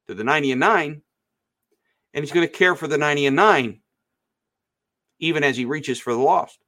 to 0.07 0.15
the 0.15 0.23
90 0.23 0.53
and 0.53 0.61
9, 0.61 1.03
and 2.15 2.25
he's 2.25 2.31
going 2.31 2.47
to 2.47 2.53
care 2.53 2.77
for 2.77 2.87
the 2.87 2.97
90 2.97 3.27
and 3.27 3.35
9 3.35 3.81
even 5.19 5.43
as 5.43 5.57
he 5.57 5.65
reaches 5.65 5.99
for 5.99 6.13
the 6.13 6.21
lost. 6.21 6.61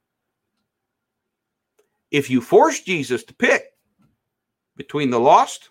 If 2.11 2.29
you 2.29 2.41
force 2.41 2.81
Jesus 2.81 3.23
to 3.23 3.33
pick 3.33 3.63
between 4.75 5.09
the 5.09 5.21
lost 5.21 5.69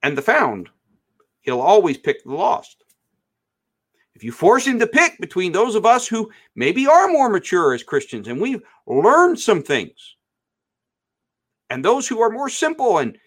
and 0.00 0.16
the 0.16 0.22
found, 0.22 0.68
he'll 1.40 1.60
always 1.60 1.98
pick 1.98 2.22
the 2.22 2.32
lost. 2.32 2.84
If 4.16 4.24
you 4.24 4.32
force 4.32 4.66
him 4.66 4.78
to 4.78 4.86
pick 4.86 5.20
between 5.20 5.52
those 5.52 5.74
of 5.74 5.84
us 5.84 6.08
who 6.08 6.30
maybe 6.54 6.86
are 6.86 7.06
more 7.06 7.28
mature 7.28 7.74
as 7.74 7.82
Christians 7.82 8.28
and 8.28 8.40
we've 8.40 8.62
learned 8.86 9.38
some 9.38 9.62
things, 9.62 10.16
and 11.68 11.84
those 11.84 12.08
who 12.08 12.22
are 12.22 12.30
more 12.30 12.48
simple 12.48 12.96
and 12.96 13.18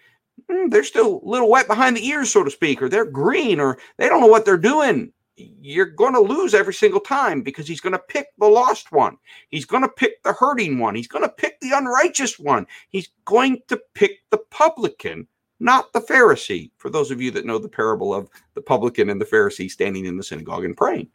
mm, 0.49 0.71
they're 0.71 0.83
still 0.83 1.21
a 1.23 1.29
little 1.29 1.47
wet 1.47 1.67
behind 1.67 1.95
the 1.95 2.07
ears, 2.07 2.31
so 2.31 2.43
to 2.43 2.49
speak, 2.49 2.81
or 2.81 2.89
they're 2.89 3.05
green, 3.05 3.59
or 3.59 3.77
they 3.99 4.09
don't 4.09 4.19
know 4.19 4.25
what 4.25 4.45
they're 4.45 4.57
doing, 4.57 5.13
you're 5.35 5.85
going 5.85 6.13
to 6.13 6.19
lose 6.19 6.55
every 6.55 6.73
single 6.73 6.99
time 6.99 7.43
because 7.43 7.67
he's 7.67 7.81
going 7.81 7.93
to 7.93 7.99
pick 7.99 8.25
the 8.39 8.47
lost 8.47 8.91
one. 8.91 9.15
He's 9.49 9.65
going 9.65 9.83
to 9.83 9.89
pick 9.89 10.23
the 10.23 10.33
hurting 10.33 10.79
one. 10.79 10.95
He's 10.95 11.07
going 11.07 11.23
to 11.23 11.29
pick 11.29 11.59
the 11.59 11.71
unrighteous 11.71 12.39
one. 12.39 12.65
He's 12.89 13.09
going 13.25 13.61
to 13.67 13.79
pick 13.93 14.21
the 14.31 14.39
publican 14.49 15.27
not 15.59 15.91
the 15.93 16.01
Pharisee, 16.01 16.71
for 16.77 16.89
those 16.89 17.11
of 17.11 17.21
you 17.21 17.31
that 17.31 17.45
know 17.45 17.57
the 17.57 17.67
parable 17.67 18.13
of 18.13 18.29
the 18.53 18.61
publican 18.61 19.09
and 19.09 19.19
the 19.19 19.25
Pharisee 19.25 19.69
standing 19.69 20.05
in 20.05 20.17
the 20.17 20.23
synagogue 20.23 20.65
and 20.65 20.77
praying. 20.77 21.09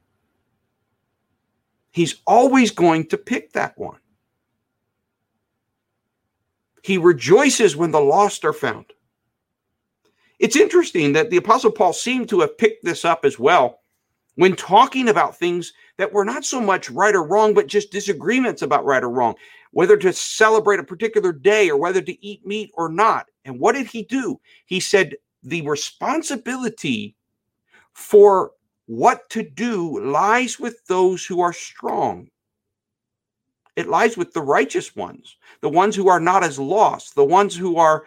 He's 1.90 2.16
always 2.26 2.70
going 2.70 3.06
to 3.06 3.16
pick 3.16 3.52
that 3.52 3.78
one. 3.78 3.98
He 6.82 6.98
rejoices 6.98 7.76
when 7.76 7.92
the 7.92 8.00
lost 8.00 8.44
are 8.44 8.52
found. 8.52 8.86
It's 10.38 10.56
interesting 10.56 11.12
that 11.14 11.30
the 11.30 11.38
Apostle 11.38 11.70
Paul 11.70 11.92
seemed 11.92 12.28
to 12.28 12.40
have 12.40 12.58
picked 12.58 12.84
this 12.84 13.04
up 13.04 13.24
as 13.24 13.38
well 13.38 13.80
when 14.34 14.56
talking 14.56 15.08
about 15.08 15.38
things 15.38 15.72
that 15.96 16.12
were 16.12 16.24
not 16.24 16.44
so 16.44 16.60
much 16.60 16.90
right 16.90 17.14
or 17.14 17.22
wrong, 17.22 17.54
but 17.54 17.68
just 17.68 17.92
disagreements 17.92 18.62
about 18.62 18.84
right 18.84 19.04
or 19.04 19.08
wrong, 19.08 19.34
whether 19.70 19.96
to 19.96 20.12
celebrate 20.12 20.80
a 20.80 20.84
particular 20.84 21.32
day 21.32 21.70
or 21.70 21.76
whether 21.76 22.00
to 22.00 22.26
eat 22.26 22.44
meat 22.44 22.70
or 22.74 22.88
not. 22.88 23.30
And 23.44 23.58
what 23.58 23.74
did 23.74 23.86
he 23.86 24.02
do? 24.02 24.40
He 24.66 24.80
said 24.80 25.16
the 25.42 25.62
responsibility 25.62 27.14
for 27.92 28.52
what 28.86 29.28
to 29.30 29.42
do 29.42 30.00
lies 30.00 30.58
with 30.58 30.84
those 30.86 31.24
who 31.24 31.40
are 31.40 31.52
strong. 31.52 32.28
It 33.76 33.88
lies 33.88 34.16
with 34.16 34.32
the 34.32 34.42
righteous 34.42 34.94
ones, 34.94 35.36
the 35.60 35.68
ones 35.68 35.96
who 35.96 36.08
are 36.08 36.20
not 36.20 36.44
as 36.44 36.58
lost, 36.58 37.14
the 37.14 37.24
ones 37.24 37.56
who 37.56 37.76
are, 37.76 38.04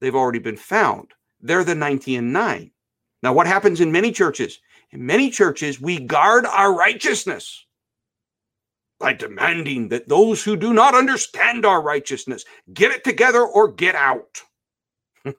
they've 0.00 0.14
already 0.14 0.38
been 0.38 0.56
found. 0.56 1.08
They're 1.40 1.64
the 1.64 1.74
90 1.74 2.16
and 2.16 2.32
9. 2.32 2.70
Now, 3.22 3.32
what 3.32 3.46
happens 3.46 3.80
in 3.80 3.92
many 3.92 4.10
churches? 4.10 4.58
In 4.90 5.04
many 5.04 5.28
churches, 5.28 5.80
we 5.80 5.98
guard 5.98 6.46
our 6.46 6.74
righteousness 6.74 7.66
by 8.98 9.12
demanding 9.12 9.88
that 9.88 10.08
those 10.08 10.42
who 10.42 10.56
do 10.56 10.72
not 10.72 10.94
understand 10.94 11.64
our 11.64 11.80
righteousness 11.80 12.44
get 12.72 12.90
it 12.90 13.04
together 13.04 13.42
or 13.42 13.70
get 13.70 13.94
out. 13.94 14.42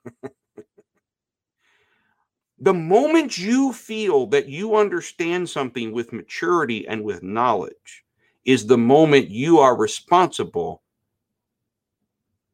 the 2.60 2.74
moment 2.74 3.38
you 3.38 3.74
feel 3.74 4.28
that 4.28 4.48
you 4.48 4.76
understand 4.76 5.50
something 5.50 5.92
with 5.92 6.14
maturity 6.14 6.88
and 6.88 7.04
with 7.04 7.22
knowledge 7.24 8.06
is 8.46 8.66
the 8.66 8.78
moment 8.78 9.30
you 9.30 9.60
are 9.60 9.76
responsible 9.76 10.82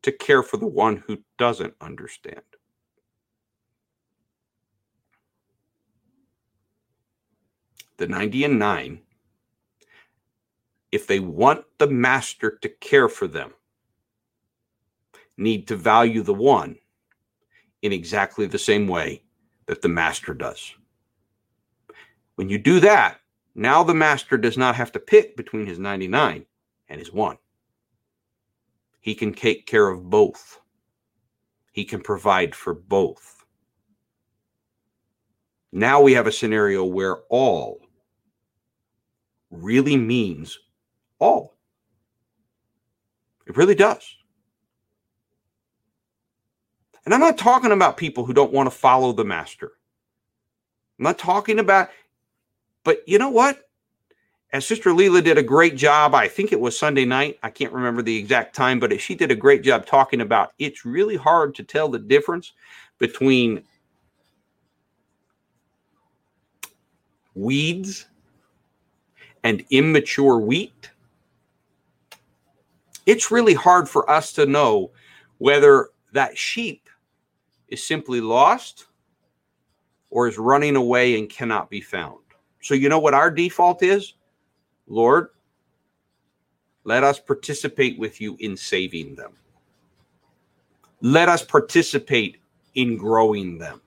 to 0.01 0.11
care 0.11 0.43
for 0.43 0.57
the 0.57 0.67
one 0.67 0.97
who 1.07 1.17
doesn't 1.37 1.73
understand. 1.81 2.41
The 7.97 8.07
90 8.07 8.43
and 8.43 8.59
9, 8.59 9.01
if 10.95 11.07
they 11.07 11.19
want 11.19 11.65
the 11.77 11.87
master 11.87 12.57
to 12.61 12.69
care 12.69 13.09
for 13.09 13.27
them, 13.27 13.53
need 15.37 15.67
to 15.67 15.75
value 15.75 16.21
the 16.21 16.33
one 16.33 16.77
in 17.81 17.91
exactly 17.91 18.45
the 18.45 18.57
same 18.57 18.87
way 18.87 19.21
that 19.65 19.81
the 19.81 19.89
master 19.89 20.33
does. 20.33 20.73
When 22.35 22.47
you 22.47 22.57
do 22.57 22.79
that, 22.79 23.19
now 23.55 23.83
the 23.83 23.93
master 23.93 24.37
does 24.37 24.57
not 24.57 24.75
have 24.75 24.93
to 24.93 24.99
pick 24.99 25.35
between 25.35 25.65
his 25.65 25.79
99 25.79 26.45
and 26.87 26.99
his 26.99 27.11
one. 27.11 27.37
He 29.01 29.15
can 29.15 29.33
take 29.33 29.67
care 29.67 29.89
of 29.89 30.09
both. 30.09 30.61
He 31.73 31.83
can 31.83 31.99
provide 31.99 32.55
for 32.55 32.73
both. 32.73 33.45
Now 35.73 35.99
we 35.99 36.13
have 36.13 36.25
a 36.25 36.31
scenario 36.31 36.85
where 36.85 37.17
all 37.29 37.81
really 39.51 39.97
means 39.97 40.57
all. 41.19 41.55
It 43.47 43.57
really 43.57 43.75
does. 43.75 44.15
And 47.05 47.13
I'm 47.13 47.19
not 47.19 47.37
talking 47.37 47.71
about 47.71 47.97
people 47.97 48.25
who 48.25 48.33
don't 48.33 48.51
want 48.51 48.67
to 48.67 48.75
follow 48.75 49.11
the 49.11 49.25
master. 49.25 49.73
I'm 50.97 51.03
not 51.03 51.19
talking 51.19 51.59
about, 51.59 51.89
but 52.83 53.07
you 53.07 53.19
know 53.19 53.29
what? 53.29 53.61
As 54.51 54.65
Sister 54.65 54.91
Leela 54.91 55.23
did 55.23 55.37
a 55.37 55.43
great 55.43 55.75
job, 55.75 56.15
I 56.15 56.27
think 56.27 56.51
it 56.51 56.59
was 56.59 56.79
Sunday 56.79 57.03
night. 57.03 57.37
I 57.43 57.49
can't 57.49 57.73
remember 57.73 58.01
the 58.01 58.15
exact 58.15 58.55
time, 58.55 58.79
but 58.79 58.99
she 59.01 59.13
did 59.13 59.29
a 59.29 59.35
great 59.35 59.63
job 59.63 59.85
talking 59.85 60.21
about 60.21 60.53
it's 60.57 60.85
really 60.85 61.17
hard 61.17 61.53
to 61.55 61.63
tell 61.63 61.89
the 61.89 61.99
difference 61.99 62.53
between 62.97 63.63
weeds 67.35 68.07
and 69.43 69.63
immature 69.69 70.39
wheat. 70.39 70.89
It's 73.05 73.31
really 73.31 73.53
hard 73.53 73.87
for 73.87 74.09
us 74.09 74.33
to 74.33 74.45
know 74.45 74.91
whether 75.37 75.89
that 76.13 76.37
sheep 76.37 76.89
is 77.67 77.85
simply 77.85 78.21
lost 78.21 78.87
or 80.09 80.27
is 80.27 80.37
running 80.37 80.75
away 80.75 81.17
and 81.17 81.29
cannot 81.29 81.69
be 81.69 81.81
found. 81.81 82.19
So, 82.61 82.73
you 82.73 82.89
know 82.89 82.99
what 82.99 83.13
our 83.13 83.29
default 83.29 83.83
is? 83.83 84.13
Lord, 84.87 85.29
let 86.83 87.03
us 87.03 87.19
participate 87.19 87.99
with 87.99 88.21
you 88.21 88.37
in 88.39 88.55
saving 88.55 89.15
them. 89.15 89.33
Let 91.01 91.29
us 91.29 91.43
participate 91.43 92.37
in 92.75 92.97
growing 92.97 93.57
them. 93.57 93.81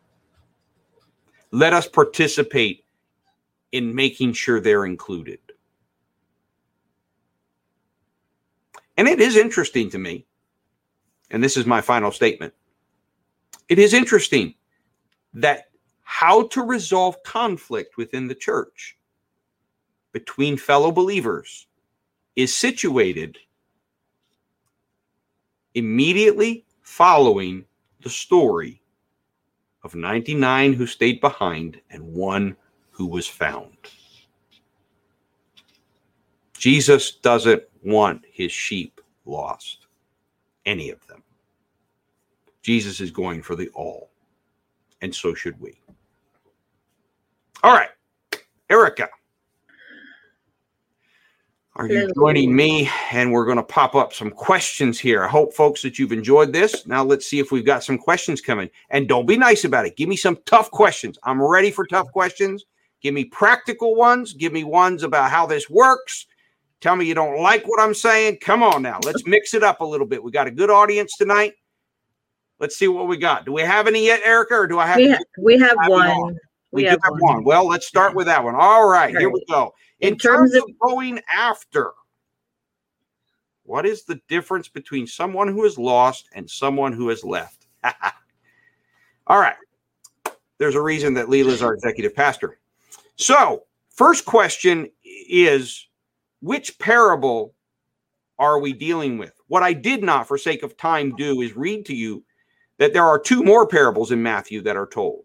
Let 1.51 1.73
us 1.73 1.89
participate 1.89 2.85
in 3.73 3.95
making 3.95 4.35
sure 4.35 4.61
they're 4.61 4.85
included. 4.85 5.39
And 8.99 9.09
it 9.09 9.21
is 9.21 9.37
interesting 9.37 9.89
to 9.91 9.99
me, 9.99 10.27
and 11.31 11.43
this 11.43 11.57
is 11.57 11.65
my 11.65 11.81
final 11.81 12.13
statement 12.13 12.53
it 13.69 13.79
is 13.79 13.93
interesting 13.93 14.55
that 15.35 15.65
how 16.03 16.47
to 16.49 16.63
resolve 16.63 17.23
conflict 17.23 17.97
within 17.97 18.27
the 18.27 18.35
church 18.35 18.97
between 20.13 20.57
fellow 20.57 20.91
believers 20.91 21.67
is 22.35 22.55
situated 22.55 23.39
immediately 25.75 26.65
following 26.81 27.65
the 28.01 28.11
story 28.11 28.81
of 29.85 29.95
99 29.95 30.73
who 30.73 30.87
stayed 30.87 31.21
behind 31.21 31.81
and 31.91 32.03
one 32.03 32.57
who 32.91 33.07
was 33.07 33.27
found. 33.27 33.77
Jesus 36.59 37.13
doesn't 37.13 37.63
want 37.85 38.25
his 38.31 38.53
sheep 38.53 39.01
lost, 39.25 39.87
any 40.67 40.91
of 40.91 41.07
them. 41.07 41.23
Jesus 42.63 43.01
is 43.01 43.11
going 43.11 43.43
for 43.43 43.55
the 43.55 43.69
all, 43.71 44.11
and 45.01 45.15
so 45.15 45.35
should 45.35 45.59
we. 45.61 45.79
All 47.63 47.73
right, 47.73 47.91
Erica. 48.69 49.09
Are 51.77 51.87
you 51.87 52.11
joining 52.17 52.57
me? 52.57 52.91
And 53.13 53.31
we're 53.31 53.45
going 53.45 53.57
to 53.57 53.63
pop 53.63 53.95
up 53.95 54.13
some 54.13 54.33
questions 54.33 54.99
here. 54.99 55.23
I 55.23 55.29
hope, 55.29 55.55
folks, 55.55 55.81
that 55.83 55.97
you've 55.97 56.11
enjoyed 56.11 56.53
this. 56.53 56.89
Now, 56.89 57.05
let's 57.05 57.25
see 57.25 57.39
if 57.39 57.53
we've 57.53 57.65
got 57.65 57.85
some 57.85 57.97
questions 57.97 58.41
coming. 58.41 58.69
And 58.91 59.09
don't 59.09 59.27
be 59.27 59.37
nice 59.37 59.63
about 59.63 59.87
it. 59.87 59.97
Give 59.97 60.09
me 60.09 60.17
some 60.17 60.39
tough 60.45 60.73
questions. 60.73 61.21
I'm 61.23 61.41
ready 61.41 61.71
for 61.71 61.87
tough 61.87 62.11
questions. 62.11 62.67
Give 63.01 63.15
me 63.15 63.27
practical 63.27 63.95
ones. 63.95 64.33
Give 64.33 64.53
me 64.53 64.65
ones 64.65 65.05
about 65.05 65.31
how 65.31 65.47
this 65.47 65.71
works. 65.71 66.27
Tell 66.81 66.95
me 66.95 67.07
you 67.07 67.15
don't 67.15 67.43
like 67.43 67.67
what 67.67 67.81
I'm 67.81 67.95
saying. 67.95 68.39
Come 68.41 68.63
on 68.63 68.83
now. 68.83 69.01
Let's 69.05 69.27
mix 69.27 69.55
it 69.55 69.65
up 69.65 69.81
a 69.81 69.85
little 69.85 70.07
bit. 70.07 70.23
We 70.23 70.31
got 70.31 70.47
a 70.47 70.51
good 70.51 70.71
audience 70.71 71.17
tonight. 71.17 71.55
Let's 72.61 72.77
see 72.77 72.89
what 72.89 73.09
we 73.09 73.17
got. 73.17 73.45
Do 73.45 73.53
we 73.53 73.63
have 73.63 73.87
any 73.87 74.07
yet, 74.07 74.21
Erica, 74.25 74.55
or 74.55 74.67
do 74.67 74.79
I 74.79 74.87
have? 74.87 74.97
We, 74.97 75.11
ha- 75.11 75.19
we 75.39 75.59
have 75.59 75.77
one. 75.87 76.35
We, 76.71 76.83
we 76.83 76.85
have, 76.85 77.01
have 77.03 77.13
one. 77.19 77.37
one. 77.37 77.45
Well, 77.45 77.67
let's 77.67 77.87
start 77.87 78.15
with 78.15 78.27
that 78.27 78.43
one. 78.43 78.55
All 78.55 78.87
right, 78.87 79.17
here 79.17 79.31
we 79.31 79.45
go. 79.49 79.75
In, 80.01 80.13
In 80.13 80.19
terms, 80.19 80.53
terms 80.53 80.65
of 80.65 80.79
going 80.81 81.21
after, 81.29 81.93
what 83.65 83.87
is 83.87 84.05
the 84.05 84.21
difference 84.29 84.69
between 84.69 85.07
someone 85.07 85.49
who 85.49 85.65
is 85.65 85.79
lost 85.79 86.29
and 86.33 86.49
someone 86.49 86.93
who 86.93 87.09
has 87.09 87.25
left? 87.25 87.67
All 89.27 89.41
right. 89.41 89.57
There's 90.59 90.75
a 90.75 90.83
reason 90.83 91.15
that 91.15 91.27
Leela 91.27 91.49
is 91.49 91.63
our 91.63 91.75
executive 91.75 92.15
pastor. 92.15 92.59
So, 93.17 93.65
first 93.91 94.25
question 94.25 94.91
is 95.05 95.88
which 96.41 96.79
parable 96.79 97.55
are 98.39 98.59
we 98.61 98.73
dealing 98.73 99.19
with? 99.19 99.33
What 99.49 99.63
I 99.63 99.73
did 99.73 100.03
not, 100.03 100.29
for 100.29 100.39
sake 100.39 100.63
of 100.63 100.77
time, 100.77 101.17
do 101.17 101.41
is 101.41 101.57
read 101.57 101.87
to 101.87 101.95
you 101.95 102.25
that 102.79 102.93
there 102.93 103.05
are 103.05 103.19
two 103.19 103.43
more 103.43 103.67
parables 103.67 104.13
in 104.13 104.23
Matthew 104.23 104.61
that 104.63 104.77
are 104.77 104.87
told. 104.87 105.25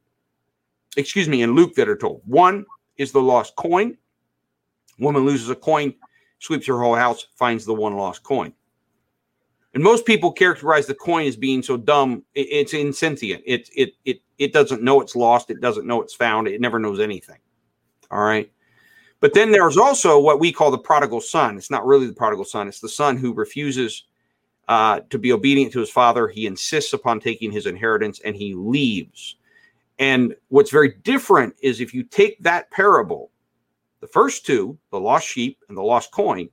Excuse 0.97 1.27
me, 1.27 1.41
in 1.41 1.55
Luke 1.55 1.75
that 1.75 1.89
are 1.89 1.97
told. 1.97 2.21
One 2.25 2.65
is 2.97 3.11
the 3.11 3.21
lost 3.21 3.55
coin. 3.55 3.97
Woman 4.99 5.25
loses 5.25 5.49
a 5.49 5.55
coin, 5.55 5.93
sweeps 6.39 6.67
her 6.67 6.79
whole 6.79 6.95
house, 6.95 7.27
finds 7.35 7.65
the 7.65 7.73
one 7.73 7.95
lost 7.95 8.23
coin. 8.23 8.53
And 9.73 9.83
most 9.83 10.05
people 10.05 10.31
characterize 10.31 10.85
the 10.85 10.93
coin 10.93 11.25
as 11.25 11.35
being 11.35 11.63
so 11.63 11.77
dumb, 11.77 12.23
it's 12.35 12.73
insentient. 12.73 13.41
It 13.45 13.69
it 13.75 13.93
it 14.05 14.19
it 14.37 14.53
doesn't 14.53 14.83
know 14.83 15.01
it's 15.01 15.15
lost, 15.15 15.49
it 15.49 15.61
doesn't 15.61 15.87
know 15.87 16.01
it's 16.01 16.13
found, 16.13 16.47
it 16.47 16.61
never 16.61 16.77
knows 16.77 16.99
anything. 16.99 17.39
All 18.11 18.23
right. 18.23 18.51
But 19.23 19.33
then 19.33 19.51
there's 19.51 19.77
also 19.77 20.19
what 20.19 20.41
we 20.41 20.51
call 20.51 20.69
the 20.69 20.77
prodigal 20.77 21.21
son. 21.21 21.55
It's 21.55 21.71
not 21.71 21.85
really 21.85 22.07
the 22.07 22.13
prodigal 22.13 22.43
son, 22.43 22.67
it's 22.67 22.81
the 22.81 22.89
son 22.89 23.15
who 23.15 23.33
refuses 23.33 24.03
uh, 24.67 24.99
to 25.11 25.17
be 25.17 25.31
obedient 25.31 25.71
to 25.71 25.79
his 25.79 25.89
father. 25.89 26.27
He 26.27 26.45
insists 26.45 26.91
upon 26.91 27.21
taking 27.21 27.49
his 27.49 27.65
inheritance 27.65 28.19
and 28.25 28.35
he 28.35 28.53
leaves. 28.53 29.37
And 29.97 30.35
what's 30.49 30.71
very 30.71 30.95
different 31.03 31.55
is 31.61 31.79
if 31.79 31.93
you 31.93 32.03
take 32.03 32.37
that 32.43 32.69
parable, 32.71 33.31
the 34.01 34.07
first 34.07 34.45
two, 34.45 34.77
the 34.91 34.99
lost 34.99 35.25
sheep 35.25 35.57
and 35.69 35.77
the 35.77 35.81
lost 35.81 36.11
coin, 36.11 36.49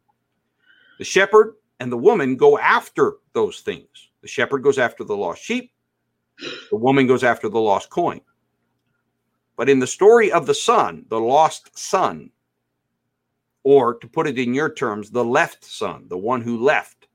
the 0.98 1.04
shepherd 1.04 1.56
and 1.80 1.90
the 1.90 1.98
woman 1.98 2.36
go 2.36 2.56
after 2.56 3.14
those 3.32 3.62
things. 3.62 4.10
The 4.22 4.28
shepherd 4.28 4.62
goes 4.62 4.78
after 4.78 5.02
the 5.02 5.16
lost 5.16 5.42
sheep, 5.42 5.72
the 6.70 6.76
woman 6.76 7.08
goes 7.08 7.24
after 7.24 7.48
the 7.48 7.58
lost 7.58 7.90
coin. 7.90 8.20
But 9.56 9.68
in 9.68 9.80
the 9.80 9.88
story 9.88 10.30
of 10.30 10.46
the 10.46 10.54
son, 10.54 11.04
the 11.08 11.18
lost 11.18 11.76
son, 11.76 12.30
or 13.62 13.94
to 13.94 14.06
put 14.06 14.26
it 14.26 14.38
in 14.38 14.54
your 14.54 14.72
terms, 14.72 15.11
the 15.11 15.24
left 15.24 15.64
son, 15.64 16.06
the 16.08 16.18
one 16.18 16.40
who 16.40 16.62
left, 16.62 17.08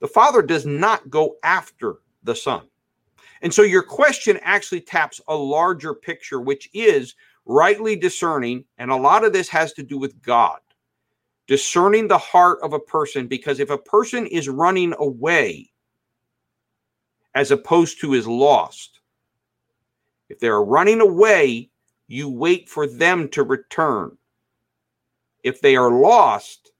the 0.00 0.08
Father 0.08 0.42
does 0.42 0.66
not 0.66 1.08
go 1.08 1.36
after 1.42 1.96
the 2.24 2.34
Son. 2.34 2.62
And 3.42 3.52
so 3.52 3.62
your 3.62 3.82
question 3.82 4.38
actually 4.42 4.80
taps 4.80 5.20
a 5.28 5.34
larger 5.34 5.94
picture, 5.94 6.40
which 6.40 6.68
is 6.74 7.14
rightly 7.46 7.96
discerning. 7.96 8.64
And 8.78 8.90
a 8.90 8.96
lot 8.96 9.24
of 9.24 9.32
this 9.32 9.48
has 9.48 9.72
to 9.74 9.82
do 9.82 9.98
with 9.98 10.20
God, 10.22 10.60
discerning 11.46 12.08
the 12.08 12.18
heart 12.18 12.58
of 12.62 12.72
a 12.72 12.78
person. 12.78 13.26
Because 13.26 13.60
if 13.60 13.70
a 13.70 13.78
person 13.78 14.26
is 14.26 14.48
running 14.48 14.94
away 14.98 15.70
as 17.34 17.50
opposed 17.50 18.00
to 18.00 18.14
is 18.14 18.26
lost, 18.26 19.00
if 20.28 20.38
they're 20.38 20.62
running 20.62 21.00
away, 21.00 21.70
you 22.08 22.28
wait 22.28 22.68
for 22.68 22.86
them 22.86 23.28
to 23.30 23.42
return. 23.42 24.16
If 25.44 25.60
they 25.60 25.76
are 25.76 25.90
lost, 25.90 26.72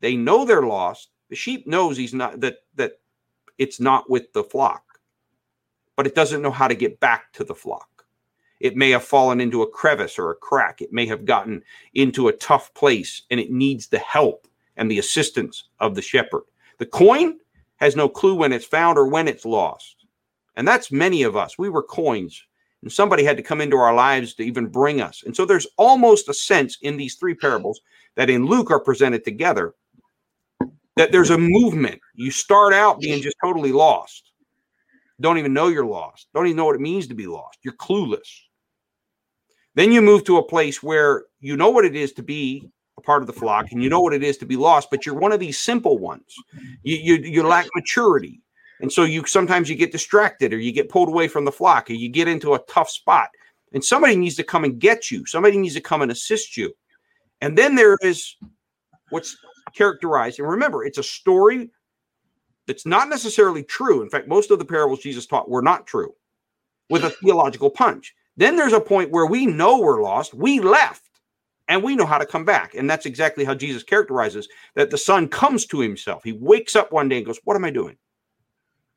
they 0.00 0.16
know 0.16 0.46
they're 0.46 0.62
lost, 0.62 1.10
the 1.28 1.36
sheep 1.36 1.66
knows 1.66 1.96
he's 1.96 2.14
not 2.14 2.40
that 2.40 2.58
that 2.76 2.92
it's 3.58 3.78
not 3.78 4.08
with 4.08 4.32
the 4.32 4.44
flock, 4.44 5.00
but 5.96 6.06
it 6.06 6.14
doesn't 6.14 6.40
know 6.40 6.50
how 6.50 6.68
to 6.68 6.74
get 6.74 6.98
back 7.00 7.32
to 7.34 7.44
the 7.44 7.54
flock. 7.54 8.06
It 8.60 8.76
may 8.76 8.90
have 8.90 9.04
fallen 9.04 9.40
into 9.40 9.62
a 9.62 9.70
crevice 9.70 10.18
or 10.18 10.30
a 10.30 10.36
crack. 10.36 10.80
It 10.80 10.92
may 10.92 11.06
have 11.06 11.24
gotten 11.24 11.62
into 11.94 12.28
a 12.28 12.32
tough 12.32 12.72
place 12.74 13.22
and 13.30 13.40
it 13.40 13.50
needs 13.50 13.88
the 13.88 13.98
help 13.98 14.46
and 14.76 14.90
the 14.90 14.98
assistance 14.98 15.64
of 15.80 15.94
the 15.94 16.02
shepherd. 16.02 16.42
The 16.78 16.86
coin 16.86 17.38
has 17.76 17.96
no 17.96 18.08
clue 18.08 18.34
when 18.34 18.52
it's 18.52 18.66
found 18.66 18.98
or 18.98 19.08
when 19.08 19.28
it's 19.28 19.46
lost. 19.46 20.06
And 20.56 20.68
that's 20.68 20.92
many 20.92 21.22
of 21.22 21.36
us. 21.36 21.58
We 21.58 21.70
were 21.70 21.82
coins, 21.82 22.44
and 22.82 22.92
somebody 22.92 23.24
had 23.24 23.36
to 23.36 23.42
come 23.42 23.60
into 23.60 23.76
our 23.76 23.94
lives 23.94 24.34
to 24.34 24.42
even 24.42 24.66
bring 24.66 25.00
us. 25.00 25.22
And 25.24 25.34
so 25.34 25.44
there's 25.44 25.66
almost 25.76 26.28
a 26.28 26.34
sense 26.34 26.78
in 26.82 26.96
these 26.96 27.16
three 27.16 27.34
parables 27.34 27.80
that 28.16 28.30
in 28.30 28.46
Luke 28.46 28.70
are 28.70 28.80
presented 28.80 29.24
together 29.24 29.74
that 30.96 31.12
there's 31.12 31.30
a 31.30 31.38
movement. 31.38 32.00
You 32.14 32.30
start 32.30 32.72
out 32.72 33.00
being 33.00 33.22
just 33.22 33.36
totally 33.42 33.72
lost, 33.72 34.32
don't 35.20 35.38
even 35.38 35.52
know 35.52 35.68
you're 35.68 35.86
lost, 35.86 36.28
don't 36.34 36.46
even 36.46 36.56
know 36.56 36.64
what 36.64 36.76
it 36.76 36.80
means 36.80 37.06
to 37.08 37.14
be 37.14 37.26
lost. 37.26 37.58
You're 37.62 37.74
clueless. 37.74 38.28
Then 39.74 39.92
you 39.92 40.02
move 40.02 40.24
to 40.24 40.38
a 40.38 40.46
place 40.46 40.82
where 40.82 41.24
you 41.38 41.56
know 41.56 41.70
what 41.70 41.84
it 41.84 41.94
is 41.94 42.12
to 42.14 42.22
be 42.22 42.68
a 42.98 43.02
part 43.02 43.22
of 43.22 43.26
the 43.26 43.32
flock 43.32 43.72
and 43.72 43.82
you 43.82 43.88
know 43.88 44.00
what 44.00 44.12
it 44.12 44.22
is 44.22 44.36
to 44.38 44.46
be 44.46 44.56
lost, 44.56 44.90
but 44.90 45.06
you're 45.06 45.14
one 45.14 45.32
of 45.32 45.40
these 45.40 45.58
simple 45.58 45.98
ones. 45.98 46.34
You, 46.82 46.96
you, 46.96 47.14
you 47.16 47.42
lack 47.46 47.66
maturity. 47.74 48.42
And 48.80 48.92
so 48.92 49.04
you 49.04 49.24
sometimes 49.26 49.68
you 49.68 49.76
get 49.76 49.92
distracted 49.92 50.52
or 50.52 50.58
you 50.58 50.72
get 50.72 50.88
pulled 50.88 51.08
away 51.08 51.28
from 51.28 51.44
the 51.44 51.52
flock 51.52 51.90
or 51.90 51.94
you 51.94 52.08
get 52.08 52.28
into 52.28 52.54
a 52.54 52.62
tough 52.68 52.90
spot. 52.90 53.28
And 53.72 53.84
somebody 53.84 54.16
needs 54.16 54.34
to 54.36 54.44
come 54.44 54.64
and 54.64 54.78
get 54.78 55.10
you. 55.10 55.24
Somebody 55.26 55.56
needs 55.56 55.74
to 55.74 55.80
come 55.80 56.02
and 56.02 56.10
assist 56.10 56.56
you. 56.56 56.72
And 57.40 57.56
then 57.56 57.74
there 57.74 57.96
is 58.02 58.36
what's 59.10 59.36
characterized. 59.74 60.38
And 60.38 60.48
remember, 60.48 60.84
it's 60.84 60.98
a 60.98 61.02
story 61.02 61.70
that's 62.66 62.86
not 62.86 63.08
necessarily 63.08 63.62
true. 63.62 64.02
In 64.02 64.10
fact, 64.10 64.28
most 64.28 64.50
of 64.50 64.58
the 64.58 64.64
parables 64.64 65.00
Jesus 65.00 65.26
taught 65.26 65.48
were 65.48 65.62
not 65.62 65.86
true 65.86 66.14
with 66.88 67.04
a 67.04 67.10
theological 67.10 67.70
punch. 67.70 68.14
Then 68.36 68.56
there's 68.56 68.72
a 68.72 68.80
point 68.80 69.10
where 69.10 69.26
we 69.26 69.46
know 69.46 69.78
we're 69.78 70.02
lost. 70.02 70.34
We 70.34 70.60
left 70.60 71.10
and 71.68 71.82
we 71.82 71.94
know 71.94 72.06
how 72.06 72.18
to 72.18 72.26
come 72.26 72.44
back. 72.44 72.74
And 72.74 72.90
that's 72.90 73.06
exactly 73.06 73.44
how 73.44 73.54
Jesus 73.54 73.82
characterizes 73.82 74.48
that 74.74 74.90
the 74.90 74.98
son 74.98 75.28
comes 75.28 75.66
to 75.66 75.80
himself. 75.80 76.24
He 76.24 76.32
wakes 76.32 76.74
up 76.74 76.92
one 76.92 77.08
day 77.08 77.18
and 77.18 77.26
goes, 77.26 77.38
What 77.44 77.56
am 77.56 77.64
I 77.64 77.70
doing? 77.70 77.96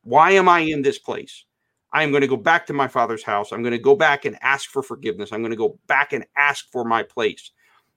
Why 0.04 0.32
am 0.32 0.50
I 0.50 0.60
in 0.60 0.82
this 0.82 1.00
place? 1.00 1.46
I 1.94 2.04
am 2.04 2.12
going 2.12 2.22
to 2.22 2.28
go 2.28 2.38
back 2.38 2.66
to 2.68 2.74
my 2.74 2.88
father's 2.88 3.24
house. 3.24 3.52
I'm 3.52 3.62
going 3.62 3.72
to 3.72 3.80
go 3.80 3.96
back 3.96 4.26
and 4.26 4.38
ask 4.42 4.70
for 4.70 4.82
forgiveness. 4.82 5.32
I'm 5.32 5.42
going 5.42 5.52
to 5.52 5.58
go 5.58 5.80
back 5.88 6.12
and 6.12 6.26
ask 6.36 6.66
for 6.72 6.84
my 6.84 7.04
place. 7.04 7.52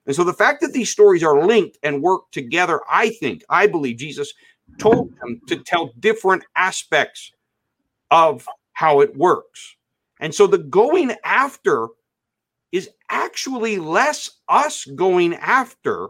And 0.05 0.15
so 0.15 0.23
the 0.23 0.33
fact 0.33 0.61
that 0.61 0.71
these 0.73 0.89
stories 0.89 1.23
are 1.23 1.45
linked 1.45 1.77
and 1.83 2.01
work 2.01 2.31
together, 2.31 2.79
I 2.89 3.09
think, 3.09 3.43
I 3.49 3.67
believe 3.67 3.97
Jesus 3.97 4.33
told 4.77 5.11
them 5.19 5.41
to 5.47 5.57
tell 5.57 5.91
different 5.99 6.43
aspects 6.55 7.31
of 8.11 8.47
how 8.73 9.01
it 9.01 9.17
works. 9.17 9.75
And 10.19 10.33
so 10.33 10.47
the 10.47 10.59
going 10.59 11.15
after 11.25 11.87
is 12.71 12.89
actually 13.09 13.77
less 13.77 14.29
us 14.47 14.85
going 14.85 15.33
after 15.35 16.07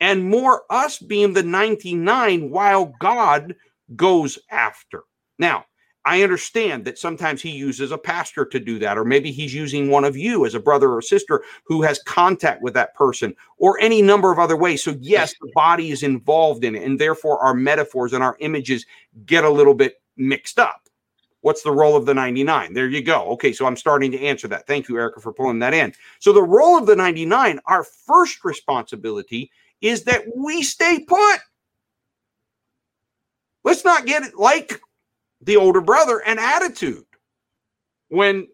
and 0.00 0.28
more 0.28 0.62
us 0.70 0.98
being 0.98 1.32
the 1.32 1.42
99 1.42 2.50
while 2.50 2.92
God 2.98 3.54
goes 3.94 4.38
after. 4.50 5.04
Now, 5.42 5.66
I 6.04 6.22
understand 6.22 6.84
that 6.84 6.98
sometimes 6.98 7.42
he 7.42 7.50
uses 7.50 7.90
a 7.90 7.98
pastor 7.98 8.44
to 8.44 8.60
do 8.60 8.78
that, 8.78 8.96
or 8.96 9.04
maybe 9.04 9.32
he's 9.32 9.52
using 9.52 9.90
one 9.90 10.04
of 10.04 10.16
you 10.16 10.46
as 10.46 10.54
a 10.54 10.60
brother 10.60 10.92
or 10.92 11.02
sister 11.02 11.42
who 11.64 11.82
has 11.82 12.00
contact 12.04 12.62
with 12.62 12.74
that 12.74 12.94
person, 12.94 13.34
or 13.58 13.76
any 13.80 14.02
number 14.02 14.30
of 14.30 14.38
other 14.38 14.56
ways. 14.56 14.84
So, 14.84 14.96
yes, 15.00 15.34
the 15.40 15.50
body 15.52 15.90
is 15.90 16.04
involved 16.04 16.62
in 16.62 16.76
it, 16.76 16.84
and 16.84 16.96
therefore 16.96 17.40
our 17.40 17.54
metaphors 17.54 18.12
and 18.12 18.22
our 18.22 18.36
images 18.38 18.86
get 19.26 19.42
a 19.42 19.50
little 19.50 19.74
bit 19.74 20.00
mixed 20.16 20.60
up. 20.60 20.88
What's 21.40 21.62
the 21.62 21.72
role 21.72 21.96
of 21.96 22.06
the 22.06 22.14
99? 22.14 22.72
There 22.72 22.88
you 22.88 23.02
go. 23.02 23.24
Okay, 23.32 23.52
so 23.52 23.66
I'm 23.66 23.76
starting 23.76 24.12
to 24.12 24.20
answer 24.20 24.46
that. 24.46 24.68
Thank 24.68 24.88
you, 24.88 24.96
Erica, 24.96 25.20
for 25.20 25.32
pulling 25.32 25.58
that 25.58 25.74
in. 25.74 25.92
So, 26.20 26.32
the 26.32 26.40
role 26.40 26.78
of 26.78 26.86
the 26.86 26.94
99, 26.94 27.58
our 27.66 27.82
first 27.82 28.44
responsibility 28.44 29.50
is 29.80 30.04
that 30.04 30.22
we 30.36 30.62
stay 30.62 31.00
put. 31.00 31.40
Let's 33.64 33.84
not 33.84 34.06
get 34.06 34.22
it 34.22 34.36
like 34.36 34.80
the 35.42 35.56
older 35.56 35.80
brother 35.80 36.22
an 36.26 36.38
attitude 36.38 37.04
when 38.08 38.46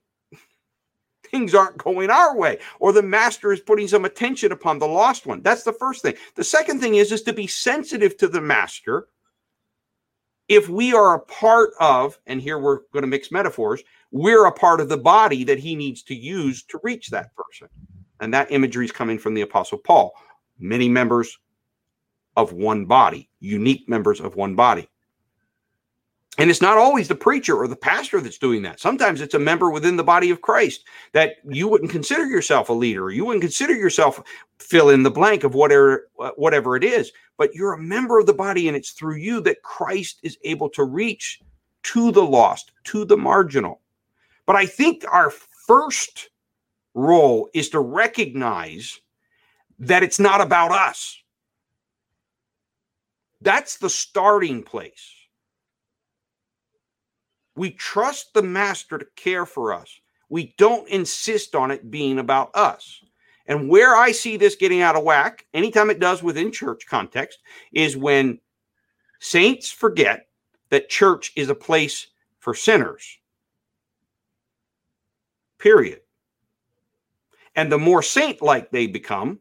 things 1.30 1.54
aren't 1.54 1.78
going 1.78 2.10
our 2.10 2.36
way 2.36 2.58
or 2.80 2.92
the 2.92 3.02
master 3.02 3.52
is 3.52 3.60
putting 3.60 3.88
some 3.88 4.04
attention 4.04 4.52
upon 4.52 4.78
the 4.78 4.86
lost 4.86 5.26
one. 5.26 5.42
That's 5.42 5.62
the 5.62 5.72
first 5.72 6.02
thing. 6.02 6.14
The 6.36 6.44
second 6.44 6.80
thing 6.80 6.94
is 6.94 7.12
is 7.12 7.22
to 7.22 7.32
be 7.32 7.46
sensitive 7.46 8.16
to 8.18 8.28
the 8.28 8.40
master. 8.40 9.08
If 10.48 10.68
we 10.70 10.94
are 10.94 11.14
a 11.14 11.20
part 11.20 11.70
of 11.78 12.18
and 12.26 12.40
here 12.40 12.58
we're 12.58 12.80
going 12.92 13.02
to 13.02 13.08
mix 13.08 13.30
metaphors 13.30 13.82
we're 14.10 14.46
a 14.46 14.52
part 14.52 14.80
of 14.80 14.88
the 14.88 14.96
body 14.96 15.44
that 15.44 15.58
he 15.58 15.76
needs 15.76 16.02
to 16.04 16.14
use 16.14 16.62
to 16.64 16.80
reach 16.82 17.10
that 17.10 17.30
person. 17.36 17.68
And 18.20 18.32
that 18.32 18.50
imagery 18.50 18.86
is 18.86 18.92
coming 18.92 19.18
from 19.18 19.34
the 19.34 19.42
apostle 19.42 19.78
paul. 19.78 20.14
Many 20.58 20.88
members 20.88 21.38
of 22.36 22.52
one 22.52 22.86
body 22.86 23.28
unique 23.40 23.88
members 23.88 24.20
of 24.20 24.36
one 24.36 24.54
body 24.54 24.88
and 26.38 26.50
it's 26.50 26.62
not 26.62 26.78
always 26.78 27.08
the 27.08 27.16
preacher 27.16 27.56
or 27.56 27.66
the 27.66 27.74
pastor 27.76 28.20
that's 28.20 28.38
doing 28.38 28.62
that. 28.62 28.78
Sometimes 28.78 29.20
it's 29.20 29.34
a 29.34 29.40
member 29.40 29.70
within 29.70 29.96
the 29.96 30.04
body 30.04 30.30
of 30.30 30.40
Christ 30.40 30.84
that 31.12 31.36
you 31.44 31.66
wouldn't 31.66 31.90
consider 31.90 32.24
yourself 32.26 32.68
a 32.68 32.72
leader, 32.72 33.04
or 33.04 33.10
you 33.10 33.24
wouldn't 33.24 33.42
consider 33.42 33.74
yourself 33.74 34.22
fill 34.60 34.88
in 34.88 35.02
the 35.02 35.10
blank 35.10 35.42
of 35.42 35.54
whatever 35.54 36.08
uh, 36.20 36.30
whatever 36.36 36.76
it 36.76 36.84
is. 36.84 37.10
But 37.36 37.54
you're 37.54 37.72
a 37.72 37.78
member 37.78 38.20
of 38.20 38.26
the 38.26 38.34
body, 38.34 38.68
and 38.68 38.76
it's 38.76 38.92
through 38.92 39.16
you 39.16 39.40
that 39.42 39.62
Christ 39.62 40.20
is 40.22 40.38
able 40.44 40.70
to 40.70 40.84
reach 40.84 41.40
to 41.84 42.12
the 42.12 42.24
lost, 42.24 42.70
to 42.84 43.04
the 43.04 43.16
marginal. 43.16 43.80
But 44.46 44.54
I 44.54 44.66
think 44.66 45.04
our 45.10 45.30
first 45.66 46.30
role 46.94 47.48
is 47.52 47.68
to 47.70 47.80
recognize 47.80 49.00
that 49.80 50.04
it's 50.04 50.20
not 50.20 50.40
about 50.40 50.70
us. 50.70 51.20
That's 53.40 53.76
the 53.78 53.90
starting 53.90 54.62
place 54.62 55.17
we 57.58 57.72
trust 57.72 58.32
the 58.34 58.42
master 58.42 58.98
to 58.98 59.06
care 59.16 59.44
for 59.44 59.74
us. 59.74 60.00
We 60.28 60.54
don't 60.58 60.88
insist 60.88 61.54
on 61.54 61.70
it 61.70 61.90
being 61.90 62.18
about 62.18 62.54
us. 62.54 63.02
And 63.46 63.68
where 63.68 63.96
I 63.96 64.12
see 64.12 64.36
this 64.36 64.54
getting 64.54 64.82
out 64.82 64.94
of 64.94 65.04
whack, 65.04 65.46
anytime 65.54 65.90
it 65.90 65.98
does 65.98 66.22
within 66.22 66.52
church 66.52 66.86
context, 66.86 67.38
is 67.72 67.96
when 67.96 68.38
saints 69.20 69.72
forget 69.72 70.26
that 70.68 70.88
church 70.90 71.32
is 71.34 71.48
a 71.48 71.54
place 71.54 72.08
for 72.38 72.54
sinners. 72.54 73.18
Period. 75.58 76.00
And 77.56 77.72
the 77.72 77.78
more 77.78 78.02
saint 78.02 78.40
like 78.40 78.70
they 78.70 78.86
become, 78.86 79.40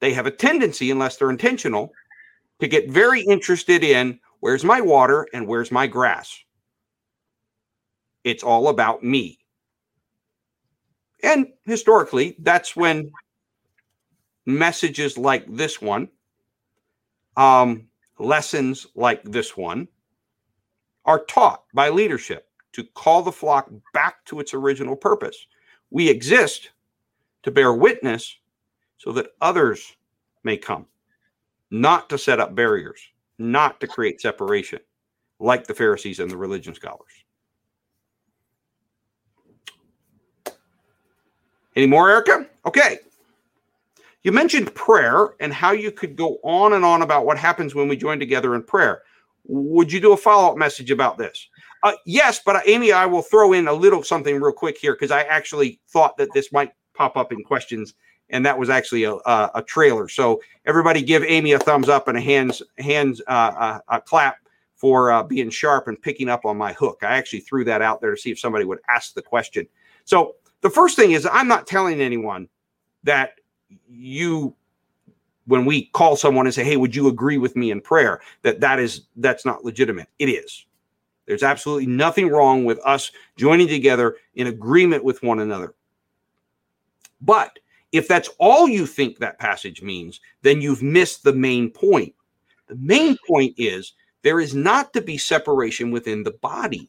they 0.00 0.12
have 0.12 0.26
a 0.26 0.30
tendency, 0.30 0.90
unless 0.90 1.16
they're 1.16 1.30
intentional, 1.30 1.92
to 2.60 2.68
get 2.68 2.90
very 2.90 3.22
interested 3.22 3.82
in 3.82 4.20
where's 4.40 4.62
my 4.62 4.80
water 4.80 5.26
and 5.32 5.48
where's 5.48 5.72
my 5.72 5.86
grass. 5.86 6.38
It's 8.24 8.42
all 8.42 8.68
about 8.68 9.02
me. 9.02 9.38
And 11.22 11.48
historically, 11.64 12.36
that's 12.40 12.74
when 12.74 13.10
messages 14.46 15.16
like 15.16 15.44
this 15.48 15.80
one, 15.80 16.08
um, 17.36 17.88
lessons 18.18 18.86
like 18.94 19.22
this 19.24 19.56
one, 19.56 19.88
are 21.04 21.24
taught 21.24 21.64
by 21.74 21.88
leadership 21.88 22.48
to 22.72 22.84
call 22.94 23.22
the 23.22 23.32
flock 23.32 23.70
back 23.92 24.24
to 24.26 24.40
its 24.40 24.54
original 24.54 24.96
purpose. 24.96 25.46
We 25.90 26.08
exist 26.08 26.70
to 27.42 27.50
bear 27.50 27.72
witness 27.72 28.36
so 28.98 29.12
that 29.12 29.32
others 29.40 29.96
may 30.44 30.56
come, 30.56 30.86
not 31.70 32.08
to 32.10 32.18
set 32.18 32.40
up 32.40 32.54
barriers, 32.54 33.00
not 33.38 33.80
to 33.80 33.86
create 33.86 34.20
separation, 34.20 34.78
like 35.38 35.66
the 35.66 35.74
Pharisees 35.74 36.20
and 36.20 36.30
the 36.30 36.36
religion 36.36 36.74
scholars. 36.74 37.21
Any 41.74 41.86
more, 41.86 42.10
Erica? 42.10 42.46
Okay. 42.66 42.98
You 44.22 44.30
mentioned 44.30 44.74
prayer 44.74 45.34
and 45.40 45.52
how 45.52 45.72
you 45.72 45.90
could 45.90 46.16
go 46.16 46.38
on 46.44 46.74
and 46.74 46.84
on 46.84 47.02
about 47.02 47.26
what 47.26 47.38
happens 47.38 47.74
when 47.74 47.88
we 47.88 47.96
join 47.96 48.18
together 48.18 48.54
in 48.54 48.62
prayer. 48.62 49.02
Would 49.46 49.90
you 49.90 50.00
do 50.00 50.12
a 50.12 50.16
follow 50.16 50.52
up 50.52 50.56
message 50.56 50.90
about 50.90 51.18
this? 51.18 51.48
Uh, 51.82 51.94
yes, 52.06 52.40
but 52.44 52.56
uh, 52.56 52.60
Amy, 52.66 52.92
I 52.92 53.06
will 53.06 53.22
throw 53.22 53.52
in 53.52 53.66
a 53.66 53.72
little 53.72 54.04
something 54.04 54.40
real 54.40 54.52
quick 54.52 54.78
here 54.78 54.92
because 54.94 55.10
I 55.10 55.22
actually 55.22 55.80
thought 55.88 56.16
that 56.18 56.32
this 56.32 56.52
might 56.52 56.72
pop 56.94 57.16
up 57.16 57.32
in 57.32 57.42
questions, 57.42 57.94
and 58.30 58.46
that 58.46 58.56
was 58.56 58.70
actually 58.70 59.02
a, 59.02 59.14
a, 59.14 59.50
a 59.56 59.62
trailer. 59.62 60.08
So 60.08 60.40
everybody, 60.64 61.02
give 61.02 61.24
Amy 61.24 61.52
a 61.52 61.58
thumbs 61.58 61.88
up 61.88 62.06
and 62.06 62.16
a 62.16 62.20
hands 62.20 62.62
hands 62.78 63.20
uh, 63.26 63.80
a, 63.88 63.96
a 63.96 64.00
clap 64.00 64.36
for 64.76 65.10
uh, 65.10 65.24
being 65.24 65.50
sharp 65.50 65.88
and 65.88 66.00
picking 66.00 66.28
up 66.28 66.44
on 66.44 66.56
my 66.56 66.72
hook. 66.72 67.00
I 67.02 67.16
actually 67.16 67.40
threw 67.40 67.64
that 67.64 67.82
out 67.82 68.00
there 68.00 68.14
to 68.14 68.20
see 68.20 68.30
if 68.30 68.38
somebody 68.38 68.64
would 68.64 68.80
ask 68.88 69.14
the 69.14 69.22
question. 69.22 69.66
So 70.04 70.36
the 70.62 70.70
first 70.70 70.96
thing 70.96 71.12
is 71.12 71.28
I'm 71.30 71.48
not 71.48 71.66
telling 71.66 72.00
anyone 72.00 72.48
that 73.04 73.34
you 73.88 74.54
when 75.46 75.64
we 75.64 75.86
call 75.86 76.16
someone 76.16 76.46
and 76.46 76.54
say 76.54 76.64
hey 76.64 76.76
would 76.76 76.96
you 76.96 77.08
agree 77.08 77.38
with 77.38 77.54
me 77.56 77.70
in 77.70 77.80
prayer? 77.80 78.20
that 78.42 78.60
that 78.60 78.78
is 78.78 79.02
that's 79.16 79.44
not 79.44 79.64
legitimate. 79.64 80.08
It 80.18 80.26
is. 80.26 80.64
There's 81.26 81.42
absolutely 81.42 81.86
nothing 81.86 82.28
wrong 82.28 82.64
with 82.64 82.80
us 82.84 83.12
joining 83.36 83.68
together 83.68 84.16
in 84.34 84.48
agreement 84.48 85.04
with 85.04 85.22
one 85.22 85.38
another. 85.38 85.74
But 87.20 87.58
if 87.92 88.08
that's 88.08 88.30
all 88.38 88.66
you 88.68 88.86
think 88.86 89.18
that 89.18 89.38
passage 89.38 89.82
means 89.82 90.20
then 90.42 90.60
you've 90.60 90.82
missed 90.82 91.22
the 91.22 91.32
main 91.32 91.70
point. 91.70 92.14
The 92.68 92.76
main 92.76 93.16
point 93.28 93.54
is 93.58 93.92
there 94.22 94.40
is 94.40 94.54
not 94.54 94.92
to 94.92 95.00
be 95.00 95.18
separation 95.18 95.90
within 95.90 96.22
the 96.22 96.32
body. 96.32 96.88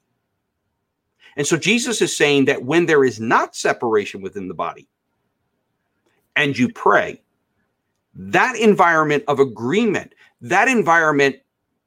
And 1.35 1.47
so 1.47 1.57
Jesus 1.57 2.01
is 2.01 2.15
saying 2.15 2.45
that 2.45 2.63
when 2.63 2.85
there 2.85 3.03
is 3.03 3.19
not 3.19 3.55
separation 3.55 4.21
within 4.21 4.47
the 4.47 4.53
body 4.53 4.87
and 6.35 6.57
you 6.57 6.71
pray, 6.71 7.21
that 8.15 8.55
environment 8.55 9.23
of 9.27 9.39
agreement, 9.39 10.13
that 10.41 10.67
environment 10.67 11.37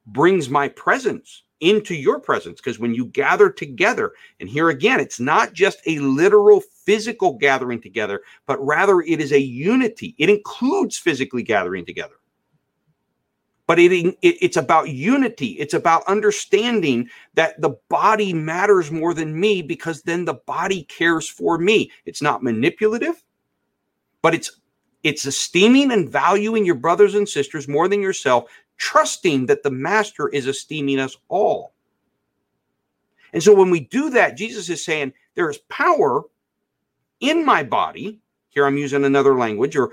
brings 0.07 0.49
my 0.49 0.69
presence 0.69 1.43
into 1.61 1.95
your 1.95 2.21
presence. 2.21 2.61
Because 2.61 2.79
when 2.79 2.95
you 2.95 3.07
gather 3.07 3.51
together, 3.51 4.13
and 4.41 4.49
here 4.49 4.69
again, 4.69 5.01
it's 5.01 5.21
not 5.21 5.53
just 5.53 5.81
a 5.87 5.99
literal 6.01 6.61
physical 6.85 7.33
gathering 7.35 7.81
together, 7.81 8.21
but 8.47 8.65
rather 8.65 9.01
it 9.01 9.21
is 9.21 9.33
a 9.33 9.41
unity. 9.41 10.15
It 10.19 10.29
includes 10.29 10.99
physically 10.99 11.43
gathering 11.43 11.87
together. 11.87 12.17
But 13.67 13.79
it, 13.79 13.93
it, 13.93 14.17
it's 14.23 14.57
about 14.57 14.89
unity. 14.91 15.57
It's 15.59 15.75
about 15.75 16.07
understanding 16.07 17.09
that 17.35 17.61
the 17.61 17.77
body 17.89 18.33
matters 18.33 18.91
more 18.91 19.13
than 19.13 19.39
me 19.39 19.61
because 19.63 20.03
then 20.03 20.25
the 20.25 20.35
body 20.35 20.85
cares 20.85 21.29
for 21.29 21.59
me. 21.59 21.91
It's 22.05 22.23
not 22.23 22.43
manipulative, 22.43 23.23
but 24.23 24.35
it's 24.35 24.61
it's 25.03 25.25
esteeming 25.25 25.93
and 25.93 26.09
valuing 26.09 26.65
your 26.65 26.75
brothers 26.75 27.15
and 27.15 27.29
sisters 27.29 27.69
more 27.69 27.87
than 27.87 28.03
yourself, 28.03 28.51
trusting 28.77 29.47
that 29.47 29.63
the 29.63 29.71
master 29.71 30.29
is 30.29 30.47
esteeming 30.49 30.99
us 30.99 31.17
all. 31.29 31.75
And 33.33 33.43
so 33.43 33.55
when 33.55 33.71
we 33.71 33.81
do 33.81 34.11
that, 34.11 34.37
Jesus 34.37 34.69
is 34.69 34.85
saying 34.85 35.13
there 35.35 35.51
is 35.51 35.59
power 35.69 36.23
in 37.21 37.45
my 37.45 37.63
body. 37.63 38.21
Here 38.49 38.67
I'm 38.67 38.79
using 38.79 39.05
another 39.05 39.37
language, 39.37 39.77
or 39.77 39.93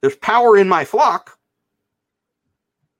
there's 0.00 0.16
power 0.16 0.56
in 0.56 0.68
my 0.68 0.84
flock 0.84 1.38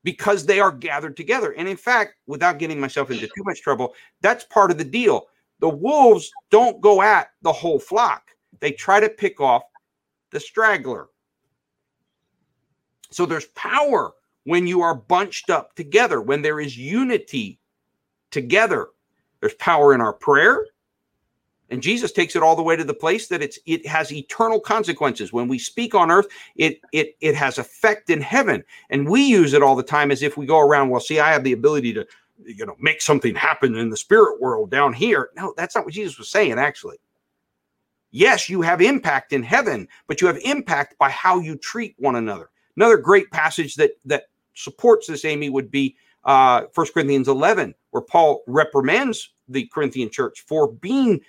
because 0.05 0.46
they 0.46 0.61
are 0.61 0.70
gathered 0.70 1.16
together. 1.16 1.52
And 1.52 1.66
in 1.66 1.76
fact, 1.76 2.14
without 2.26 2.59
getting 2.59 2.78
myself 2.78 3.11
into 3.11 3.26
too 3.26 3.42
much 3.44 3.62
trouble, 3.62 3.94
that's 4.20 4.44
part 4.44 4.70
of 4.70 4.78
the 4.78 4.84
deal. 4.84 5.26
The 5.61 5.68
wolves 5.68 6.30
don't 6.50 6.80
go 6.80 7.02
at 7.02 7.30
the 7.42 7.52
whole 7.52 7.78
flock, 7.78 8.30
they 8.61 8.70
try 8.70 9.00
to 9.00 9.09
pick 9.09 9.40
off 9.40 9.62
the 10.30 10.38
straggler. 10.38 11.09
So 13.11 13.26
there's 13.26 13.46
power 13.46 14.12
when 14.44 14.66
you 14.66 14.82
are 14.82 14.94
bunched 14.94 15.48
up 15.48 15.74
together, 15.74 16.20
when 16.20 16.42
there 16.42 16.61
is 16.61 16.76
unity 16.76 17.61
together. 18.30 18.88
There's 19.40 19.55
power 19.55 19.94
in 19.94 20.00
our 20.00 20.12
prayer. 20.12 20.66
And 21.74 21.82
Jesus 21.82 22.12
takes 22.12 22.36
it 22.36 22.42
all 22.44 22.54
the 22.54 22.62
way 22.62 22.76
to 22.76 22.84
the 22.84 22.94
place 22.94 23.26
that 23.26 23.42
it's 23.42 23.58
it 23.66 23.84
has 23.84 24.12
eternal 24.12 24.60
consequences. 24.60 25.32
When 25.32 25.48
we 25.48 25.58
speak 25.58 25.92
on 25.92 26.08
earth, 26.08 26.28
it 26.54 26.80
it 26.92 27.16
it 27.20 27.34
has 27.34 27.58
effect 27.58 28.10
in 28.10 28.20
heaven. 28.20 28.62
And 28.90 29.08
we 29.08 29.24
use 29.24 29.54
it 29.54 29.62
all 29.62 29.74
the 29.74 29.82
time 29.82 30.12
as 30.12 30.22
if 30.22 30.36
we 30.36 30.46
go 30.46 30.60
around, 30.60 30.90
well, 30.90 31.00
see, 31.00 31.18
I 31.18 31.32
have 31.32 31.42
the 31.42 31.52
ability 31.52 31.92
to, 31.94 32.06
you 32.44 32.64
know, 32.64 32.76
make 32.78 33.02
something 33.02 33.34
happen 33.34 33.74
in 33.74 33.90
the 33.90 33.96
spirit 33.96 34.40
world 34.40 34.70
down 34.70 34.92
here. 34.92 35.30
No, 35.36 35.52
that's 35.56 35.74
not 35.74 35.84
what 35.84 35.94
Jesus 35.94 36.16
was 36.16 36.28
saying, 36.28 36.60
actually. 36.60 36.98
Yes, 38.12 38.48
you 38.48 38.62
have 38.62 38.80
impact 38.80 39.32
in 39.32 39.42
heaven, 39.42 39.88
but 40.06 40.20
you 40.20 40.28
have 40.28 40.38
impact 40.44 40.96
by 40.96 41.10
how 41.10 41.40
you 41.40 41.56
treat 41.56 41.96
one 41.98 42.14
another. 42.14 42.50
Another 42.76 42.98
great 42.98 43.28
passage 43.32 43.74
that 43.74 43.98
that 44.04 44.28
supports 44.54 45.08
this, 45.08 45.24
Amy, 45.24 45.50
would 45.50 45.72
be 45.72 45.96
uh, 46.22 46.66
1 46.72 46.86
Corinthians 46.94 47.26
11, 47.26 47.74
where 47.90 48.00
Paul 48.00 48.44
reprimands 48.46 49.30
the 49.48 49.66
Corinthian 49.66 50.10
church 50.10 50.44
for 50.46 50.72
being 50.72 51.20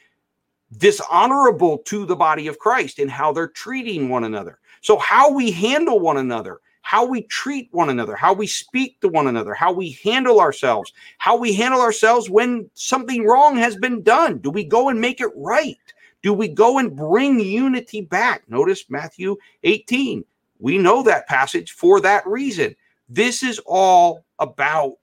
dishonorable 0.78 1.80
to 1.80 2.06
the 2.06 2.16
body 2.16 2.48
of 2.48 2.60
Christ 2.60 3.00
in 3.00 3.08
how 3.08 3.32
they're 3.32 3.48
treating 3.48 4.10
one 4.10 4.24
another. 4.24 4.60
So, 4.82 4.98
how 4.98 5.32
we 5.32 5.52
handle 5.52 6.00
one 6.00 6.18
another, 6.18 6.60
how 6.82 7.06
we 7.06 7.24
treat 7.24 7.70
one 7.72 7.90
another, 7.90 8.16
how 8.16 8.34
we 8.34 8.48
speak 8.48 9.00
to 9.02 9.08
one 9.08 9.28
another, 9.28 9.54
how 9.54 9.72
we 9.72 9.98
handle 10.04 10.40
ourselves, 10.40 10.94
how 11.18 11.36
we 11.36 11.54
handle 11.54 11.82
ourselves 11.82 12.30
when 12.30 12.70
something 12.76 13.26
wrong 13.26 13.58
has 13.58 13.76
been 13.76 14.04
done. 14.04 14.38
Do 14.38 14.52
we 14.52 14.64
go 14.64 14.90
and 14.90 15.02
make 15.02 15.22
it 15.22 15.32
right? 15.36 15.78
Do 16.22 16.34
we 16.34 16.48
go 16.48 16.78
and 16.78 16.96
bring 16.96 17.40
unity 17.40 18.02
back? 18.02 18.44
Notice 18.50 18.90
Matthew 18.90 19.38
18. 19.64 20.24
We 20.60 20.78
know 20.78 21.04
that 21.04 21.28
passage 21.28 21.72
for 21.72 22.00
that 22.02 22.26
reason. 22.28 22.76
This 23.10 23.44
is 23.44 23.60
all 23.66 24.26
about 24.40 24.98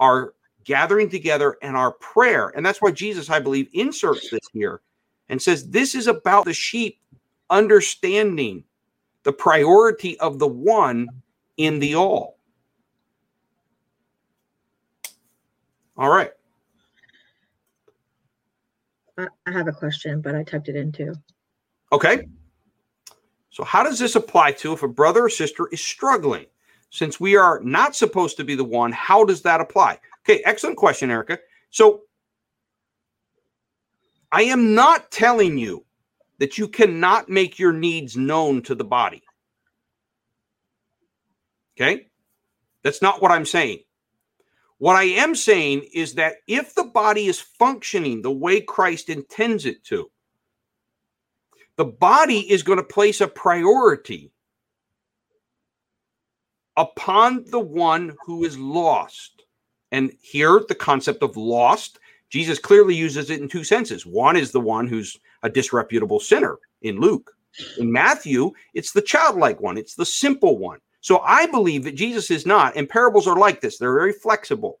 our 0.00 0.34
gathering 0.64 1.08
together 1.08 1.56
and 1.62 1.76
our 1.76 1.92
prayer. 1.92 2.52
And 2.54 2.66
that's 2.66 2.82
why 2.82 2.90
Jesus, 2.90 3.30
I 3.30 3.40
believe, 3.40 3.68
inserts 3.72 4.30
this 4.30 4.48
here 4.52 4.80
and 5.28 5.40
says 5.40 5.70
this 5.70 5.94
is 5.94 6.06
about 6.06 6.44
the 6.44 6.52
sheep 6.52 7.00
understanding 7.50 8.64
the 9.22 9.32
priority 9.32 10.18
of 10.20 10.38
the 10.38 10.46
one 10.46 11.08
in 11.56 11.78
the 11.78 11.94
all. 11.94 12.38
All 15.96 16.10
right. 16.10 16.30
I 19.18 19.50
have 19.50 19.66
a 19.66 19.72
question, 19.72 20.20
but 20.20 20.34
I 20.34 20.42
typed 20.42 20.68
it 20.68 20.76
in 20.76 20.92
too. 20.92 21.14
Okay. 21.90 22.28
So, 23.50 23.64
how 23.64 23.82
does 23.82 23.98
this 23.98 24.14
apply 24.14 24.52
to 24.52 24.74
if 24.74 24.82
a 24.82 24.88
brother 24.88 25.24
or 25.24 25.30
sister 25.30 25.68
is 25.72 25.82
struggling? 25.82 26.46
Since 26.90 27.18
we 27.18 27.36
are 27.36 27.60
not 27.64 27.96
supposed 27.96 28.36
to 28.36 28.44
be 28.44 28.54
the 28.54 28.64
one, 28.64 28.92
how 28.92 29.24
does 29.24 29.42
that 29.42 29.60
apply? 29.60 29.98
Okay, 30.24 30.42
excellent 30.44 30.76
question, 30.76 31.10
Erica. 31.10 31.38
So, 31.70 32.02
I 34.32 34.42
am 34.42 34.74
not 34.74 35.10
telling 35.10 35.58
you 35.58 35.84
that 36.38 36.58
you 36.58 36.68
cannot 36.68 37.28
make 37.28 37.58
your 37.58 37.72
needs 37.72 38.16
known 38.16 38.62
to 38.62 38.74
the 38.74 38.84
body. 38.84 39.22
Okay? 41.76 42.08
That's 42.82 43.02
not 43.02 43.22
what 43.22 43.30
I'm 43.30 43.46
saying. 43.46 43.80
What 44.78 44.96
I 44.96 45.04
am 45.04 45.34
saying 45.34 45.86
is 45.94 46.14
that 46.14 46.36
if 46.46 46.74
the 46.74 46.84
body 46.84 47.26
is 47.26 47.40
functioning 47.40 48.20
the 48.20 48.30
way 48.30 48.60
Christ 48.60 49.08
intends 49.08 49.64
it 49.64 49.82
to, 49.84 50.10
the 51.76 51.84
body 51.84 52.40
is 52.50 52.62
going 52.62 52.78
to 52.78 52.84
place 52.84 53.20
a 53.20 53.28
priority 53.28 54.32
upon 56.76 57.44
the 57.50 57.60
one 57.60 58.16
who 58.24 58.44
is 58.44 58.58
lost. 58.58 59.44
And 59.92 60.12
here, 60.20 60.62
the 60.68 60.74
concept 60.74 61.22
of 61.22 61.36
lost 61.36 61.98
Jesus 62.30 62.58
clearly 62.58 62.94
uses 62.94 63.30
it 63.30 63.40
in 63.40 63.48
two 63.48 63.64
senses. 63.64 64.04
One 64.04 64.36
is 64.36 64.50
the 64.50 64.60
one 64.60 64.86
who's 64.86 65.18
a 65.42 65.50
disreputable 65.50 66.20
sinner 66.20 66.58
in 66.82 67.00
Luke. 67.00 67.32
In 67.78 67.90
Matthew, 67.90 68.52
it's 68.74 68.92
the 68.92 69.02
childlike 69.02 69.60
one, 69.60 69.78
it's 69.78 69.94
the 69.94 70.04
simple 70.04 70.58
one. 70.58 70.80
So 71.00 71.20
I 71.20 71.46
believe 71.46 71.84
that 71.84 71.94
Jesus 71.94 72.30
is 72.30 72.46
not, 72.46 72.76
and 72.76 72.88
parables 72.88 73.26
are 73.26 73.38
like 73.38 73.60
this, 73.60 73.78
they're 73.78 73.94
very 73.94 74.12
flexible. 74.12 74.80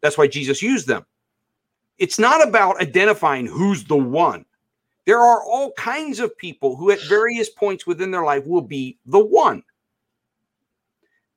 That's 0.00 0.18
why 0.18 0.26
Jesus 0.26 0.60
used 0.60 0.88
them. 0.88 1.06
It's 1.98 2.18
not 2.18 2.46
about 2.46 2.80
identifying 2.80 3.46
who's 3.46 3.84
the 3.84 3.96
one. 3.96 4.44
There 5.06 5.20
are 5.20 5.42
all 5.44 5.72
kinds 5.72 6.20
of 6.20 6.36
people 6.36 6.76
who, 6.76 6.90
at 6.90 7.00
various 7.08 7.48
points 7.48 7.86
within 7.86 8.10
their 8.10 8.24
life, 8.24 8.46
will 8.46 8.62
be 8.62 8.98
the 9.06 9.24
one. 9.24 9.62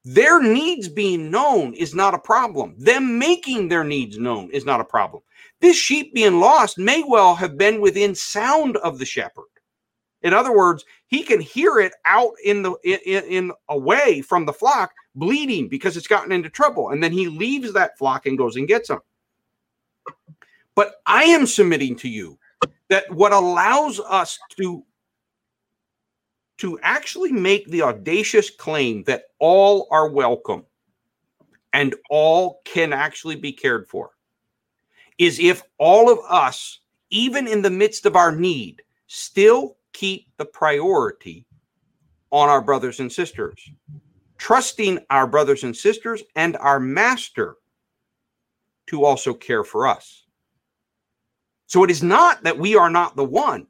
Their 0.04 0.42
needs 0.42 0.88
being 0.88 1.32
known 1.32 1.74
is 1.74 1.96
not 1.96 2.14
a 2.14 2.20
problem. 2.20 2.76
Them 2.78 3.18
making 3.18 3.68
their 3.68 3.84
needs 3.84 4.20
known 4.20 4.52
is 4.52 4.66
not 4.66 4.82
a 4.82 4.86
problem. 4.86 5.24
This 5.62 5.78
sheep 5.78 6.14
being 6.14 6.40
lost 6.40 6.78
may 6.78 7.04
well 7.04 7.36
have 7.36 7.58
been 7.58 7.82
within 7.82 8.14
sound 8.14 8.78
of 8.78 9.00
the 9.00 9.06
shepherd. 9.06 9.46
In 10.22 10.34
other 10.34 10.56
words, 10.56 10.86
he 11.08 11.24
can 11.24 11.40
hear 11.40 11.80
it 11.80 11.94
out 12.06 12.34
in 12.44 12.64
the 12.64 12.74
in, 12.84 13.24
in 13.26 13.52
away 13.70 14.22
from 14.22 14.46
the 14.46 14.54
flock 14.54 14.92
bleeding 15.14 15.68
because 15.68 15.96
it's 15.96 16.08
gotten 16.08 16.32
into 16.32 16.50
trouble 16.50 16.90
and 16.90 17.02
then 17.02 17.12
he 17.12 17.28
leaves 17.28 17.72
that 17.74 17.98
flock 17.98 18.26
and 18.26 18.38
goes 18.38 18.56
and 18.56 18.68
gets 18.68 18.88
them. 18.88 19.00
But 20.76 20.96
I 21.06 21.24
am 21.24 21.46
submitting 21.46 21.96
to 21.98 22.10
you 22.10 22.38
that 22.90 23.10
what 23.12 23.32
allows 23.32 24.00
us 24.00 24.38
to 24.58 24.84
to 26.58 26.80
actually 26.82 27.32
make 27.32 27.68
the 27.68 27.82
audacious 27.82 28.50
claim 28.50 29.04
that 29.04 29.26
all 29.40 29.88
are 29.92 30.10
welcome 30.10 30.66
and 31.74 31.94
all 32.10 32.62
can 32.64 32.94
actually 32.94 33.36
be 33.36 33.52
cared 33.52 33.88
for 33.88 34.12
is 35.18 35.40
if 35.40 35.64
all 35.78 36.12
of 36.12 36.20
us, 36.30 36.80
even 37.10 37.48
in 37.48 37.62
the 37.62 37.70
midst 37.70 38.06
of 38.06 38.16
our 38.16 38.32
need, 38.32 38.82
still 39.08 39.78
keep 39.94 40.28
the 40.38 40.46
priority 40.46 41.46
on 42.32 42.50
our 42.50 42.62
brothers 42.62 43.00
and 43.00 43.12
sisters, 43.12 43.70
trusting 44.38 45.00
our 45.10 45.28
brothers 45.28 45.64
and 45.64 45.76
sisters 45.76 46.22
and 46.36 46.58
our 46.58 46.80
master 46.80 47.56
to 48.88 49.06
also 49.06 49.34
care 49.34 49.64
for 49.64 49.88
us. 49.88 50.26
So 51.68 51.84
it 51.84 51.90
is 51.90 52.04
not 52.04 52.44
that 52.44 52.60
we 52.60 52.76
are 52.76 52.90
not 52.90 53.16
the 53.16 53.24
one, 53.24 53.68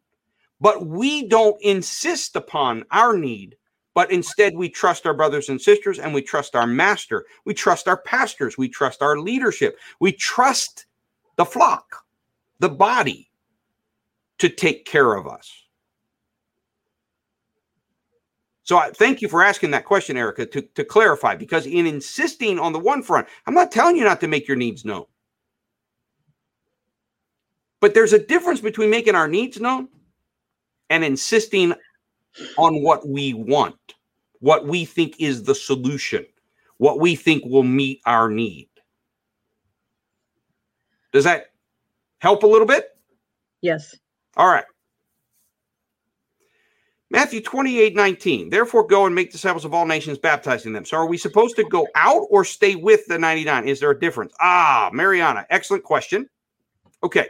but 0.59 0.85
we 0.85 1.27
don't 1.27 1.61
insist 1.61 2.35
upon 2.35 2.83
our 2.91 3.15
need, 3.15 3.55
but 3.93 4.11
instead 4.11 4.55
we 4.55 4.67
trust 4.67 5.05
our 5.05 5.13
brothers 5.13 5.49
and 5.49 5.61
sisters 5.61 5.99
and 5.99 6.13
we 6.13 6.21
trust 6.21 6.55
our 6.55 6.67
master. 6.67 7.25
We 7.45 7.53
trust 7.53 7.87
our 7.87 7.97
pastors. 7.97 8.57
We 8.57 8.67
trust 8.67 9.01
our 9.01 9.19
leadership. 9.19 9.77
We 9.99 10.11
trust 10.11 10.85
the 11.35 11.45
flock, 11.45 12.03
the 12.59 12.69
body, 12.69 13.29
to 14.39 14.49
take 14.49 14.85
care 14.85 15.15
of 15.15 15.27
us. 15.27 15.51
So 18.63 18.77
I 18.77 18.89
thank 18.89 19.21
you 19.21 19.29
for 19.29 19.43
asking 19.43 19.71
that 19.71 19.85
question, 19.85 20.17
Erica, 20.17 20.45
to, 20.47 20.61
to 20.61 20.83
clarify, 20.83 21.35
because 21.35 21.67
in 21.67 21.85
insisting 21.85 22.57
on 22.57 22.73
the 22.73 22.79
one 22.79 23.03
front, 23.03 23.27
I'm 23.45 23.53
not 23.53 23.71
telling 23.71 23.95
you 23.95 24.03
not 24.03 24.19
to 24.21 24.27
make 24.27 24.47
your 24.47 24.57
needs 24.57 24.83
known. 24.83 25.05
But 27.79 27.93
there's 27.93 28.13
a 28.13 28.19
difference 28.19 28.61
between 28.61 28.89
making 28.89 29.13
our 29.13 29.27
needs 29.27 29.59
known 29.59 29.87
and 30.89 31.03
insisting 31.03 31.75
on 32.57 32.81
what 32.81 33.07
we 33.07 33.35
want, 33.35 33.93
what 34.39 34.65
we 34.65 34.83
think 34.83 35.15
is 35.19 35.43
the 35.43 35.53
solution, 35.53 36.25
what 36.77 36.99
we 36.99 37.15
think 37.15 37.43
will 37.45 37.63
meet 37.63 38.01
our 38.07 38.29
need. 38.29 38.67
Does 41.15 41.23
that 41.23 41.51
help 42.19 42.43
a 42.43 42.47
little 42.47 42.67
bit? 42.67 42.89
Yes. 43.61 43.95
All 44.35 44.49
right. 44.49 44.65
Matthew 47.09 47.39
28 47.39 47.95
19. 47.95 48.49
Therefore, 48.49 48.85
go 48.85 49.05
and 49.05 49.15
make 49.15 49.31
disciples 49.31 49.63
of 49.63 49.73
all 49.73 49.85
nations, 49.85 50.17
baptizing 50.17 50.73
them. 50.73 50.83
So, 50.83 50.97
are 50.97 51.05
we 51.05 51.17
supposed 51.17 51.55
to 51.55 51.63
go 51.63 51.87
out 51.95 52.23
or 52.29 52.43
stay 52.43 52.75
with 52.75 53.05
the 53.07 53.17
99? 53.17 53.65
Is 53.65 53.79
there 53.79 53.91
a 53.91 53.97
difference? 53.97 54.33
Ah, 54.41 54.89
Mariana, 54.91 55.45
excellent 55.49 55.85
question. 55.85 56.27
Okay. 57.01 57.29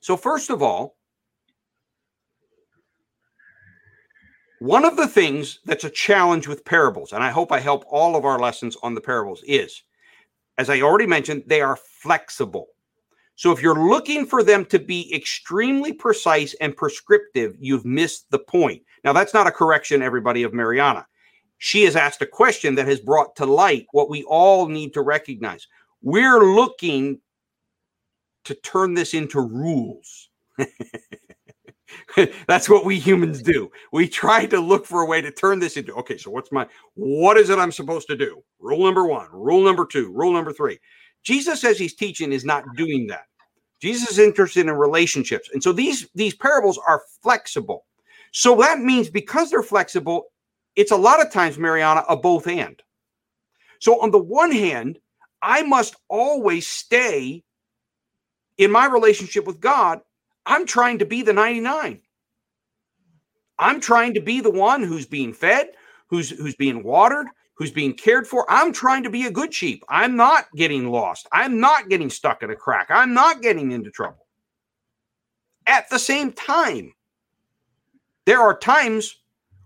So, 0.00 0.16
first 0.16 0.48
of 0.48 0.62
all, 0.62 0.94
one 4.60 4.84
of 4.84 4.96
the 4.96 5.08
things 5.08 5.58
that's 5.64 5.82
a 5.82 5.90
challenge 5.90 6.46
with 6.46 6.64
parables, 6.64 7.12
and 7.12 7.24
I 7.24 7.30
hope 7.30 7.50
I 7.50 7.58
help 7.58 7.84
all 7.90 8.14
of 8.14 8.24
our 8.24 8.38
lessons 8.38 8.76
on 8.84 8.94
the 8.94 9.00
parables, 9.00 9.42
is 9.48 9.82
as 10.58 10.70
I 10.70 10.80
already 10.80 11.06
mentioned, 11.06 11.44
they 11.46 11.60
are 11.60 11.76
flexible. 11.76 12.68
So, 13.34 13.50
if 13.50 13.62
you're 13.62 13.88
looking 13.88 14.26
for 14.26 14.42
them 14.42 14.64
to 14.66 14.78
be 14.78 15.12
extremely 15.14 15.92
precise 15.92 16.54
and 16.60 16.76
prescriptive, 16.76 17.56
you've 17.58 17.84
missed 17.84 18.30
the 18.30 18.38
point. 18.38 18.82
Now, 19.04 19.12
that's 19.12 19.34
not 19.34 19.46
a 19.46 19.52
correction, 19.52 20.02
everybody, 20.02 20.42
of 20.42 20.52
Mariana. 20.52 21.06
She 21.58 21.84
has 21.84 21.96
asked 21.96 22.22
a 22.22 22.26
question 22.26 22.74
that 22.74 22.86
has 22.86 23.00
brought 23.00 23.34
to 23.36 23.46
light 23.46 23.86
what 23.92 24.10
we 24.10 24.24
all 24.24 24.68
need 24.68 24.92
to 24.94 25.02
recognize. 25.02 25.66
We're 26.02 26.54
looking 26.54 27.20
to 28.44 28.54
turn 28.54 28.94
this 28.94 29.14
into 29.14 29.40
rules. 29.40 30.28
That's 32.46 32.68
what 32.68 32.84
we 32.84 32.98
humans 32.98 33.42
do. 33.42 33.70
We 33.92 34.08
try 34.08 34.46
to 34.46 34.60
look 34.60 34.86
for 34.86 35.02
a 35.02 35.06
way 35.06 35.20
to 35.20 35.30
turn 35.30 35.58
this 35.58 35.76
into 35.76 35.94
okay, 35.94 36.16
so 36.16 36.30
what's 36.30 36.52
my 36.52 36.66
what 36.94 37.36
is 37.36 37.50
it 37.50 37.58
I'm 37.58 37.72
supposed 37.72 38.06
to 38.08 38.16
do? 38.16 38.42
Rule 38.58 38.84
number 38.84 39.06
1, 39.06 39.28
rule 39.32 39.62
number 39.62 39.86
2, 39.86 40.12
rule 40.12 40.32
number 40.32 40.52
3. 40.52 40.78
Jesus 41.22 41.64
as 41.64 41.78
he's 41.78 41.94
teaching 41.94 42.32
is 42.32 42.44
not 42.44 42.64
doing 42.76 43.06
that. 43.08 43.26
Jesus 43.80 44.12
is 44.12 44.18
interested 44.18 44.60
in 44.60 44.72
relationships. 44.72 45.50
And 45.52 45.62
so 45.62 45.72
these 45.72 46.08
these 46.14 46.34
parables 46.34 46.78
are 46.86 47.02
flexible. 47.22 47.84
So 48.32 48.56
that 48.56 48.78
means 48.78 49.10
because 49.10 49.50
they're 49.50 49.62
flexible, 49.62 50.26
it's 50.76 50.92
a 50.92 50.96
lot 50.96 51.24
of 51.24 51.32
times 51.32 51.58
Mariana 51.58 52.04
a 52.08 52.16
both 52.16 52.46
and. 52.46 52.80
So 53.80 54.00
on 54.00 54.10
the 54.10 54.22
one 54.22 54.52
hand, 54.52 54.98
I 55.42 55.62
must 55.62 55.96
always 56.08 56.66
stay 56.66 57.42
in 58.58 58.70
my 58.70 58.86
relationship 58.86 59.46
with 59.46 59.60
God, 59.60 60.00
I'm 60.46 60.66
trying 60.66 60.98
to 60.98 61.06
be 61.06 61.22
the 61.22 61.32
99. 61.32 62.00
I'm 63.58 63.80
trying 63.80 64.14
to 64.14 64.20
be 64.20 64.40
the 64.40 64.50
one 64.50 64.82
who's 64.82 65.06
being 65.06 65.32
fed, 65.32 65.68
who's 66.08 66.30
who's 66.30 66.56
being 66.56 66.82
watered, 66.82 67.28
who's 67.54 67.70
being 67.70 67.94
cared 67.94 68.26
for. 68.26 68.44
I'm 68.48 68.72
trying 68.72 69.04
to 69.04 69.10
be 69.10 69.26
a 69.26 69.30
good 69.30 69.54
sheep. 69.54 69.84
I'm 69.88 70.16
not 70.16 70.46
getting 70.56 70.90
lost. 70.90 71.28
I'm 71.32 71.60
not 71.60 71.88
getting 71.88 72.10
stuck 72.10 72.42
in 72.42 72.50
a 72.50 72.56
crack. 72.56 72.88
I'm 72.90 73.14
not 73.14 73.42
getting 73.42 73.70
into 73.72 73.90
trouble. 73.90 74.26
At 75.66 75.88
the 75.90 75.98
same 75.98 76.32
time, 76.32 76.92
there 78.26 78.40
are 78.40 78.58
times 78.58 79.16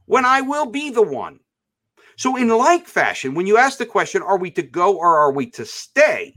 when 0.04 0.24
I 0.24 0.40
will 0.42 0.66
be 0.66 0.90
the 0.90 1.02
one. 1.02 1.40
So, 2.16 2.36
in 2.36 2.48
like 2.48 2.86
fashion, 2.86 3.34
when 3.34 3.46
you 3.46 3.58
ask 3.58 3.78
the 3.78 3.86
question, 3.86 4.22
are 4.22 4.38
we 4.38 4.50
to 4.52 4.62
go 4.62 4.96
or 4.96 5.18
are 5.18 5.32
we 5.32 5.50
to 5.50 5.64
stay? 5.66 6.34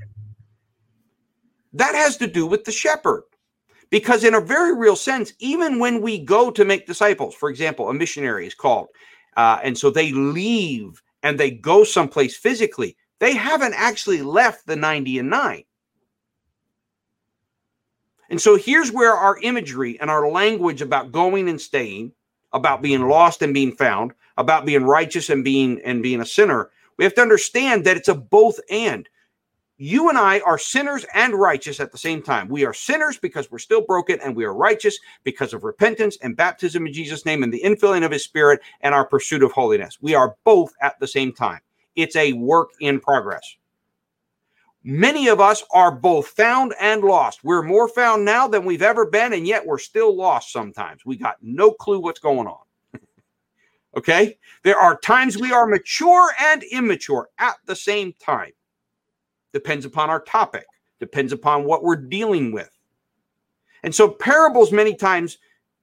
That 1.74 1.96
has 1.96 2.18
to 2.18 2.28
do 2.28 2.46
with 2.46 2.66
the 2.66 2.72
shepherd. 2.72 3.24
Because, 3.90 4.24
in 4.24 4.36
a 4.36 4.42
very 4.42 4.76
real 4.76 4.96
sense, 4.96 5.34
even 5.40 5.80
when 5.80 6.02
we 6.02 6.20
go 6.20 6.52
to 6.52 6.66
make 6.66 6.86
disciples, 6.86 7.34
for 7.34 7.50
example, 7.50 7.90
a 7.90 7.94
missionary 7.94 8.46
is 8.46 8.54
called, 8.54 8.88
uh, 9.36 9.60
and 9.64 9.78
so 9.78 9.90
they 9.90 10.12
leave 10.12 11.02
and 11.24 11.40
they 11.40 11.52
go 11.52 11.84
someplace 11.84 12.38
physically, 12.38 12.96
they 13.20 13.34
haven't 13.34 13.74
actually 13.76 14.22
left 14.22 14.66
the 14.66 14.76
90 14.76 15.20
and 15.20 15.30
9. 15.30 15.64
And 18.30 18.40
so 18.40 18.56
here's 18.56 18.92
where 18.92 19.16
our 19.16 19.40
imagery 19.42 20.00
and 20.00 20.10
our 20.10 20.30
language 20.30 20.82
about 20.82 21.12
going 21.12 21.50
and 21.50 21.60
staying, 21.60 22.12
about 22.54 22.82
being 22.82 23.08
lost 23.08 23.42
and 23.42 23.54
being 23.54 23.72
found, 23.72 24.14
about 24.38 24.66
being 24.66 24.84
righteous 24.84 25.30
and 25.30 25.44
being 25.44 25.82
and 25.84 26.04
being 26.04 26.22
a 26.22 26.26
sinner, 26.26 26.70
we 26.98 27.04
have 27.04 27.16
to 27.16 27.22
understand 27.22 27.86
that 27.86 27.98
it's 27.98 28.08
a 28.08 28.16
both 28.16 28.60
and 28.70 29.08
you 29.82 30.10
and 30.10 30.18
I 30.18 30.42
are 30.42 30.58
sinners 30.58 31.06
and 31.14 31.34
righteous 31.34 31.80
at 31.80 31.94
the 31.94 31.98
same 31.98 32.22
time. 32.22 32.50
We 32.50 32.66
are 32.66 32.74
sinners 32.74 33.18
because 33.18 33.50
we're 33.50 33.60
still 33.60 33.80
broken, 33.80 34.20
and 34.22 34.36
we 34.36 34.44
are 34.44 34.54
righteous 34.54 35.00
because 35.24 35.54
of 35.54 35.64
repentance 35.64 36.18
and 36.22 36.36
baptism 36.36 36.86
in 36.86 36.92
Jesus' 36.92 37.26
name 37.26 37.44
and 37.44 37.54
the 37.54 37.62
infilling 37.64 38.04
of 38.06 38.12
his 38.12 38.26
spirit 38.26 38.60
and 38.82 38.94
our 38.94 39.06
pursuit 39.06 39.42
of 39.42 39.54
holiness. 39.54 39.98
We 40.02 40.16
are 40.16 40.36
both 40.44 40.74
at 40.82 41.00
the 41.00 41.08
same 41.08 41.32
time. 41.32 41.62
It's 41.96 42.18
a 42.18 42.34
work 42.34 42.72
in 42.82 43.00
progress. 43.00 43.56
Many 44.84 45.30
of 45.30 45.40
us 45.40 45.64
are 45.74 45.96
both 45.96 46.28
found 46.28 46.74
and 46.82 47.02
lost. 47.02 47.46
We're 47.46 47.64
more 47.64 47.88
found 47.88 48.26
now 48.26 48.50
than 48.50 48.66
we've 48.66 48.82
ever 48.82 49.06
been, 49.06 49.32
and 49.32 49.48
yet 49.48 49.66
we're 49.66 49.78
still 49.78 50.14
lost 50.14 50.52
sometimes. 50.52 51.06
We 51.06 51.16
got 51.16 51.38
no 51.42 51.72
clue 51.72 52.02
what's 52.02 52.20
going 52.20 52.48
on. 52.48 52.60
okay? 53.98 54.38
There 54.64 54.78
are 54.78 55.00
times 55.00 55.38
we 55.38 55.54
are 55.54 55.66
mature 55.66 56.32
and 56.38 56.64
immature 56.64 57.30
at 57.38 57.56
the 57.66 57.78
same 57.78 58.12
time 58.20 58.52
depends 59.54 59.86
upon 59.86 60.10
our 60.10 60.22
topic, 60.22 60.66
depends 61.00 61.34
upon 61.34 61.64
what 61.64 61.84
we're 61.84 61.96
dealing 61.96 62.52
with. 62.52 62.70
And 63.84 63.94
so 63.94 64.10
parables 64.10 64.72
many 64.72 64.96
times 64.96 65.38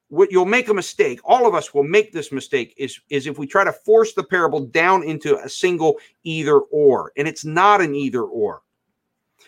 what 0.09 0.31
you'll 0.31 0.45
make 0.45 0.69
a 0.69 0.75
mistake 0.75 1.21
all 1.25 1.47
of 1.47 1.55
us 1.55 1.75
will 1.75 1.83
make 1.83 2.13
this 2.13 2.31
mistake 2.31 2.75
is 2.77 3.01
is 3.11 3.27
if 3.27 3.39
we 3.39 3.47
try 3.47 3.65
to 3.65 3.73
force 3.73 4.13
the 4.15 4.23
parable 4.23 4.61
down 4.61 5.03
into 5.03 5.37
a 5.39 5.49
single 5.49 5.97
either 6.23 6.59
or 6.59 7.13
and 7.17 7.27
it's 7.27 7.45
not 7.45 7.81
an 7.81 7.95
either 7.95 8.23
or. 8.23 8.63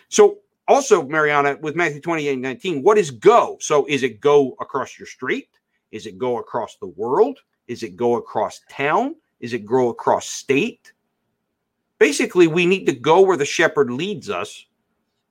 So 0.08 0.38
also 0.66 1.06
mariana 1.06 1.58
with 1.60 1.76
matthew 1.76 2.00
28 2.00 2.38
19 2.38 2.82
what 2.82 2.98
is 2.98 3.10
go? 3.10 3.56
So 3.60 3.86
is 3.86 4.02
it 4.02 4.20
go 4.20 4.56
across 4.60 4.98
your 4.98 5.06
street? 5.06 5.48
Is 5.92 6.06
it 6.06 6.18
go 6.18 6.38
across 6.38 6.76
the 6.76 6.88
world? 6.88 7.38
Is 7.68 7.82
it 7.82 7.96
go 7.96 8.16
across 8.16 8.60
town? 8.68 9.14
Is 9.40 9.52
it 9.52 9.64
go 9.64 9.90
across 9.90 10.28
state 10.28 10.92
Basically, 11.98 12.46
we 12.46 12.66
need 12.66 12.86
to 12.86 12.92
go 12.92 13.20
where 13.20 13.36
the 13.36 13.44
shepherd 13.44 13.90
leads 13.90 14.30
us 14.30 14.66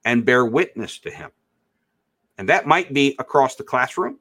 and 0.04 0.26
bear 0.26 0.46
witness 0.46 1.00
to 1.00 1.12
him. 1.12 1.32
And 2.38 2.50
that 2.50 2.68
might 2.68 2.94
be 2.94 3.16
across 3.20 3.56
the 3.56 3.64
classroom, 3.64 4.20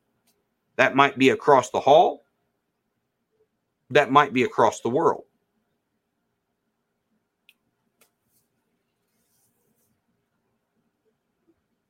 that 0.76 0.94
might 0.94 1.18
be 1.18 1.30
across 1.30 1.70
the 1.70 1.80
hall, 1.80 2.24
that 3.90 4.10
might 4.10 4.32
be 4.32 4.44
across 4.44 4.80
the 4.80 4.88
world. 4.88 5.24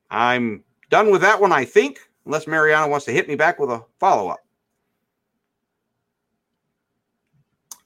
I'm 0.09 0.63
done 0.89 1.11
with 1.11 1.21
that 1.21 1.39
one, 1.39 1.51
I 1.51 1.65
think, 1.65 1.99
unless 2.25 2.47
Mariana 2.47 2.87
wants 2.87 3.05
to 3.05 3.11
hit 3.11 3.27
me 3.27 3.35
back 3.35 3.59
with 3.59 3.69
a 3.69 3.83
follow 3.99 4.29
up. 4.29 4.39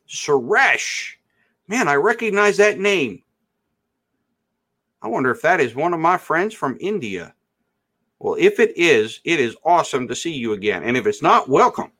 Suresh 0.07 1.15
Man, 1.71 1.87
I 1.87 1.93
recognize 1.93 2.57
that 2.57 2.79
name. 2.79 3.23
I 5.01 5.07
wonder 5.07 5.31
if 5.31 5.41
that 5.43 5.61
is 5.61 5.73
one 5.73 5.93
of 5.93 6.01
my 6.01 6.17
friends 6.17 6.53
from 6.53 6.75
India. 6.81 7.33
Well, 8.19 8.35
if 8.37 8.59
it 8.59 8.77
is, 8.77 9.21
it 9.23 9.39
is 9.39 9.55
awesome 9.63 10.05
to 10.09 10.15
see 10.15 10.33
you 10.33 10.51
again. 10.51 10.83
And 10.83 10.97
if 10.97 11.07
it's 11.07 11.21
not, 11.21 11.47
welcome. 11.47 11.93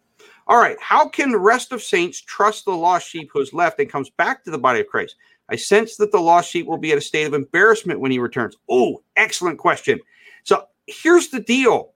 All 0.47 0.57
right. 0.57 0.76
How 0.82 1.07
can 1.07 1.32
the 1.32 1.39
rest 1.39 1.72
of 1.72 1.82
saints 1.82 2.19
trust 2.19 2.65
the 2.65 2.76
lost 2.76 3.07
sheep 3.07 3.30
who's 3.32 3.53
left 3.53 3.80
and 3.80 3.89
comes 3.89 4.09
back 4.09 4.43
to 4.43 4.51
the 4.51 4.57
body 4.57 4.82
of 4.82 4.88
Christ? 4.88 5.15
I 5.47 5.55
sense 5.55 5.95
that 5.95 6.11
the 6.11 6.19
lost 6.19 6.51
sheep 6.51 6.67
will 6.67 6.78
be 6.78 6.91
at 6.91 6.97
a 6.97 7.01
state 7.01 7.26
of 7.26 7.34
embarrassment 7.34 8.01
when 8.01 8.11
he 8.11 8.19
returns. 8.19 8.57
Oh, 8.69 9.01
excellent 9.15 9.57
question. 9.57 10.01
So 10.43 10.65
here's 10.86 11.30
the 11.30 11.39
deal 11.39 11.93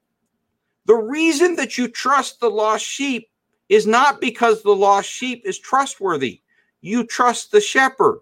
the 0.86 0.94
reason 0.94 1.56
that 1.56 1.76
you 1.76 1.88
trust 1.88 2.40
the 2.40 2.48
lost 2.48 2.86
sheep 2.86 3.28
is 3.68 3.86
not 3.86 4.18
because 4.18 4.62
the 4.62 4.74
lost 4.74 5.10
sheep 5.10 5.42
is 5.44 5.58
trustworthy 5.58 6.40
you 6.86 7.04
trust 7.04 7.50
the 7.50 7.60
shepherd. 7.60 8.20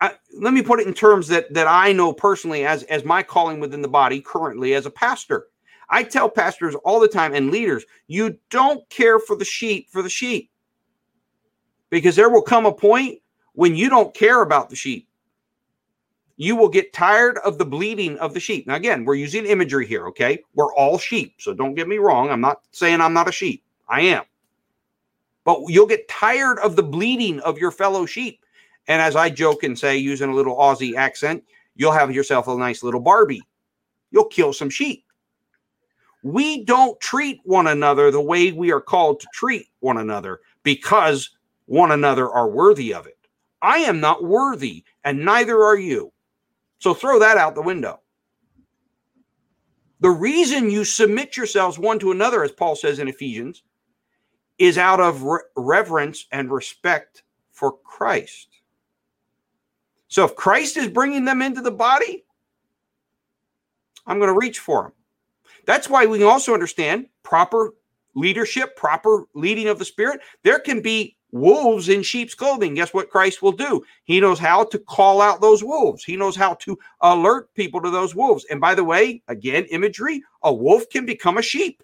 I, 0.00 0.14
let 0.36 0.52
me 0.52 0.60
put 0.60 0.80
it 0.80 0.86
in 0.86 0.94
terms 0.94 1.28
that 1.28 1.54
that 1.54 1.68
I 1.68 1.92
know 1.92 2.12
personally 2.12 2.66
as 2.66 2.82
as 2.84 3.04
my 3.04 3.22
calling 3.22 3.60
within 3.60 3.80
the 3.80 3.88
body 3.88 4.20
currently 4.20 4.74
as 4.74 4.86
a 4.86 4.90
pastor. 4.90 5.46
I 5.88 6.02
tell 6.02 6.28
pastors 6.28 6.74
all 6.76 6.98
the 6.98 7.08
time 7.08 7.34
and 7.34 7.50
leaders, 7.50 7.84
you 8.08 8.38
don't 8.50 8.88
care 8.90 9.18
for 9.18 9.36
the 9.36 9.44
sheep 9.44 9.88
for 9.90 10.02
the 10.02 10.08
sheep. 10.08 10.50
Because 11.90 12.16
there 12.16 12.30
will 12.30 12.42
come 12.42 12.66
a 12.66 12.72
point 12.72 13.20
when 13.52 13.76
you 13.76 13.88
don't 13.88 14.14
care 14.14 14.42
about 14.42 14.70
the 14.70 14.76
sheep. 14.76 15.08
You 16.36 16.56
will 16.56 16.68
get 16.68 16.92
tired 16.92 17.38
of 17.38 17.58
the 17.58 17.64
bleeding 17.66 18.18
of 18.18 18.34
the 18.34 18.40
sheep. 18.40 18.66
Now, 18.66 18.74
again, 18.74 19.04
we're 19.04 19.14
using 19.14 19.46
imagery 19.46 19.86
here, 19.86 20.08
okay? 20.08 20.42
We're 20.54 20.74
all 20.74 20.98
sheep. 20.98 21.36
So 21.38 21.54
don't 21.54 21.74
get 21.74 21.86
me 21.86 21.98
wrong. 21.98 22.30
I'm 22.30 22.40
not 22.40 22.62
saying 22.72 23.00
I'm 23.00 23.12
not 23.12 23.28
a 23.28 23.32
sheep. 23.32 23.62
I 23.88 24.00
am. 24.00 24.24
But 25.44 25.60
you'll 25.68 25.86
get 25.86 26.08
tired 26.08 26.58
of 26.58 26.76
the 26.76 26.82
bleeding 26.82 27.40
of 27.40 27.58
your 27.58 27.70
fellow 27.70 28.06
sheep. 28.06 28.44
And 28.88 29.00
as 29.00 29.16
I 29.16 29.30
joke 29.30 29.62
and 29.62 29.78
say, 29.78 29.96
using 29.96 30.30
a 30.30 30.34
little 30.34 30.56
Aussie 30.56 30.96
accent, 30.96 31.44
you'll 31.76 31.92
have 31.92 32.14
yourself 32.14 32.48
a 32.48 32.56
nice 32.56 32.82
little 32.82 33.00
Barbie. 33.00 33.42
You'll 34.10 34.26
kill 34.26 34.52
some 34.52 34.70
sheep. 34.70 35.04
We 36.22 36.64
don't 36.64 36.98
treat 37.00 37.40
one 37.44 37.66
another 37.66 38.10
the 38.10 38.20
way 38.20 38.52
we 38.52 38.72
are 38.72 38.80
called 38.80 39.20
to 39.20 39.26
treat 39.34 39.66
one 39.80 39.98
another 39.98 40.40
because 40.62 41.30
one 41.66 41.92
another 41.92 42.30
are 42.30 42.48
worthy 42.48 42.94
of 42.94 43.06
it. 43.06 43.18
I 43.60 43.78
am 43.78 44.00
not 44.00 44.24
worthy, 44.24 44.84
and 45.04 45.24
neither 45.24 45.62
are 45.62 45.78
you. 45.78 46.12
So 46.78 46.94
throw 46.94 47.18
that 47.18 47.36
out 47.36 47.54
the 47.54 47.62
window. 47.62 48.00
The 50.00 50.10
reason 50.10 50.70
you 50.70 50.84
submit 50.84 51.36
yourselves 51.36 51.78
one 51.78 51.98
to 51.98 52.10
another, 52.10 52.44
as 52.44 52.52
Paul 52.52 52.76
says 52.76 52.98
in 52.98 53.08
Ephesians, 53.08 53.62
is 54.58 54.78
out 54.78 55.00
of 55.00 55.22
re- 55.22 55.40
reverence 55.56 56.26
and 56.32 56.50
respect 56.50 57.22
for 57.52 57.72
Christ. 57.72 58.48
So 60.08 60.24
if 60.24 60.36
Christ 60.36 60.76
is 60.76 60.88
bringing 60.88 61.24
them 61.24 61.42
into 61.42 61.60
the 61.60 61.70
body, 61.70 62.24
I'm 64.06 64.18
going 64.18 64.32
to 64.32 64.38
reach 64.38 64.58
for 64.58 64.82
them. 64.84 64.92
That's 65.66 65.88
why 65.88 66.06
we 66.06 66.18
can 66.18 66.26
also 66.26 66.52
understand 66.52 67.06
proper 67.22 67.74
leadership, 68.14 68.76
proper 68.76 69.26
leading 69.34 69.68
of 69.68 69.78
the 69.78 69.84
Spirit. 69.84 70.20
There 70.42 70.58
can 70.58 70.80
be 70.82 71.16
wolves 71.32 71.88
in 71.88 72.02
sheep's 72.02 72.34
clothing. 72.34 72.74
Guess 72.74 72.94
what 72.94 73.10
Christ 73.10 73.42
will 73.42 73.52
do? 73.52 73.84
He 74.04 74.20
knows 74.20 74.38
how 74.38 74.64
to 74.64 74.78
call 74.78 75.20
out 75.20 75.40
those 75.40 75.64
wolves. 75.64 76.04
He 76.04 76.16
knows 76.16 76.36
how 76.36 76.54
to 76.54 76.78
alert 77.00 77.52
people 77.54 77.80
to 77.80 77.90
those 77.90 78.14
wolves. 78.14 78.46
And 78.50 78.60
by 78.60 78.74
the 78.76 78.84
way, 78.84 79.20
again, 79.26 79.64
imagery, 79.64 80.22
a 80.42 80.54
wolf 80.54 80.88
can 80.90 81.04
become 81.04 81.38
a 81.38 81.42
sheep. 81.42 81.82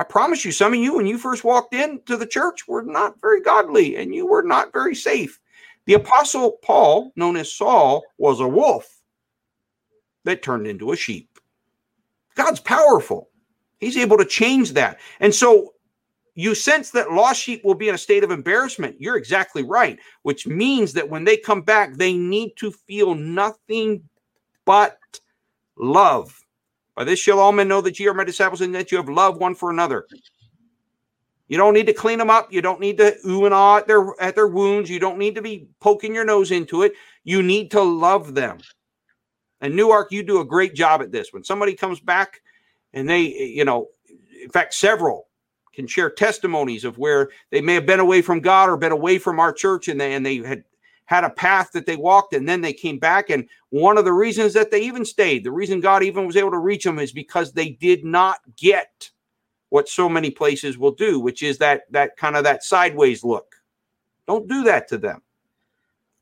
I 0.00 0.02
promise 0.02 0.46
you, 0.46 0.50
some 0.50 0.72
of 0.72 0.78
you, 0.78 0.94
when 0.96 1.06
you 1.06 1.18
first 1.18 1.44
walked 1.44 1.74
into 1.74 2.16
the 2.16 2.26
church, 2.26 2.66
were 2.66 2.80
not 2.80 3.20
very 3.20 3.42
godly 3.42 3.96
and 3.96 4.14
you 4.14 4.26
were 4.26 4.42
not 4.42 4.72
very 4.72 4.94
safe. 4.94 5.38
The 5.84 5.92
apostle 5.92 6.52
Paul, 6.62 7.12
known 7.16 7.36
as 7.36 7.52
Saul, 7.52 8.02
was 8.16 8.40
a 8.40 8.48
wolf 8.48 8.88
that 10.24 10.42
turned 10.42 10.66
into 10.66 10.92
a 10.92 10.96
sheep. 10.96 11.38
God's 12.34 12.60
powerful. 12.60 13.28
He's 13.78 13.98
able 13.98 14.16
to 14.16 14.24
change 14.24 14.72
that. 14.72 14.98
And 15.20 15.34
so 15.34 15.74
you 16.34 16.54
sense 16.54 16.92
that 16.92 17.12
lost 17.12 17.42
sheep 17.42 17.62
will 17.62 17.74
be 17.74 17.90
in 17.90 17.94
a 17.94 17.98
state 17.98 18.24
of 18.24 18.30
embarrassment. 18.30 18.98
You're 18.98 19.18
exactly 19.18 19.64
right, 19.64 19.98
which 20.22 20.46
means 20.46 20.94
that 20.94 21.10
when 21.10 21.24
they 21.24 21.36
come 21.36 21.60
back, 21.60 21.92
they 21.92 22.14
need 22.14 22.54
to 22.56 22.70
feel 22.70 23.14
nothing 23.14 24.08
but 24.64 24.98
love. 25.76 26.42
By 27.00 27.04
this 27.04 27.18
shall 27.18 27.40
all 27.40 27.52
men 27.52 27.66
know 27.66 27.80
that 27.80 27.98
ye 27.98 28.08
are 28.08 28.12
my 28.12 28.24
disciples 28.24 28.60
and 28.60 28.74
that 28.74 28.92
you 28.92 28.98
have 28.98 29.08
love 29.08 29.38
one 29.38 29.54
for 29.54 29.70
another. 29.70 30.06
You 31.48 31.56
don't 31.56 31.72
need 31.72 31.86
to 31.86 31.94
clean 31.94 32.18
them 32.18 32.28
up. 32.28 32.52
You 32.52 32.60
don't 32.60 32.78
need 32.78 32.98
to 32.98 33.16
ooh 33.26 33.46
and 33.46 33.54
ah 33.54 33.78
at 33.78 33.86
their 33.86 34.12
at 34.20 34.34
their 34.34 34.46
wounds. 34.46 34.90
You 34.90 35.00
don't 35.00 35.16
need 35.16 35.34
to 35.36 35.40
be 35.40 35.66
poking 35.80 36.14
your 36.14 36.26
nose 36.26 36.50
into 36.50 36.82
it. 36.82 36.92
You 37.24 37.42
need 37.42 37.70
to 37.70 37.80
love 37.80 38.34
them. 38.34 38.58
And 39.62 39.74
Newark, 39.74 40.12
you 40.12 40.22
do 40.22 40.40
a 40.40 40.44
great 40.44 40.74
job 40.74 41.00
at 41.00 41.10
this. 41.10 41.32
When 41.32 41.42
somebody 41.42 41.72
comes 41.72 42.00
back 42.00 42.42
and 42.92 43.08
they, 43.08 43.20
you 43.20 43.64
know, 43.64 43.88
in 44.42 44.50
fact, 44.50 44.74
several 44.74 45.28
can 45.72 45.86
share 45.86 46.10
testimonies 46.10 46.84
of 46.84 46.98
where 46.98 47.30
they 47.48 47.62
may 47.62 47.72
have 47.72 47.86
been 47.86 48.00
away 48.00 48.20
from 48.20 48.40
God 48.40 48.68
or 48.68 48.76
been 48.76 48.92
away 48.92 49.16
from 49.16 49.40
our 49.40 49.54
church 49.54 49.88
and 49.88 49.98
they 49.98 50.12
and 50.12 50.26
they 50.26 50.36
had 50.36 50.64
had 51.10 51.24
a 51.24 51.30
path 51.30 51.72
that 51.72 51.86
they 51.86 51.96
walked 51.96 52.34
and 52.34 52.48
then 52.48 52.60
they 52.60 52.72
came 52.72 52.96
back 52.96 53.30
and 53.30 53.48
one 53.70 53.98
of 53.98 54.04
the 54.04 54.12
reasons 54.12 54.52
that 54.54 54.70
they 54.70 54.80
even 54.80 55.04
stayed 55.04 55.42
the 55.42 55.50
reason 55.50 55.80
god 55.80 56.04
even 56.04 56.24
was 56.24 56.36
able 56.36 56.52
to 56.52 56.58
reach 56.58 56.84
them 56.84 57.00
is 57.00 57.10
because 57.10 57.52
they 57.52 57.70
did 57.70 58.04
not 58.04 58.38
get 58.56 59.10
what 59.70 59.88
so 59.88 60.08
many 60.08 60.30
places 60.30 60.78
will 60.78 60.92
do 60.92 61.18
which 61.18 61.42
is 61.42 61.58
that 61.58 61.82
that 61.90 62.16
kind 62.16 62.36
of 62.36 62.44
that 62.44 62.62
sideways 62.62 63.24
look 63.24 63.56
don't 64.28 64.48
do 64.48 64.62
that 64.62 64.86
to 64.86 64.96
them 64.96 65.20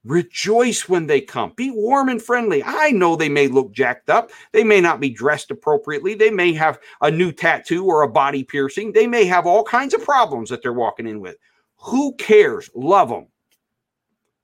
Rejoice 0.05 0.89
when 0.89 1.07
they 1.07 1.21
come. 1.21 1.53
Be 1.57 1.71
warm 1.71 2.09
and 2.09 2.23
friendly. 2.23 2.63
I 2.65 2.93
know 2.93 3.15
they 3.15 3.29
may 3.29 3.49
look 3.49 3.73
jacked 3.73 4.09
up. 4.09 4.31
They 4.53 4.65
may 4.65 4.81
not 4.81 5.01
be 5.01 5.11
dressed 5.11 5.51
appropriately. 5.51 6.15
They 6.15 6.31
may 6.31 6.55
have 6.55 6.79
a 7.03 7.11
new 7.11 7.31
tattoo 7.31 7.85
or 7.85 8.03
a 8.03 8.09
body 8.09 8.43
piercing. 8.43 8.93
They 8.93 9.09
may 9.09 9.27
have 9.27 9.45
all 9.45 9.65
kinds 9.65 9.93
of 9.93 10.05
problems 10.05 10.49
that 10.49 10.63
they're 10.63 10.73
walking 10.73 11.09
in 11.09 11.21
with. 11.21 11.37
Who 11.79 12.15
cares? 12.15 12.71
Love 12.75 13.11
them. 13.11 13.27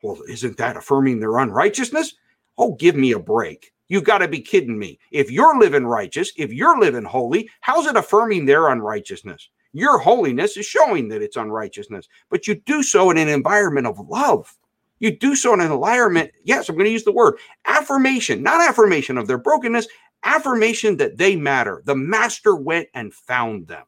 Well, 0.04 0.20
isn't 0.28 0.58
that 0.58 0.76
affirming 0.76 1.18
their 1.18 1.38
unrighteousness? 1.38 2.16
Oh, 2.58 2.74
give 2.74 2.94
me 2.94 3.12
a 3.12 3.18
break. 3.18 3.72
You've 3.88 4.04
got 4.04 4.18
to 4.18 4.28
be 4.28 4.38
kidding 4.38 4.78
me. 4.78 4.98
If 5.10 5.30
you're 5.30 5.58
living 5.58 5.86
righteous, 5.86 6.30
if 6.36 6.52
you're 6.52 6.78
living 6.78 7.04
holy, 7.04 7.48
how's 7.62 7.86
it 7.86 7.96
affirming 7.96 8.44
their 8.44 8.68
unrighteousness? 8.68 9.48
Your 9.72 9.96
holiness 9.96 10.58
is 10.58 10.66
showing 10.66 11.08
that 11.08 11.22
it's 11.22 11.38
unrighteousness, 11.38 12.06
but 12.28 12.46
you 12.46 12.54
do 12.54 12.82
so 12.82 13.10
in 13.10 13.16
an 13.16 13.28
environment 13.28 13.86
of 13.86 13.98
love. 13.98 14.54
You 14.98 15.16
do 15.16 15.34
so 15.34 15.54
in 15.54 15.62
an 15.62 15.72
environment, 15.72 16.32
yes, 16.44 16.68
I'm 16.68 16.74
going 16.74 16.84
to 16.84 16.92
use 16.92 17.04
the 17.04 17.10
word 17.10 17.38
affirmation, 17.64 18.42
not 18.42 18.60
affirmation 18.60 19.16
of 19.16 19.26
their 19.26 19.38
brokenness, 19.38 19.88
affirmation 20.22 20.98
that 20.98 21.16
they 21.16 21.34
matter. 21.34 21.82
The 21.86 21.96
master 21.96 22.54
went 22.54 22.90
and 22.92 23.14
found 23.14 23.68
them. 23.68 23.86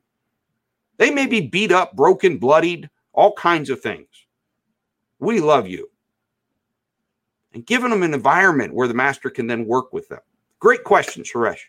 They 0.96 1.10
may 1.10 1.26
be 1.26 1.42
beat 1.42 1.72
up, 1.72 1.94
broken, 1.94 2.38
bloodied, 2.38 2.88
all 3.12 3.34
kinds 3.34 3.68
of 3.68 3.82
things. 3.82 4.08
We 5.18 5.40
love 5.40 5.68
you. 5.68 5.90
And 7.54 7.64
giving 7.64 7.90
them 7.90 8.02
an 8.02 8.12
environment 8.12 8.74
where 8.74 8.88
the 8.88 8.94
master 8.94 9.30
can 9.30 9.46
then 9.46 9.66
work 9.66 9.92
with 9.92 10.08
them. 10.08 10.20
Great 10.58 10.84
question, 10.84 11.22
Suresh. 11.22 11.60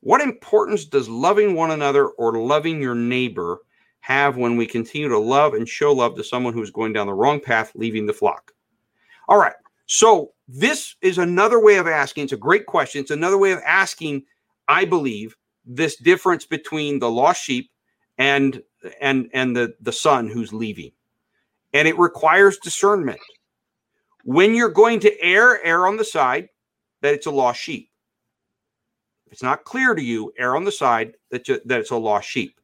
What 0.00 0.20
importance 0.20 0.84
does 0.84 1.08
loving 1.08 1.56
one 1.56 1.72
another 1.72 2.06
or 2.06 2.38
loving 2.38 2.80
your 2.80 2.94
neighbor 2.94 3.58
have 4.00 4.36
when 4.36 4.56
we 4.56 4.64
continue 4.64 5.08
to 5.08 5.18
love 5.18 5.54
and 5.54 5.68
show 5.68 5.92
love 5.92 6.14
to 6.14 6.22
someone 6.22 6.52
who's 6.52 6.70
going 6.70 6.92
down 6.92 7.08
the 7.08 7.12
wrong 7.12 7.40
path, 7.40 7.72
leaving 7.74 8.06
the 8.06 8.12
flock? 8.12 8.52
All 9.28 9.38
right. 9.38 9.54
So, 9.86 10.32
this 10.46 10.94
is 11.00 11.18
another 11.18 11.58
way 11.58 11.76
of 11.76 11.88
asking. 11.88 12.24
It's 12.24 12.32
a 12.32 12.36
great 12.36 12.66
question. 12.66 13.00
It's 13.00 13.10
another 13.10 13.36
way 13.36 13.50
of 13.50 13.60
asking, 13.66 14.22
I 14.68 14.84
believe, 14.84 15.36
this 15.64 15.96
difference 15.96 16.46
between 16.46 17.00
the 17.00 17.10
lost 17.10 17.42
sheep 17.42 17.70
and 18.16 18.62
and 19.00 19.30
and 19.32 19.56
the 19.56 19.74
the 19.80 19.92
son 19.92 20.28
who's 20.28 20.52
leaving. 20.52 20.92
And 21.72 21.86
it 21.86 21.98
requires 21.98 22.58
discernment. 22.58 23.20
When 24.24 24.54
you're 24.54 24.68
going 24.68 25.00
to 25.00 25.20
err, 25.22 25.64
err 25.64 25.86
on 25.86 25.96
the 25.96 26.04
side 26.04 26.48
that 27.02 27.14
it's 27.14 27.26
a 27.26 27.30
lost 27.30 27.60
sheep. 27.60 27.90
If 29.26 29.34
it's 29.34 29.42
not 29.42 29.64
clear 29.64 29.94
to 29.94 30.02
you, 30.02 30.32
err 30.38 30.56
on 30.56 30.64
the 30.64 30.72
side 30.72 31.14
that, 31.30 31.48
you, 31.48 31.60
that 31.64 31.80
it's 31.80 31.90
a 31.90 31.96
lost 31.96 32.28
sheep. 32.28 32.60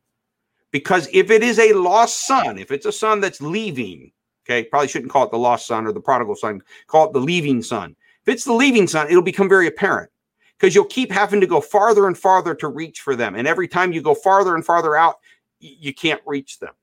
Because 0.70 1.08
if 1.12 1.30
it 1.30 1.42
is 1.42 1.58
a 1.58 1.72
lost 1.74 2.26
son, 2.26 2.58
if 2.58 2.70
it's 2.70 2.86
a 2.86 2.92
son 2.92 3.20
that's 3.20 3.42
leaving, 3.42 4.10
okay, 4.44 4.64
probably 4.64 4.88
shouldn't 4.88 5.12
call 5.12 5.24
it 5.24 5.30
the 5.30 5.38
lost 5.38 5.66
son 5.66 5.86
or 5.86 5.92
the 5.92 6.00
prodigal 6.00 6.34
son, 6.34 6.62
call 6.86 7.08
it 7.08 7.12
the 7.12 7.20
leaving 7.20 7.62
son. 7.62 7.94
If 8.22 8.32
it's 8.32 8.44
the 8.44 8.54
leaving 8.54 8.86
son, 8.86 9.08
it'll 9.08 9.22
become 9.22 9.48
very 9.48 9.66
apparent 9.66 10.10
because 10.58 10.74
you'll 10.74 10.84
keep 10.84 11.10
having 11.10 11.40
to 11.40 11.46
go 11.46 11.60
farther 11.60 12.06
and 12.06 12.16
farther 12.16 12.54
to 12.54 12.68
reach 12.68 13.00
for 13.00 13.16
them. 13.16 13.34
And 13.34 13.46
every 13.46 13.68
time 13.68 13.92
you 13.92 14.00
go 14.00 14.14
farther 14.14 14.54
and 14.54 14.64
farther 14.64 14.96
out, 14.96 15.16
you 15.62 15.94
can't 15.94 16.20
reach 16.26 16.58
them. 16.58 16.74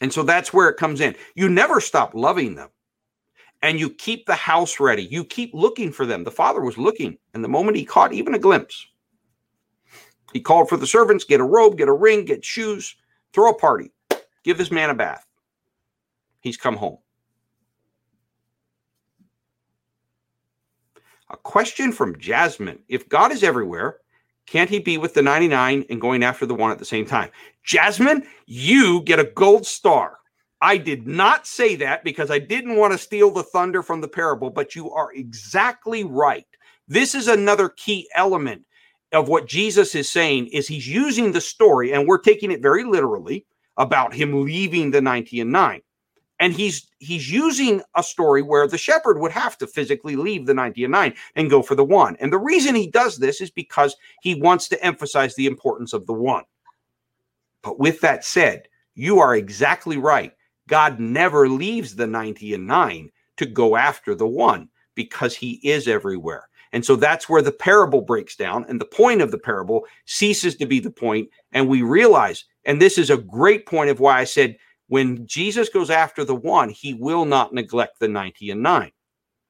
And 0.00 0.12
so 0.12 0.22
that's 0.22 0.52
where 0.52 0.68
it 0.68 0.76
comes 0.76 1.00
in. 1.00 1.14
You 1.34 1.48
never 1.48 1.80
stop 1.80 2.14
loving 2.14 2.54
them 2.54 2.70
and 3.62 3.80
you 3.80 3.90
keep 3.90 4.26
the 4.26 4.34
house 4.34 4.80
ready. 4.80 5.04
You 5.04 5.24
keep 5.24 5.52
looking 5.54 5.92
for 5.92 6.06
them. 6.06 6.24
The 6.24 6.30
father 6.30 6.60
was 6.60 6.78
looking, 6.78 7.18
and 7.34 7.42
the 7.42 7.48
moment 7.48 7.76
he 7.76 7.84
caught 7.84 8.12
even 8.12 8.34
a 8.34 8.38
glimpse, 8.38 8.86
he 10.32 10.40
called 10.40 10.68
for 10.68 10.76
the 10.76 10.86
servants 10.86 11.24
get 11.24 11.40
a 11.40 11.44
robe, 11.44 11.78
get 11.78 11.88
a 11.88 11.92
ring, 11.92 12.24
get 12.24 12.44
shoes, 12.44 12.94
throw 13.32 13.50
a 13.50 13.58
party, 13.58 13.92
give 14.44 14.58
this 14.58 14.70
man 14.70 14.90
a 14.90 14.94
bath. 14.94 15.26
He's 16.40 16.56
come 16.56 16.76
home. 16.76 16.98
A 21.30 21.36
question 21.36 21.90
from 21.90 22.18
Jasmine 22.18 22.78
If 22.88 23.08
God 23.08 23.32
is 23.32 23.42
everywhere, 23.42 23.98
can't 24.46 24.70
he 24.70 24.78
be 24.78 24.96
with 24.96 25.14
the 25.14 25.22
99 25.22 25.84
and 25.90 26.00
going 26.00 26.22
after 26.22 26.46
the 26.46 26.54
one 26.54 26.70
at 26.70 26.78
the 26.78 26.84
same 26.84 27.04
time? 27.04 27.30
Jasmine, 27.64 28.26
you 28.46 29.02
get 29.02 29.18
a 29.18 29.24
gold 29.24 29.66
star. 29.66 30.18
I 30.62 30.78
did 30.78 31.06
not 31.06 31.46
say 31.46 31.76
that 31.76 32.04
because 32.04 32.30
I 32.30 32.38
didn't 32.38 32.76
want 32.76 32.92
to 32.92 32.98
steal 32.98 33.30
the 33.30 33.42
thunder 33.42 33.82
from 33.82 34.00
the 34.00 34.08
parable, 34.08 34.50
but 34.50 34.74
you 34.74 34.90
are 34.90 35.12
exactly 35.12 36.04
right. 36.04 36.46
This 36.88 37.14
is 37.14 37.28
another 37.28 37.68
key 37.68 38.08
element 38.14 38.64
of 39.12 39.28
what 39.28 39.48
Jesus 39.48 39.94
is 39.94 40.10
saying 40.10 40.48
is 40.48 40.66
he's 40.66 40.88
using 40.88 41.32
the 41.32 41.40
story 41.40 41.92
and 41.92 42.06
we're 42.06 42.18
taking 42.18 42.50
it 42.50 42.62
very 42.62 42.84
literally 42.84 43.44
about 43.76 44.14
him 44.14 44.44
leaving 44.44 44.90
the 44.90 45.00
90 45.00 45.40
and 45.40 45.52
9. 45.52 45.82
And 46.38 46.52
he's 46.52 46.86
he's 46.98 47.30
using 47.30 47.82
a 47.94 48.02
story 48.02 48.42
where 48.42 48.68
the 48.68 48.78
shepherd 48.78 49.18
would 49.18 49.32
have 49.32 49.56
to 49.58 49.66
physically 49.66 50.16
leave 50.16 50.46
the 50.46 50.54
90 50.54 50.84
and 50.84 50.92
9 50.92 51.14
and 51.34 51.50
go 51.50 51.62
for 51.62 51.74
the 51.74 51.84
one. 51.84 52.16
And 52.20 52.32
the 52.32 52.38
reason 52.38 52.74
he 52.74 52.90
does 52.90 53.16
this 53.16 53.40
is 53.40 53.50
because 53.50 53.96
he 54.22 54.34
wants 54.34 54.68
to 54.68 54.84
emphasize 54.84 55.34
the 55.34 55.46
importance 55.46 55.92
of 55.92 56.06
the 56.06 56.12
one. 56.12 56.44
But 57.62 57.78
with 57.78 58.00
that 58.02 58.24
said, 58.24 58.68
you 58.94 59.18
are 59.18 59.34
exactly 59.34 59.96
right 59.96 60.32
God 60.68 60.98
never 60.98 61.48
leaves 61.48 61.94
the 61.94 62.06
90 62.06 62.54
and 62.54 62.66
9 62.66 63.10
to 63.36 63.46
go 63.46 63.76
after 63.76 64.14
the 64.14 64.26
one 64.26 64.68
because 64.94 65.34
he 65.34 65.60
is 65.62 65.86
everywhere. 65.86 66.48
And 66.72 66.84
so 66.84 66.96
that's 66.96 67.28
where 67.28 67.42
the 67.42 67.52
parable 67.52 68.00
breaks 68.00 68.36
down, 68.36 68.66
and 68.68 68.80
the 68.80 68.86
point 68.86 69.22
of 69.22 69.30
the 69.30 69.38
parable 69.38 69.86
ceases 70.04 70.56
to 70.56 70.66
be 70.66 70.80
the 70.80 70.90
point, 70.90 71.30
and 71.52 71.68
we 71.68 71.82
realize, 71.82 72.44
and 72.64 72.82
this 72.82 72.98
is 72.98 73.08
a 73.08 73.16
great 73.16 73.66
point 73.66 73.88
of 73.88 74.00
why 74.00 74.18
I 74.18 74.24
said 74.24 74.56
when 74.88 75.26
Jesus 75.26 75.68
goes 75.68 75.90
after 75.90 76.24
the 76.24 76.34
one, 76.34 76.68
he 76.68 76.94
will 76.94 77.24
not 77.24 77.52
neglect 77.52 77.98
the 77.98 78.08
90 78.08 78.50
and 78.50 78.62
9. 78.62 78.92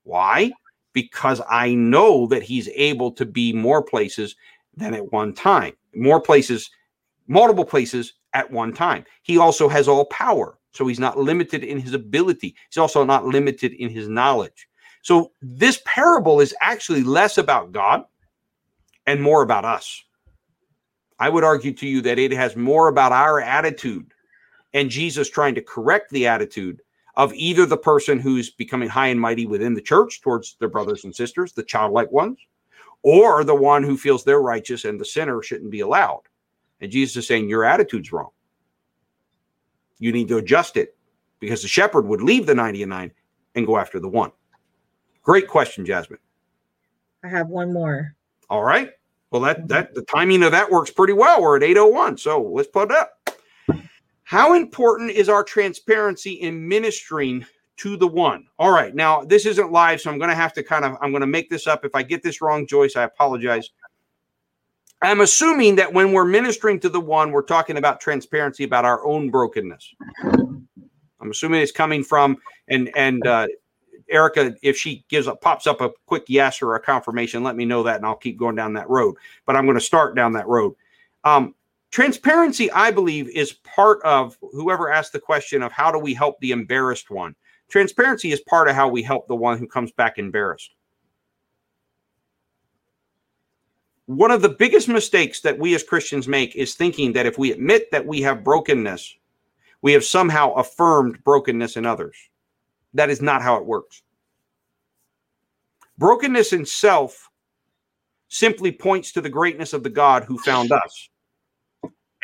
Why? 0.05 0.53
Because 0.93 1.43
I 1.49 1.75
know 1.75 2.27
that 2.29 2.43
he's 2.43 2.69
able 2.75 3.13
to 3.13 3.27
be 3.27 3.53
more 3.53 3.83
places 3.83 4.35
than 4.77 4.95
at 4.95 5.13
one 5.13 5.35
time, 5.35 5.75
more 5.95 6.21
places, 6.21 6.71
multiple 7.27 7.65
places 7.65 8.15
at 8.33 8.51
one 8.51 8.73
time. 8.73 9.05
He 9.23 9.39
also 9.39 9.69
has 9.69 9.89
all 9.89 10.07
power. 10.07 10.59
So 10.73 10.87
he's 10.87 11.01
not 11.01 11.19
limited 11.19 11.65
in 11.65 11.81
his 11.81 11.95
ability. 11.95 12.55
He's 12.69 12.77
also 12.77 13.03
not 13.05 13.25
limited 13.25 13.73
in 13.73 13.89
his 13.89 14.09
knowledge. 14.09 14.69
So 15.03 15.33
this 15.41 15.81
parable 15.87 16.41
is 16.41 16.55
actually 16.61 17.03
less 17.03 17.39
about 17.39 17.73
God 17.73 18.05
and 19.07 19.23
more 19.23 19.43
about 19.43 19.65
us. 19.65 20.03
I 21.19 21.31
would 21.31 21.45
argue 21.45 21.73
to 21.73 21.87
you 21.87 22.03
that 22.03 22.19
it 22.19 22.33
has 22.33 22.57
more 22.57 22.89
about 22.89 23.13
our 23.13 23.41
attitude 23.41 24.13
and 24.77 24.91
Jesus 24.91 25.31
trying 25.31 25.55
to 25.55 25.63
correct 25.63 26.11
the 26.11 26.27
attitude 26.27 26.83
of 27.17 27.33
either 27.33 27.65
the 27.65 27.79
person 27.79 28.21
who's 28.21 28.51
becoming 28.51 28.91
high 28.91 29.07
and 29.07 29.19
mighty 29.19 29.47
within 29.47 29.73
the 29.73 29.81
church 29.81 30.21
towards 30.21 30.57
their 30.61 30.69
brothers 30.69 31.05
and 31.05 31.17
sisters, 31.17 31.53
the 31.53 31.63
childlike 31.63 32.13
ones, 32.13 32.39
or 33.03 33.43
the 33.43 33.55
one 33.55 33.83
who 33.83 33.97
feels 33.97 34.23
they're 34.23 34.43
righteous 34.43 34.85
and 34.85 35.01
the 35.01 35.05
sinner 35.05 35.43
shouldn't 35.43 35.71
be 35.71 35.81
allowed. 35.81 36.21
And 36.83 36.93
Jesus 36.93 37.17
is 37.17 37.27
saying, 37.27 37.49
Your 37.49 37.65
attitude's 37.65 38.13
wrong. 38.13 38.33
You 39.99 40.13
need 40.13 40.29
to 40.29 40.37
adjust 40.37 40.77
it 40.77 40.95
because 41.41 41.63
the 41.63 41.69
shepherd 41.69 42.07
would 42.07 42.21
leave 42.21 42.45
the 42.45 42.55
99 42.55 43.11
and 43.55 43.67
go 43.67 43.79
after 43.79 43.99
the 43.99 44.11
one. 44.11 44.31
Great 45.23 45.49
question, 45.49 45.87
Jasmine. 45.87 46.19
I 47.25 47.29
have 47.29 47.49
one 47.49 47.73
more. 47.73 48.15
All 48.51 48.63
right. 48.63 48.91
Well, 49.31 49.41
that 49.41 49.57
mm-hmm. 49.57 49.69
that 49.69 49.95
the 49.95 50.03
timing 50.03 50.43
of 50.43 50.53
that 50.53 50.71
works 50.71 50.91
pretty 50.91 51.15
well. 51.15 51.41
We're 51.41 51.57
at 51.57 51.63
801. 51.63 52.19
So 52.19 52.43
let's 52.43 52.69
put 52.69 52.91
it 52.91 52.97
up. 52.97 53.16
How 54.27 54.55
important 54.55 55.13
is 55.13 55.29
our 55.29 55.45
transparency 55.45 56.33
in 56.33 56.67
ministering 56.67 57.47
to 57.77 57.97
the 57.97 58.09
one? 58.09 58.49
All 58.59 58.73
right. 58.73 58.93
Now, 58.93 59.23
this 59.23 59.47
isn't 59.47 59.71
live, 59.71 60.01
so 60.01 60.11
I'm 60.11 60.19
going 60.19 60.31
to 60.31 60.35
have 60.35 60.53
to 60.55 60.65
kind 60.65 60.85
of 60.85 60.97
I'm 61.01 61.13
going 61.13 61.21
to 61.21 61.29
make 61.29 61.49
this 61.49 61.69
up. 61.69 61.85
If 61.85 61.95
I 61.95 62.03
get 62.03 62.25
this 62.25 62.41
wrong, 62.41 62.67
Joyce, 62.67 62.97
I 62.97 63.05
apologize. 63.05 63.71
I'm 65.01 65.21
assuming 65.21 65.77
that 65.77 65.93
when 65.93 66.11
we're 66.11 66.25
ministering 66.25 66.81
to 66.81 66.89
the 66.89 67.01
one, 67.01 67.31
we're 67.31 67.43
talking 67.43 67.77
about 67.77 68.01
transparency 68.01 68.65
about 68.65 68.85
our 68.85 69.07
own 69.07 69.31
brokenness. 69.31 69.95
I'm 70.25 71.31
assuming 71.31 71.61
it's 71.61 71.71
coming 71.71 72.03
from 72.03 72.39
and 72.67 72.91
and 72.97 73.25
uh, 73.25 73.47
Erica, 74.11 74.57
if 74.61 74.77
she 74.77 75.05
gives 75.09 75.29
up 75.29 75.41
pops 75.41 75.69
up 75.69 75.81
a 75.81 75.93
quick 76.07 76.25
yes 76.27 76.63
or 76.63 76.75
a 76.75 76.81
confirmation, 76.81 77.45
let 77.45 77.55
me 77.55 77.65
know 77.65 77.85
that, 77.85 77.99
and 77.99 78.05
I'll 78.05 78.17
keep 78.17 78.41
going 78.41 78.57
down 78.57 78.73
that 78.73 78.91
road. 78.91 79.15
But 79.47 79.55
I'm 79.55 79.67
going 79.67 79.79
to 79.79 79.81
start 79.81 80.17
down 80.17 80.33
that 80.33 80.49
road. 80.49 80.75
Um, 81.23 81.55
Transparency, 81.97 82.71
I 82.73 82.91
believe, 82.91 83.27
is 83.31 83.55
part 83.55 84.03
of 84.03 84.37
whoever 84.53 84.93
asked 84.93 85.15
the 85.15 85.19
question 85.19 85.63
of 85.63 85.73
how 85.73 85.91
do 85.91 85.99
we 85.99 86.13
help 86.13 86.39
the 86.41 86.51
embarrassed 86.53 87.11
one. 87.11 87.35
Transparency 87.71 88.33
is 88.33 88.41
part 88.41 88.69
of 88.69 88.75
how 88.75 88.87
we 88.87 89.03
help 89.03 89.27
the 89.27 89.35
one 89.35 89.57
who 89.57 89.67
comes 89.67 89.93
back 89.93 90.19
embarrassed. 90.19 90.75
One 94.05 94.31
of 94.31 94.43
the 94.43 94.51
biggest 94.51 94.89
mistakes 94.89 95.41
that 95.41 95.59
we 95.59 95.75
as 95.75 95.83
Christians 95.83 96.29
make 96.29 96.55
is 96.55 96.75
thinking 96.75 97.15
that 97.15 97.25
if 97.25 97.39
we 97.39 97.51
admit 97.51 97.91
that 97.93 98.05
we 98.05 98.21
have 98.21 98.45
brokenness, 98.45 99.17
we 99.81 99.95
have 99.95 100.05
somehow 100.05 100.53
affirmed 100.53 101.25
brokenness 101.25 101.79
in 101.79 101.87
others. 101.87 102.19
That 102.93 103.09
is 103.09 103.23
not 103.23 103.41
how 103.41 103.57
it 103.57 103.65
works. 103.65 104.03
Brokenness 105.97 106.53
in 106.53 106.67
self 106.67 107.31
simply 108.29 108.71
points 108.71 109.13
to 109.13 109.23
the 109.23 109.31
greatness 109.31 109.73
of 109.73 109.83
the 109.83 109.89
God 109.89 110.25
who 110.25 110.37
found 110.37 110.73
us. 110.73 111.09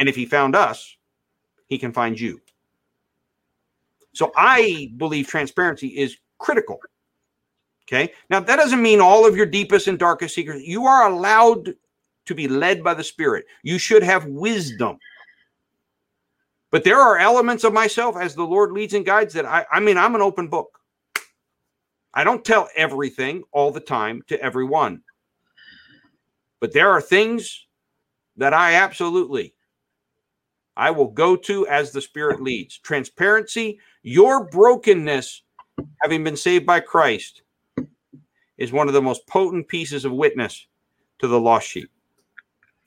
And 0.03 0.09
if 0.09 0.17
he 0.17 0.27
found 0.27 0.57
us, 0.57 0.97
he 1.69 1.79
can 1.79 1.93
find 1.93 2.19
you. 2.19 2.41
So 4.15 4.33
I 4.35 4.91
believe 4.97 5.29
transparency 5.29 5.87
is 5.97 6.17
critical. 6.39 6.81
Okay. 7.85 8.13
Now, 8.29 8.41
that 8.41 8.57
doesn't 8.57 8.83
mean 8.83 9.01
all 9.01 9.25
of 9.25 9.37
your 9.37 9.47
deepest 9.47 9.87
and 9.87 9.97
darkest 9.97 10.35
secrets. 10.35 10.65
You 10.65 10.87
are 10.87 11.09
allowed 11.09 11.75
to 12.27 12.35
be 12.35 12.49
led 12.49 12.83
by 12.83 12.95
the 12.95 13.05
Spirit. 13.05 13.45
You 13.63 13.79
should 13.79 14.03
have 14.03 14.27
wisdom. 14.27 14.99
But 16.73 16.83
there 16.83 16.99
are 16.99 17.19
elements 17.19 17.63
of 17.63 17.73
myself 17.73 18.17
as 18.17 18.35
the 18.35 18.43
Lord 18.43 18.73
leads 18.73 18.95
and 18.95 19.07
guides 19.07 19.35
that 19.35 19.47
I, 19.47 19.65
I 19.71 19.79
mean, 19.79 19.99
I'm 19.99 20.17
an 20.17 20.21
open 20.21 20.49
book. 20.49 20.81
I 22.13 22.25
don't 22.25 22.45
tell 22.45 22.69
everything 22.75 23.45
all 23.53 23.71
the 23.71 23.79
time 23.79 24.25
to 24.27 24.43
everyone. 24.43 25.05
But 26.59 26.73
there 26.73 26.91
are 26.91 27.01
things 27.01 27.69
that 28.37 28.53
I 28.53 28.75
absolutely 28.75 29.55
I 30.77 30.91
will 30.91 31.09
go 31.09 31.37
to 31.37 31.67
as 31.69 31.93
the 31.93 32.01
Spirit 32.01 32.43
leads. 32.43 32.79
Transparency, 32.79 33.79
your 34.03 34.49
brokenness, 34.49 35.43
having 36.03 36.25
been 36.25 36.37
saved 36.37 36.67
by 36.67 36.81
Christ, 36.81 37.43
is 38.59 38.73
one 38.73 38.89
of 38.89 38.95
the 38.95 39.03
most 39.03 39.27
potent 39.27 39.69
pieces 39.69 40.05
of 40.05 40.13
witness 40.13 40.67
to 41.19 41.29
the 41.29 41.41
lost 41.41 41.69
sheep. 41.69 41.91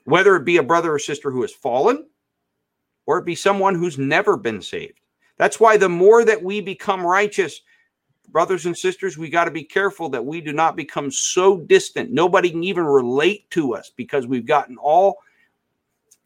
Whether 0.04 0.36
it 0.36 0.44
be 0.44 0.56
a 0.56 0.62
brother 0.62 0.92
or 0.92 0.98
sister 0.98 1.30
who 1.30 1.42
has 1.42 1.52
fallen, 1.52 2.06
or 3.06 3.18
it 3.18 3.24
be 3.24 3.34
someone 3.34 3.74
who's 3.74 3.98
never 3.98 4.36
been 4.36 4.60
saved. 4.60 5.00
That's 5.38 5.60
why 5.60 5.76
the 5.76 5.88
more 5.88 6.24
that 6.24 6.42
we 6.42 6.60
become 6.60 7.06
righteous, 7.06 7.60
brothers 8.28 8.66
and 8.66 8.76
sisters, 8.76 9.16
we 9.16 9.30
got 9.30 9.44
to 9.44 9.50
be 9.50 9.62
careful 9.62 10.08
that 10.10 10.24
we 10.24 10.40
do 10.40 10.52
not 10.52 10.76
become 10.76 11.10
so 11.10 11.58
distant. 11.58 12.10
Nobody 12.10 12.50
can 12.50 12.64
even 12.64 12.84
relate 12.84 13.48
to 13.50 13.74
us 13.74 13.92
because 13.94 14.26
we've 14.26 14.46
gotten 14.46 14.76
all 14.76 15.18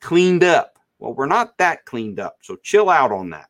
cleaned 0.00 0.42
up. 0.42 0.78
Well, 1.00 1.14
we're 1.14 1.26
not 1.26 1.56
that 1.58 1.86
cleaned 1.86 2.20
up. 2.20 2.36
So 2.42 2.56
chill 2.56 2.90
out 2.90 3.10
on 3.10 3.30
that. 3.30 3.48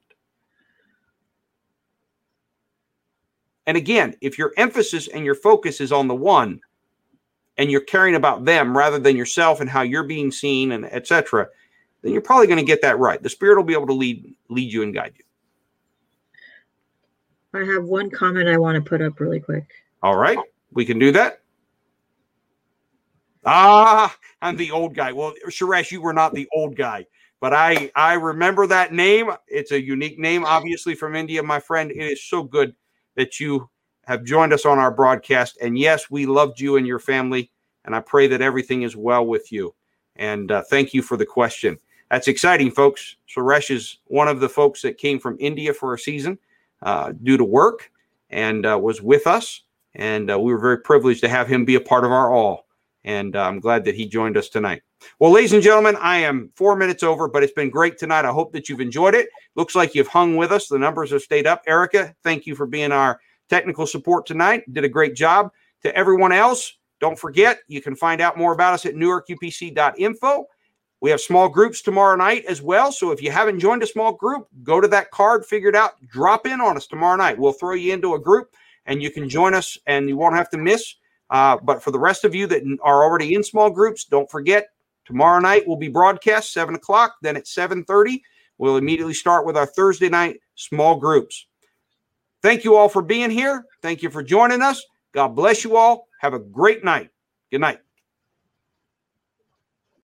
And 3.66 3.76
again, 3.76 4.14
if 4.20 4.38
your 4.38 4.53
emphasis 4.57 5.09
and 5.09 5.24
your 5.24 5.34
focus 5.34 5.80
is 5.80 5.92
on 5.92 6.09
the 6.09 6.14
one 6.14 6.61
and 7.59 7.70
you're 7.70 7.82
caring 7.82 8.14
about 8.14 8.44
them 8.44 8.76
rather 8.76 8.98
than 8.98 9.16
yourself 9.16 9.61
and 9.61 9.68
how 9.68 9.82
you're 9.82 10.05
being 10.05 10.30
seen 10.30 10.72
and 10.72 10.86
etc., 10.86 11.48
then 12.03 12.12
you're 12.12 12.22
probably 12.22 12.46
going 12.46 12.59
to 12.59 12.64
get 12.64 12.82
that 12.82 12.98
right. 12.98 13.22
The 13.22 13.28
spirit 13.28 13.57
will 13.57 13.64
be 13.64 13.74
able 13.74 13.88
to 13.88 13.92
lead 13.92 14.34
lead 14.48 14.72
you 14.72 14.82
and 14.82 14.94
guide 14.94 15.12
you. 15.18 15.24
I 17.53 17.64
have 17.72 17.84
one 17.84 18.11
comment 18.11 18.48
I 18.48 18.57
want 18.57 18.76
to 18.76 18.88
put 18.88 19.03
up 19.03 19.18
really 19.20 19.40
quick. 19.40 19.66
All 20.03 20.16
right. 20.16 20.38
We 20.72 20.84
can 20.84 20.98
do 20.98 21.12
that. 21.12 21.40
Ah, 23.44 24.16
I'm 24.40 24.57
the 24.57 24.70
old 24.70 24.94
guy. 24.94 25.12
Well, 25.12 25.34
Suresh, 25.48 25.90
you 25.90 26.01
were 26.01 26.12
not 26.12 26.32
the 26.32 26.48
old 26.53 26.76
guy 26.76 27.07
but 27.41 27.53
I 27.53 27.91
I 27.97 28.14
remember 28.14 28.66
that 28.66 28.93
name. 28.93 29.30
It's 29.49 29.72
a 29.72 29.80
unique 29.80 30.18
name, 30.18 30.45
obviously 30.45 30.95
from 30.95 31.16
India, 31.16 31.43
my 31.43 31.61
friend. 31.61 31.91
It 31.91 31.99
is 31.99 32.22
so 32.22 32.43
good 32.43 32.74
that 33.16 33.41
you 33.41 33.68
have 34.07 34.24
joined 34.24 34.53
us 34.53 34.66
on 34.66 34.78
our 34.78 34.91
broadcast. 34.91 35.59
And 35.61 35.78
yes, 35.78 36.11
we 36.11 36.26
loved 36.26 36.61
you 36.61 36.76
and 36.76 36.86
your 36.86 36.99
family, 36.99 37.51
and 37.84 37.95
I 37.95 38.01
pray 38.01 38.26
that 38.28 38.43
everything 38.43 38.82
is 38.82 38.97
well 38.97 39.26
with 39.26 39.51
you. 39.51 39.74
And 40.16 40.51
uh, 40.53 40.62
thank 40.62 40.93
you 40.93 41.03
for 41.03 41.16
the 41.16 41.26
question. 41.26 41.78
That's 42.11 42.28
exciting, 42.28 42.72
folks. 42.72 43.16
Suresh 43.28 43.70
is 43.70 43.99
one 44.07 44.28
of 44.28 44.41
the 44.41 44.49
folks 44.49 44.82
that 44.82 44.99
came 44.99 45.20
from 45.20 45.36
India 45.38 45.72
for 45.72 45.95
a 45.95 45.99
season 45.99 46.38
uh, 46.82 47.12
due 47.22 47.36
to 47.36 47.45
work 47.45 47.91
and 48.30 48.66
uh, 48.66 48.78
was 48.80 49.01
with 49.01 49.26
us. 49.26 49.62
And 49.95 50.30
uh, 50.30 50.38
we 50.38 50.53
were 50.53 50.59
very 50.59 50.78
privileged 50.78 51.20
to 51.20 51.28
have 51.28 51.47
him 51.49 51.64
be 51.64 51.76
a 51.76 51.80
part 51.80 52.05
of 52.05 52.12
our 52.12 52.32
all. 52.32 52.66
And 53.05 53.34
uh, 53.34 53.42
I'm 53.42 53.61
glad 53.61 53.84
that 53.84 53.94
he 53.94 54.07
joined 54.07 54.36
us 54.36 54.48
tonight. 54.48 54.82
Well, 55.18 55.30
ladies 55.30 55.55
and 55.55 55.62
gentlemen, 55.62 55.96
I 55.96 56.18
am 56.18 56.51
four 56.55 56.76
minutes 56.76 57.03
over, 57.03 57.28
but 57.28 57.42
it's 57.42 57.53
been 57.53 57.70
great 57.70 57.96
tonight. 57.96 58.26
I 58.26 58.30
hope 58.30 58.53
that 58.53 58.68
you've 58.68 58.80
enjoyed 58.80 59.14
it. 59.14 59.28
Looks 59.55 59.74
like 59.74 59.94
you've 59.94 60.09
hung 60.09 60.36
with 60.36 60.53
us. 60.53 60.68
The 60.68 60.78
numbers 60.78 61.11
have 61.12 61.22
stayed 61.22 61.46
up. 61.46 61.62
Erica, 61.66 62.14
thank 62.22 62.46
you 62.46 62.55
for 62.55 62.66
being 62.66 62.92
our 62.92 63.18
technical 63.48 63.86
support 63.86 64.26
tonight. 64.26 64.62
Did 64.72 64.84
a 64.84 64.88
great 64.88 65.14
job. 65.14 65.51
To 65.82 65.96
everyone 65.96 66.32
else, 66.32 66.76
don't 67.01 67.18
forget, 67.18 67.61
you 67.66 67.80
can 67.80 67.96
find 67.96 68.20
out 68.20 68.36
more 68.36 68.53
about 68.53 68.74
us 68.74 68.84
at 68.84 68.94
newarkupc.info. 68.94 70.46
We 71.01 71.09
have 71.11 71.20
small 71.22 71.48
groups 71.48 71.80
tomorrow 71.80 72.14
night 72.16 72.44
as 72.44 72.61
well. 72.61 72.92
So 72.92 73.11
if 73.11 73.22
you 73.22 73.30
haven't 73.30 73.59
joined 73.59 73.82
a 73.82 73.86
small 73.86 74.12
group, 74.12 74.48
go 74.62 74.82
to 74.82 74.88
that 74.88 75.11
card, 75.11 75.46
figure 75.46 75.70
it 75.70 75.74
out, 75.74 75.92
drop 76.07 76.46
in 76.46 76.61
on 76.61 76.76
us 76.76 76.86
tomorrow 76.86 77.16
night. 77.16 77.38
We'll 77.38 77.55
throw 77.55 77.72
you 77.72 77.94
into 77.94 78.14
a 78.14 78.20
group 78.20 78.55
and 78.84 79.03
you 79.03 79.11
can 79.11 79.28
join 79.28 79.55
us 79.55 79.78
and 79.86 80.09
you 80.09 80.18
won't 80.18 80.36
have 80.36 80.51
to 80.51 80.59
miss. 80.59 80.96
Uh, 81.31 81.57
but 81.62 81.83
for 81.83 81.91
the 81.91 81.99
rest 81.99 82.24
of 82.24 82.35
you 82.35 82.47
that 82.49 82.62
are 82.83 83.05
already 83.05 83.35
in 83.35 83.43
small 83.43 83.70
groups, 83.70 84.05
don't 84.05 84.31
forget 84.31 84.68
Tomorrow 85.11 85.41
night 85.41 85.66
will 85.66 85.76
be 85.76 85.89
broadcast 85.89 86.53
seven 86.53 86.76
o'clock. 86.76 87.16
Then 87.20 87.37
at 87.37 87.49
seven 87.49 87.83
thirty, 87.85 88.22
we'll 88.59 88.76
immediately 88.76 89.12
start 89.12 89.45
with 89.45 89.57
our 89.57 89.66
Thursday 89.66 90.09
night 90.09 90.41
small 90.55 90.95
groups. 90.95 91.47
Thank 92.43 92.62
you 92.62 92.76
all 92.76 92.89
for 92.89 93.03
being 93.03 93.28
here. 93.28 93.64
Thank 93.83 94.03
you 94.03 94.11
for 94.11 94.22
joining 94.22 94.62
us. 94.62 94.85
God 95.12 95.35
bless 95.35 95.64
you 95.64 95.76
all. 95.76 96.07
Have 96.20 96.35
a 96.35 96.39
great 96.39 96.85
night. 96.85 97.11
Good 97.51 97.61
night. 97.61 97.81